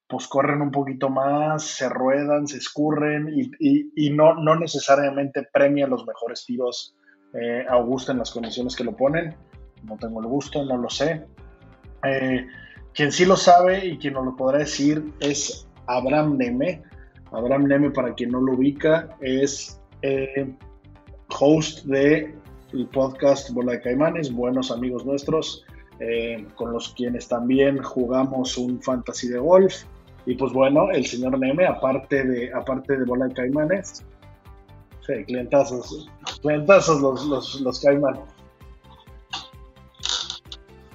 pues 0.09 0.27
corren 0.27 0.63
un 0.63 0.73
poquito 0.73 1.11
más, 1.11 1.63
se 1.63 1.89
ruedan, 1.89 2.49
se 2.49 2.59
escurren 2.59 3.29
y, 3.61 4.11
no, 4.11 4.35
no 4.35 4.57
necesariamente 4.57 5.47
premia 5.53 5.87
los 5.87 6.05
mejores 6.05 6.45
tiros 6.45 6.97
eh, 7.41 7.65
Augusto 7.69 8.13
en 8.13 8.19
las 8.19 8.31
condiciones 8.31 8.75
que 8.75 8.85
lo 8.85 8.97
ponen. 8.97 9.35
No 9.85 9.97
tengo 9.97 10.21
el 10.21 10.27
gusto, 10.27 10.65
no 10.65 10.77
lo 10.77 10.91
sé. 10.91 11.25
Eh, 12.05 12.47
quien 12.93 13.13
sí 13.13 13.25
lo 13.25 13.37
sabe 13.37 13.87
y 13.87 13.99
quien 13.99 14.15
nos 14.15 14.25
lo 14.25 14.37
podrá 14.37 14.59
decir 14.59 15.13
es 15.21 15.69
Abraham 15.87 16.37
Neme. 16.39 16.83
Abraham 17.33 17.65
Neme, 17.65 17.91
para 17.91 18.15
quien 18.15 18.31
no 18.31 18.41
lo 18.41 18.55
ubica, 18.55 19.17
es 19.21 19.81
eh, 20.03 20.51
host 21.29 21.85
de 21.85 22.35
el 22.73 22.87
podcast 22.87 23.51
Bola 23.51 23.73
de 23.73 23.81
Caimanes, 23.81 24.33
buenos 24.33 24.71
amigos 24.71 25.05
nuestros, 25.05 25.65
eh, 26.01 26.47
con 26.55 26.73
los 26.73 26.91
quienes 26.91 27.29
también 27.29 27.83
jugamos 27.83 28.57
un 28.59 28.83
fantasy 28.83 29.29
de 29.29 29.39
golf. 29.39 29.85
Y 30.25 30.35
pues 30.35 30.53
bueno, 30.53 30.91
el 30.91 31.07
señor 31.07 31.39
Neme, 31.39 31.67
aparte 31.67 32.25
de, 32.25 32.53
aparte 32.53 32.97
de 32.97 33.05
Bola 33.05 33.27
de 33.27 33.35
Caimanes, 33.35 34.05
sí, 35.07 35.25
clientazos, 35.25 36.09
clientazos 36.43 37.01
los, 37.01 37.25
los, 37.27 37.61
los 37.61 37.81
Caimanes. 37.81 38.23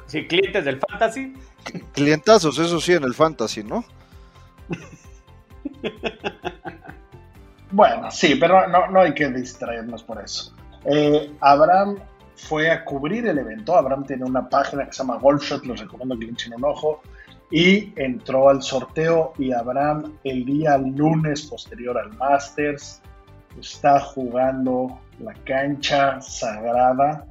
Sí, 0.07 0.27
clientes 0.27 0.65
del 0.65 0.79
fantasy. 0.79 1.33
Clientazos, 1.93 2.59
eso 2.59 2.81
sí, 2.81 2.93
en 2.93 3.03
el 3.03 3.13
fantasy, 3.13 3.63
¿no? 3.63 3.85
bueno, 7.71 8.11
sí, 8.11 8.35
pero 8.35 8.67
no, 8.67 8.87
no 8.87 9.01
hay 9.01 9.13
que 9.13 9.29
distraernos 9.29 10.03
por 10.03 10.21
eso. 10.21 10.53
Eh, 10.85 11.31
Abraham 11.39 11.97
fue 12.35 12.69
a 12.69 12.83
cubrir 12.83 13.27
el 13.27 13.37
evento. 13.37 13.75
Abraham 13.75 14.05
tiene 14.05 14.25
una 14.25 14.49
página 14.49 14.85
que 14.85 14.93
se 14.93 14.99
llama 14.99 15.17
Golfshot, 15.17 15.65
los 15.65 15.79
recomiendo 15.79 16.17
que 16.17 16.25
le 16.25 16.31
echen 16.31 16.53
un 16.55 16.65
ojo. 16.65 17.01
Y 17.51 17.93
entró 17.95 18.49
al 18.49 18.61
sorteo 18.61 19.33
y 19.37 19.51
Abraham 19.51 20.13
el 20.23 20.45
día 20.45 20.77
lunes 20.77 21.43
posterior 21.43 21.97
al 21.97 22.13
Masters 22.17 23.01
está 23.59 23.99
jugando 23.99 24.99
la 25.19 25.33
cancha 25.45 26.21
sagrada. 26.21 27.25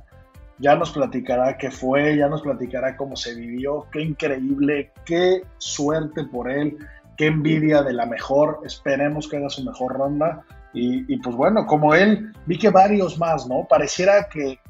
Ya 0.58 0.76
nos 0.76 0.90
platicará 0.90 1.56
qué 1.56 1.70
fue, 1.70 2.16
ya 2.16 2.28
nos 2.28 2.42
platicará 2.42 2.96
cómo 2.96 3.16
se 3.16 3.34
vivió, 3.34 3.86
qué 3.90 4.02
increíble, 4.02 4.92
qué 5.06 5.42
suerte 5.56 6.24
por 6.24 6.50
él, 6.50 6.76
qué 7.16 7.26
envidia 7.26 7.82
de 7.82 7.94
la 7.94 8.04
mejor. 8.04 8.60
Esperemos 8.64 9.26
que 9.26 9.38
haga 9.38 9.48
su 9.48 9.64
mejor 9.64 9.94
ronda 9.94 10.44
y, 10.72 11.16
pues 11.18 11.34
bueno, 11.34 11.66
como 11.66 11.94
él, 11.94 12.32
vi 12.46 12.58
que 12.58 12.70
varios 12.70 13.18
más, 13.18 13.46
¿no? 13.48 13.66
Pareciera 13.68 14.28
que 14.28 14.60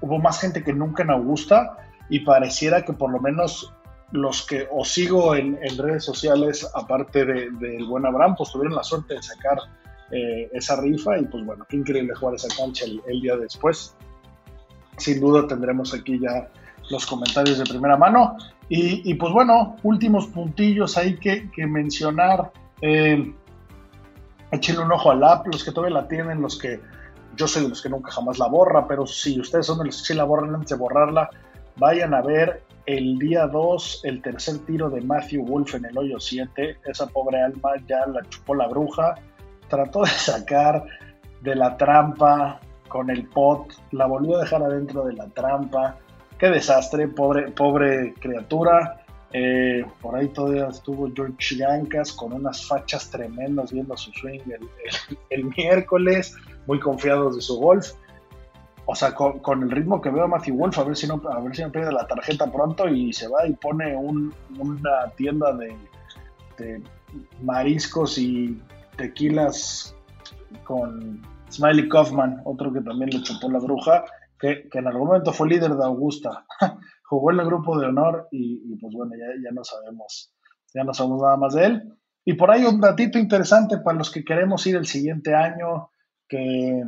hubo 0.00 0.18
más 0.18 0.40
gente 0.40 0.62
que 0.62 0.72
nunca 0.72 1.02
en 1.02 1.10
Augusta 1.10 1.76
y 2.08 2.20
pareciera 2.20 2.82
que 2.82 2.94
por 2.94 3.10
lo 3.10 3.20
menos 3.20 3.74
los 4.10 4.46
que 4.46 4.66
os 4.70 4.88
sigo 4.88 5.34
en, 5.34 5.58
redes 5.76 6.04
sociales, 6.04 6.66
aparte 6.74 7.26
del 7.26 7.58
de, 7.58 7.84
buen 7.84 8.06
Abraham, 8.06 8.36
pues 8.38 8.50
tuvieron 8.50 8.74
la 8.74 8.82
suerte 8.82 9.14
de 9.14 9.22
sacar 9.22 9.58
eh, 10.10 10.48
esa 10.52 10.80
rifa 10.80 11.18
y 11.18 11.24
pues 11.26 11.44
bueno, 11.44 11.66
qué 11.68 11.76
increíble 11.76 12.14
jugar 12.14 12.34
esa 12.34 12.48
cancha 12.56 12.84
el, 12.84 13.20
día 13.20 13.36
después. 13.36 13.94
Sin 14.96 15.20
duda 15.20 15.46
tendremos 15.46 15.94
aquí 15.94 16.18
ya 16.18 16.48
los 16.90 17.06
comentarios 17.06 17.58
de 17.58 17.64
primera 17.64 17.96
mano. 17.96 18.36
Y, 18.70 19.14
pues 19.14 19.32
bueno, 19.32 19.76
últimos 19.82 20.26
puntillos 20.26 20.98
hay 20.98 21.16
que, 21.16 21.48
mencionar. 21.66 22.52
Eh, 22.82 23.34
échenle 24.50 24.82
un 24.82 24.92
ojo 24.92 25.10
al 25.10 25.24
app, 25.24 25.46
los 25.46 25.64
que 25.64 25.72
todavía 25.72 26.00
la 26.00 26.08
tienen, 26.08 26.42
los 26.42 26.58
que 26.58 26.80
yo 27.36 27.46
soy 27.46 27.62
de 27.62 27.70
los 27.70 27.80
que 27.80 27.88
nunca 27.88 28.10
jamás 28.10 28.38
la 28.38 28.48
borra, 28.48 28.86
pero 28.86 29.06
si 29.06 29.40
ustedes 29.40 29.66
son 29.66 29.78
de 29.78 29.86
los 29.86 29.98
que 29.98 30.08
sí 30.08 30.14
la 30.14 30.24
borran 30.24 30.54
antes 30.54 30.70
de 30.70 30.76
borrarla, 30.76 31.30
vayan 31.76 32.12
a 32.12 32.20
ver 32.20 32.62
el 32.86 33.18
día 33.18 33.46
2, 33.46 34.00
el 34.04 34.22
tercer 34.22 34.58
tiro 34.60 34.90
de 34.90 35.00
Matthew 35.02 35.44
Wolf 35.44 35.74
en 35.74 35.84
el 35.84 35.96
hoyo 35.96 36.18
7. 36.18 36.78
Esa 36.86 37.06
pobre 37.06 37.40
alma 37.40 37.72
ya 37.86 38.06
la 38.06 38.22
chupó 38.28 38.54
la 38.54 38.66
bruja, 38.66 39.14
trató 39.68 40.02
de 40.02 40.10
sacar 40.10 40.84
de 41.40 41.54
la 41.54 41.76
trampa 41.76 42.60
con 42.88 43.10
el 43.10 43.26
pot, 43.26 43.72
la 43.92 44.06
volvió 44.06 44.36
a 44.36 44.40
dejar 44.40 44.62
adentro 44.62 45.04
de 45.04 45.14
la 45.14 45.26
trampa. 45.28 45.98
Qué 46.38 46.48
desastre, 46.48 47.08
pobre, 47.08 47.50
pobre 47.50 48.14
criatura. 48.14 49.04
Eh, 49.32 49.84
por 50.00 50.16
ahí 50.16 50.28
todavía 50.28 50.68
estuvo 50.68 51.10
George 51.14 51.56
Yancas 51.56 52.12
con 52.12 52.32
unas 52.32 52.66
fachas 52.66 53.10
tremendas 53.10 53.70
viendo 53.72 53.94
su 53.94 54.10
swing 54.12 54.40
el, 55.28 55.44
miércoles, 55.54 56.34
muy 56.66 56.80
confiados 56.80 57.36
de 57.36 57.42
su 57.42 57.58
golf. 57.58 57.92
O 58.86 58.94
sea, 58.94 59.14
con, 59.14 59.62
el 59.62 59.70
ritmo 59.70 60.00
que 60.00 60.08
veo 60.08 60.24
a 60.24 60.28
Matthew 60.28 60.56
Wolf, 60.56 60.78
a 60.78 60.84
ver 60.84 60.96
si 60.96 61.06
no, 61.06 61.20
a 61.30 61.40
ver 61.40 61.54
si 61.54 61.62
no 61.62 61.70
pierde 61.70 61.92
la 61.92 62.06
tarjeta 62.06 62.50
pronto 62.50 62.88
y 62.88 63.12
se 63.12 63.28
va 63.28 63.46
y 63.46 63.52
pone 63.52 63.94
una 63.94 65.10
tienda 65.14 65.52
de, 65.52 65.76
mariscos 67.42 68.16
y 68.16 68.58
tequilas 68.98 69.96
con 70.64 71.22
Smiley 71.50 71.88
Kaufman, 71.88 72.42
otro 72.44 72.72
que 72.72 72.82
también 72.82 73.10
le 73.10 73.22
chupó 73.22 73.50
la 73.50 73.58
bruja, 73.58 74.04
que, 74.38 74.68
en 74.72 74.86
algún 74.86 75.08
momento 75.08 75.32
fue 75.32 75.48
líder 75.48 75.74
de 75.74 75.84
Augusta. 75.84 76.44
jugó 77.04 77.32
en 77.32 77.40
el 77.40 77.46
grupo 77.46 77.78
de 77.78 77.86
honor 77.86 78.28
y, 78.30 78.76
pues 78.76 78.92
bueno, 78.94 79.12
ya, 79.18 79.26
ya, 79.42 79.50
no 79.52 79.64
sabemos, 79.64 80.34
ya 80.74 80.84
no 80.84 80.92
sabemos 80.92 81.22
nada 81.22 81.38
más 81.38 81.54
de 81.54 81.64
él. 81.64 81.94
Y 82.26 82.34
por 82.34 82.50
ahí 82.50 82.66
un 82.66 82.80
datito 82.80 83.18
interesante 83.18 83.78
para 83.78 83.96
los 83.96 84.10
que 84.10 84.24
queremos 84.24 84.66
ir 84.66 84.76
el 84.76 84.84
siguiente 84.84 85.34
año, 85.34 85.90
que, 86.28 86.84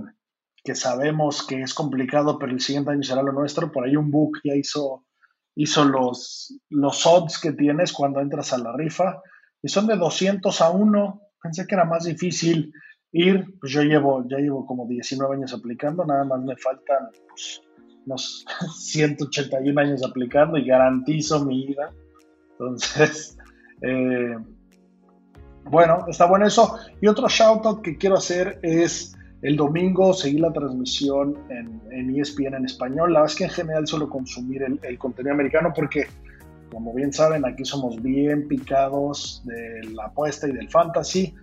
que 0.62 0.74
sabemos 0.74 1.46
que 1.46 1.62
es 1.62 1.72
complicado, 1.72 2.38
pero 2.38 2.52
el 2.52 2.61
siguiente 2.61 2.90
año 2.90 3.02
será 3.02 3.22
lo 3.22 3.32
nuestro. 3.32 3.72
Por 3.72 3.86
ahí 3.86 3.96
un 3.96 4.11
book 4.11 4.40
ya 4.44 4.54
hizo, 4.54 5.06
hizo 5.54 5.84
los, 5.84 6.61
los 6.68 7.06
odds 7.06 7.40
que 7.40 7.52
tienes 7.52 7.94
cuando 7.94 8.20
entras 8.20 8.52
a 8.52 8.58
la 8.58 8.72
rifa 8.76 9.22
y 9.62 9.68
son 9.68 9.86
de 9.86 9.96
200 9.96 10.61
a 10.61 10.70
1. 10.70 11.22
Pensé 11.43 11.66
que 11.66 11.74
era 11.74 11.84
más 11.84 12.05
difícil 12.05 12.72
ir, 13.12 13.45
pues 13.61 13.72
yo 13.72 13.82
llevo, 13.82 14.24
ya 14.28 14.38
llevo 14.38 14.66
como 14.66 14.86
19 14.86 15.36
años 15.36 15.53
aplicando, 15.53 16.05
nada 16.05 16.24
más 16.24 16.43
me 16.43 16.57
faltan 16.57 17.09
pues, 17.28 17.62
unos 18.07 18.45
181 18.78 19.80
años 19.80 20.05
aplicando 20.05 20.59
y 20.59 20.66
garantizo 20.66 21.45
mi 21.45 21.64
ida. 21.64 21.93
Entonces, 22.53 23.38
eh, 23.82 24.36
bueno, 25.64 26.05
está 26.09 26.26
bueno 26.26 26.47
eso. 26.47 26.76
Y 27.01 27.07
otro 27.07 27.28
shout 27.28 27.64
out 27.66 27.82
que 27.82 27.97
quiero 27.97 28.16
hacer 28.16 28.59
es 28.62 29.16
el 29.43 29.57
domingo 29.57 30.12
seguí 30.12 30.38
la 30.38 30.53
transmisión 30.53 31.34
en, 31.49 32.14
ESPN 32.14 32.55
en 32.55 32.64
español. 32.66 33.12
La 33.12 33.20
verdad 33.20 33.32
es 33.32 33.38
que 33.38 33.45
en 33.45 33.51
general 33.51 33.86
suelo 33.86 34.09
consumir 34.09 34.62
el, 34.62 34.99
contenido 34.99 35.34
americano 35.34 35.72
porque, 35.74 36.07
como 36.70 36.94
bien 36.94 37.12
saben, 37.12 37.44
aquí 37.44 37.64
somos 37.64 38.00
bien 38.02 38.48
picados 38.48 39.42
de 39.44 39.82
la 39.94 40.06
apuesta 40.06 40.48
y 40.48 40.52
del 40.52 40.68
fantasy. 40.68 41.34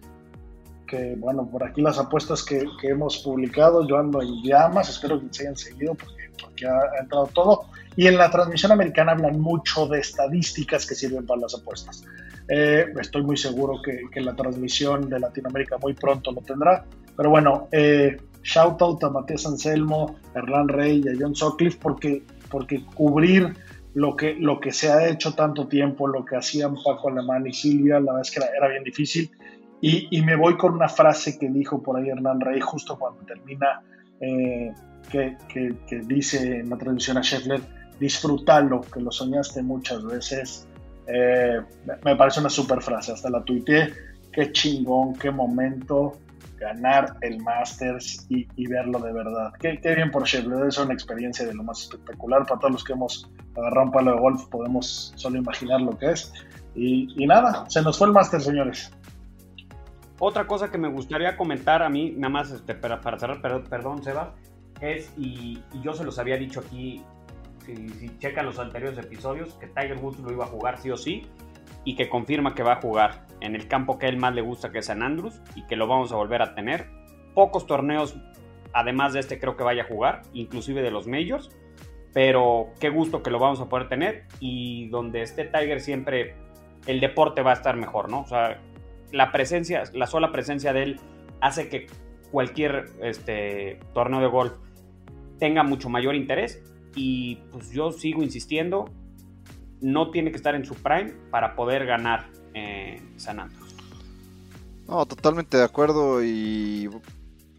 Que 0.88 1.16
bueno, 1.18 1.50
por 1.50 1.64
aquí 1.64 1.82
las 1.82 2.00
apuestas 2.00 2.44
que, 2.44 2.66
que 2.80 2.90
hemos 2.90 3.18
publicado, 3.18 3.86
yo 3.88 3.98
ando 3.98 4.22
en 4.22 4.42
llamas, 4.42 4.90
espero 4.90 5.20
que 5.20 5.28
se 5.32 5.44
hayan 5.44 5.58
seguido 5.58 5.96
porque 5.96 6.28
porque 6.42 6.68
ha, 6.68 7.02
entrado 7.02 7.30
todo. 7.34 7.66
Y 7.96 8.08
en 8.08 8.18
la 8.18 8.30
transmisión 8.30 8.72
americana 8.72 9.14
hablan 9.14 9.40
mucho 9.40 9.88
de 9.88 10.00
estadísticas 10.00 10.86
que 10.86 10.96
sirven 10.96 11.26
para 11.26 11.42
las 11.42 11.56
apuestas. 11.56 12.04
Eh, 12.48 12.86
estoy 13.00 13.24
muy 13.24 13.38
seguro 13.38 13.82
que, 13.82 14.02
que, 14.12 14.22
la 14.22 14.36
transmisión 14.36 15.10
de 15.10 15.20
Latinoamérica 15.20 15.78
muy 15.78 15.94
pronto 15.94 16.32
lo 16.32 16.42
tendrá. 16.42 16.86
Pero 17.16 17.30
bueno, 17.30 17.68
eh, 17.72 18.18
shout 18.44 18.82
out 18.82 19.04
a 19.04 19.10
Matías 19.10 19.46
Anselmo, 19.46 20.16
Hernán 20.36 20.68
Rey 20.70 21.02
y 21.04 21.10
a 21.10 21.14
John 21.20 21.36
Sutcliffe 21.36 21.80
porque, 21.82 22.24
porque 22.50 22.86
cubrir 22.94 23.56
lo 23.98 24.16
que, 24.16 24.36
lo 24.36 24.60
que 24.60 24.72
se 24.72 24.92
ha 24.92 25.10
hecho 25.10 25.34
tanto 25.34 25.68
tiempo, 25.68 26.08
lo 26.08 26.24
que 26.24 26.36
hacían 26.36 26.76
Paco 26.76 27.10
Alemán 27.10 27.48
y 27.48 27.54
Silvia, 27.54 28.00
la 28.00 28.14
verdad 28.14 28.22
es 28.22 28.30
que 28.30 28.40
era, 28.56 28.68
bien 28.68 28.84
difícil. 28.84 29.32
Y, 29.82 30.08
y, 30.16 30.22
me 30.22 30.36
voy 30.36 30.56
con 30.56 30.74
una 30.76 30.88
frase 30.88 31.40
que 31.40 31.50
dijo 31.50 31.82
por 31.82 31.98
ahí 31.98 32.08
Hernán 32.08 32.40
Rey 32.40 32.62
justo 32.62 33.00
cuando 33.00 33.26
termina 33.26 33.82
eh, 34.22 34.72
que, 35.10 35.36
dice 36.06 36.60
en 36.60 36.70
la 36.70 36.78
traducción 36.78 37.18
a 37.18 37.24
Scheffler, 37.24 37.60
disfrútalo, 38.00 38.82
que 38.82 39.00
lo 39.00 39.12
soñaste 39.12 39.64
muchas 39.64 40.06
veces. 40.06 40.68
Eh, 41.08 41.60
me 42.06 42.16
parece 42.16 42.40
una 42.40 42.50
super 42.50 42.84
frase, 42.84 43.14
hasta 43.14 43.32
la 43.32 43.44
tuiteé. 43.44 43.94
Qué 44.32 44.52
chingón, 44.52 45.16
qué 45.16 45.32
momento 45.32 46.20
ganar 46.58 47.18
el 47.22 47.42
Masters 47.42 48.26
y, 48.30 48.68
verlo 48.68 49.00
de 49.00 49.14
verdad. 49.14 49.54
Qué, 49.60 49.80
bien 49.96 50.12
por 50.12 50.26
Scheffler, 50.26 50.68
es 50.68 50.78
una 50.78 50.94
experiencia 50.94 51.46
de 51.46 51.54
lo 51.54 51.64
más 51.64 51.84
espectacular. 51.84 52.46
Para 52.46 52.60
todos 52.60 52.74
los 52.74 52.84
que 52.84 52.94
hemos 52.94 53.30
agarrado 53.56 53.88
un 53.88 53.92
palo 53.92 54.12
de 54.12 54.20
golf, 54.20 54.46
podemos 54.48 55.14
solo 55.16 55.38
imaginar 55.38 55.82
lo 55.82 55.98
que 55.98 56.12
es. 56.12 56.34
Y, 56.76 57.26
nada, 57.26 57.66
se 57.70 57.82
nos 57.82 57.98
fue 57.98 58.08
el 58.08 58.14
Masters, 58.14 58.44
señores. 58.44 58.92
Otra 60.20 60.48
cosa 60.48 60.72
que 60.72 60.78
me 60.78 60.90
gustaría 60.90 61.38
comentar 61.38 61.84
a 61.84 61.90
mí, 61.90 62.14
nada 62.18 62.30
más 62.30 62.52
este, 62.52 62.74
para, 62.76 63.00
cerrar, 63.20 63.42
perdón, 63.42 64.04
Seba, 64.04 64.34
es, 64.82 65.12
y, 65.18 65.62
yo 65.84 65.94
se 65.94 66.04
los 66.04 66.18
había 66.20 66.38
dicho 66.38 66.60
aquí, 66.60 67.04
si, 67.66 68.12
checan 68.20 68.46
los 68.46 68.60
anteriores 68.60 68.98
episodios, 68.98 69.54
que 69.56 69.68
Tiger 69.68 69.98
Woods 69.98 70.20
lo 70.20 70.32
iba 70.32 70.46
a 70.46 70.48
jugar 70.48 70.80
sí 70.80 70.90
o 70.90 70.98
sí, 70.98 71.28
y 71.88 71.96
que 71.96 72.10
confirma 72.10 72.54
que 72.54 72.64
va 72.64 72.74
a 72.74 72.82
jugar 72.82 73.26
en 73.40 73.56
el 73.56 73.70
campo 73.70 73.98
que 73.98 74.08
a 74.08 74.10
él 74.10 74.18
más 74.18 74.36
le 74.36 74.42
gusta, 74.42 74.74
que 74.74 74.80
es 74.80 74.88
San 74.88 75.02
Andrews, 75.02 75.42
y 75.56 75.66
que 75.68 75.78
lo 75.78 75.88
vamos 75.88 76.12
a 76.12 76.18
volver 76.18 76.42
a 76.42 76.54
tener. 76.54 76.90
Pocos 77.34 77.66
torneos, 77.66 78.18
además 78.74 79.14
de 79.14 79.22
este, 79.22 79.40
creo 79.40 79.56
que 79.56 79.64
vaya 79.64 79.84
a 79.84 79.86
jugar, 79.86 80.24
inclusive 80.34 80.82
de 80.82 80.92
los 80.92 81.08
Majors. 81.08 81.50
pero 82.14 82.74
qué 82.82 82.90
gusto 82.90 83.24
que 83.24 83.32
lo 83.32 83.40
vamos 83.40 83.62
a 83.62 83.70
poder 83.70 83.88
tener 83.88 84.26
y 84.42 84.90
donde 84.90 85.22
esté 85.22 85.46
Tiger 85.46 85.80
siempre 85.80 86.36
el 86.88 87.00
deporte 87.00 87.42
va 87.42 87.52
a 87.52 87.54
estar 87.54 87.78
mejor, 87.78 88.10
¿no? 88.10 88.20
O 88.20 88.28
sea, 88.28 88.60
la 89.14 89.32
presencia, 89.32 89.84
la 89.94 90.08
sola 90.08 90.34
presencia 90.34 90.74
de 90.74 90.84
él 90.84 91.00
hace 91.40 91.70
que 91.70 91.88
cualquier 92.34 92.84
este, 93.02 93.80
torneo 93.94 94.20
de 94.20 94.28
golf 94.28 94.52
tenga 95.40 95.64
mucho 95.64 95.88
mayor 95.88 96.16
interés 96.16 96.62
y 96.96 97.38
pues 97.50 97.72
yo 97.72 97.92
sigo 97.92 98.24
insistiendo, 98.24 98.90
no 99.82 100.12
tiene 100.12 100.32
que 100.32 100.38
estar 100.38 100.56
en 100.56 100.66
su 100.66 100.76
prime 100.76 101.14
para 101.30 101.56
poder 101.56 101.86
ganar 101.86 102.30
en 102.54 103.20
San 103.20 103.40
Andrés. 103.40 103.76
No, 104.88 105.06
totalmente 105.06 105.58
de 105.58 105.64
acuerdo 105.64 106.24
y 106.24 106.90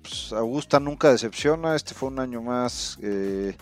pues, 0.03 0.33
Augusta 0.33 0.81
nunca 0.81 1.11
decepciona, 1.11 1.77
este 1.77 1.95
fue 1.95 2.09
un 2.09 2.19
año 2.21 2.41
más 2.43 2.99
eh, 3.03 3.55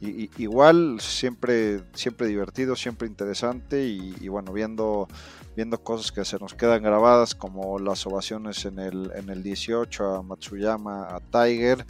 igual, 0.00 1.00
siempre, 1.00 1.82
siempre 1.92 2.26
divertido, 2.26 2.74
siempre 2.74 3.06
interesante 3.06 3.86
y, 3.86 4.28
bueno, 4.28 4.52
viendo, 4.52 5.08
viendo 5.56 5.82
cosas 5.82 6.10
que 6.10 6.24
se 6.24 6.38
nos 6.38 6.54
quedan 6.54 6.82
grabadas 6.82 7.34
como 7.34 7.78
las 7.78 8.06
ovaciones 8.06 8.64
en 8.64 8.78
el, 8.78 9.12
en 9.14 9.28
el 9.28 9.42
18 9.42 10.14
a 10.14 10.22
Matsuyama, 10.22 11.08
a 11.14 11.20
Tiger 11.20 11.84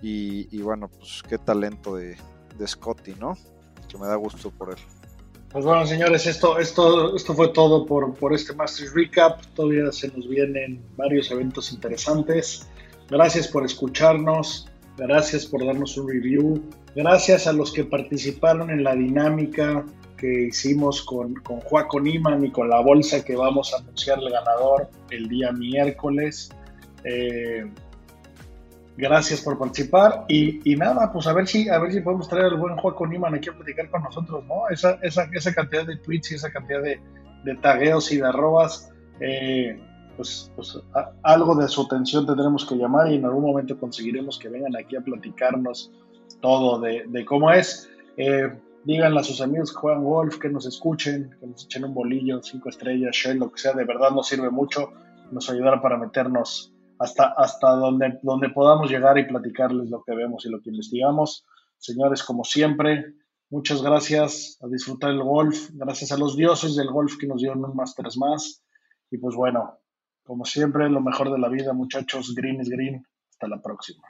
y, 0.00 0.60
bueno, 0.62 0.88
pues 0.88 1.22
qué 1.28 1.38
talento 1.38 1.94
de, 1.94 2.16
de 2.58 2.66
Scotty, 2.66 3.14
¿no? 3.14 3.36
Que 3.88 3.96
me 3.96 4.06
da 4.06 4.16
gusto 4.16 4.50
por 4.50 4.70
él. 4.70 4.78
Pues 5.52 5.66
bueno, 5.66 5.86
señores, 5.86 6.26
esto, 6.26 6.58
esto, 6.58 7.14
esto 7.14 7.34
fue 7.34 7.48
todo 7.48 7.84
por, 7.84 8.14
por 8.14 8.32
este 8.32 8.54
Masters 8.54 8.94
Recap. 8.94 9.44
Todavía 9.54 9.92
se 9.92 10.08
nos 10.08 10.26
vienen 10.26 10.82
varios 10.96 11.30
eventos 11.30 11.72
interesantes. 11.72 12.66
Gracias 13.10 13.48
por 13.48 13.62
escucharnos. 13.62 14.66
Gracias 14.96 15.44
por 15.44 15.64
darnos 15.66 15.98
un 15.98 16.08
review. 16.08 16.62
Gracias 16.96 17.46
a 17.46 17.52
los 17.52 17.70
que 17.70 17.84
participaron 17.84 18.70
en 18.70 18.82
la 18.82 18.94
dinámica 18.94 19.84
que 20.16 20.44
hicimos 20.44 21.02
con, 21.02 21.34
con 21.34 21.60
Juaco 21.60 22.00
Niman 22.00 22.46
y 22.46 22.50
con 22.50 22.70
la 22.70 22.80
bolsa 22.80 23.22
que 23.22 23.36
vamos 23.36 23.74
a 23.74 23.78
anunciar 23.78 24.20
el 24.20 24.30
ganador 24.30 24.88
el 25.10 25.28
día 25.28 25.52
miércoles. 25.52 26.50
Eh, 27.04 27.70
gracias 28.96 29.40
por 29.40 29.58
participar 29.58 30.24
y, 30.28 30.60
nada, 30.76 31.12
pues 31.12 31.26
a 31.26 31.32
ver 31.32 31.46
si 31.46 31.68
a 31.68 31.78
ver 31.78 31.92
si 31.92 32.00
podemos 32.00 32.28
traer 32.28 32.46
al 32.46 32.58
buen 32.58 32.76
Juaco 32.76 33.06
Niman 33.06 33.34
aquí 33.34 33.48
a 33.48 33.54
platicar 33.54 33.90
con 33.90 34.02
nosotros, 34.02 34.44
¿no? 34.46 34.68
Esa, 34.68 34.98
esa, 35.02 35.28
esa 35.32 35.54
cantidad 35.54 35.86
de 35.86 35.96
tweets 35.96 36.32
y 36.32 36.34
esa 36.34 36.50
cantidad 36.50 36.82
de, 36.82 37.00
de 37.44 37.54
tagueos 37.56 38.12
y 38.12 38.18
de 38.18 38.26
arrobas. 38.26 38.90
Eh, 39.20 39.80
pues, 40.16 40.52
pues 40.54 40.78
algo 41.22 41.54
de 41.54 41.68
su 41.68 41.82
atención 41.82 42.26
tendremos 42.26 42.66
que 42.66 42.74
llamar 42.74 43.10
y 43.10 43.16
en 43.16 43.24
algún 43.24 43.44
momento 43.44 43.78
conseguiremos 43.78 44.38
que 44.38 44.48
vengan 44.48 44.76
aquí 44.76 44.96
a 44.96 45.00
platicarnos 45.00 45.90
todo 46.40 46.80
de, 46.80 47.24
cómo 47.24 47.50
es. 47.50 47.90
Eh, 48.16 48.52
díganle 48.84 49.20
a 49.20 49.24
sus 49.24 49.40
amigos 49.40 49.72
que 49.72 49.78
juegan 49.78 50.04
golf, 50.04 50.38
que 50.38 50.48
nos 50.48 50.66
escuchen, 50.66 51.34
que 51.40 51.46
nos 51.46 51.64
echen 51.64 51.84
un 51.84 51.94
bolillo, 51.94 52.42
cinco 52.42 52.68
estrellas, 52.68 53.14
shell, 53.14 53.38
lo 53.38 53.50
que 53.50 53.58
sea, 53.58 53.72
de 53.72 53.84
verdad 53.84 54.10
nos 54.10 54.28
sirve 54.28 54.50
mucho, 54.50 54.92
nos 55.30 55.48
ayudará 55.48 55.80
para 55.80 55.96
meternos 55.96 56.71
hasta, 57.02 57.34
hasta 57.36 57.70
donde, 57.70 58.20
donde 58.22 58.50
podamos 58.50 58.90
llegar 58.90 59.18
y 59.18 59.26
platicarles 59.26 59.90
lo 59.90 60.02
que 60.04 60.14
vemos 60.14 60.46
y 60.46 60.50
lo 60.50 60.60
que 60.60 60.70
investigamos. 60.70 61.44
Señores, 61.78 62.22
como 62.22 62.44
siempre, 62.44 63.14
muchas 63.50 63.82
gracias 63.82 64.58
a 64.62 64.68
disfrutar 64.68 65.10
el 65.10 65.22
golf, 65.22 65.70
gracias 65.72 66.12
a 66.12 66.16
los 66.16 66.36
dioses 66.36 66.76
del 66.76 66.90
golf 66.90 67.16
que 67.18 67.26
nos 67.26 67.40
dieron 67.40 67.64
un 67.64 67.74
Masters 67.74 68.16
más. 68.16 68.62
Y 69.10 69.18
pues 69.18 69.34
bueno, 69.34 69.78
como 70.22 70.44
siempre, 70.44 70.88
lo 70.88 71.00
mejor 71.00 71.32
de 71.32 71.38
la 71.38 71.48
vida, 71.48 71.72
muchachos. 71.72 72.34
Green 72.34 72.60
is 72.60 72.68
green. 72.68 73.04
Hasta 73.30 73.48
la 73.48 73.60
próxima. 73.60 74.04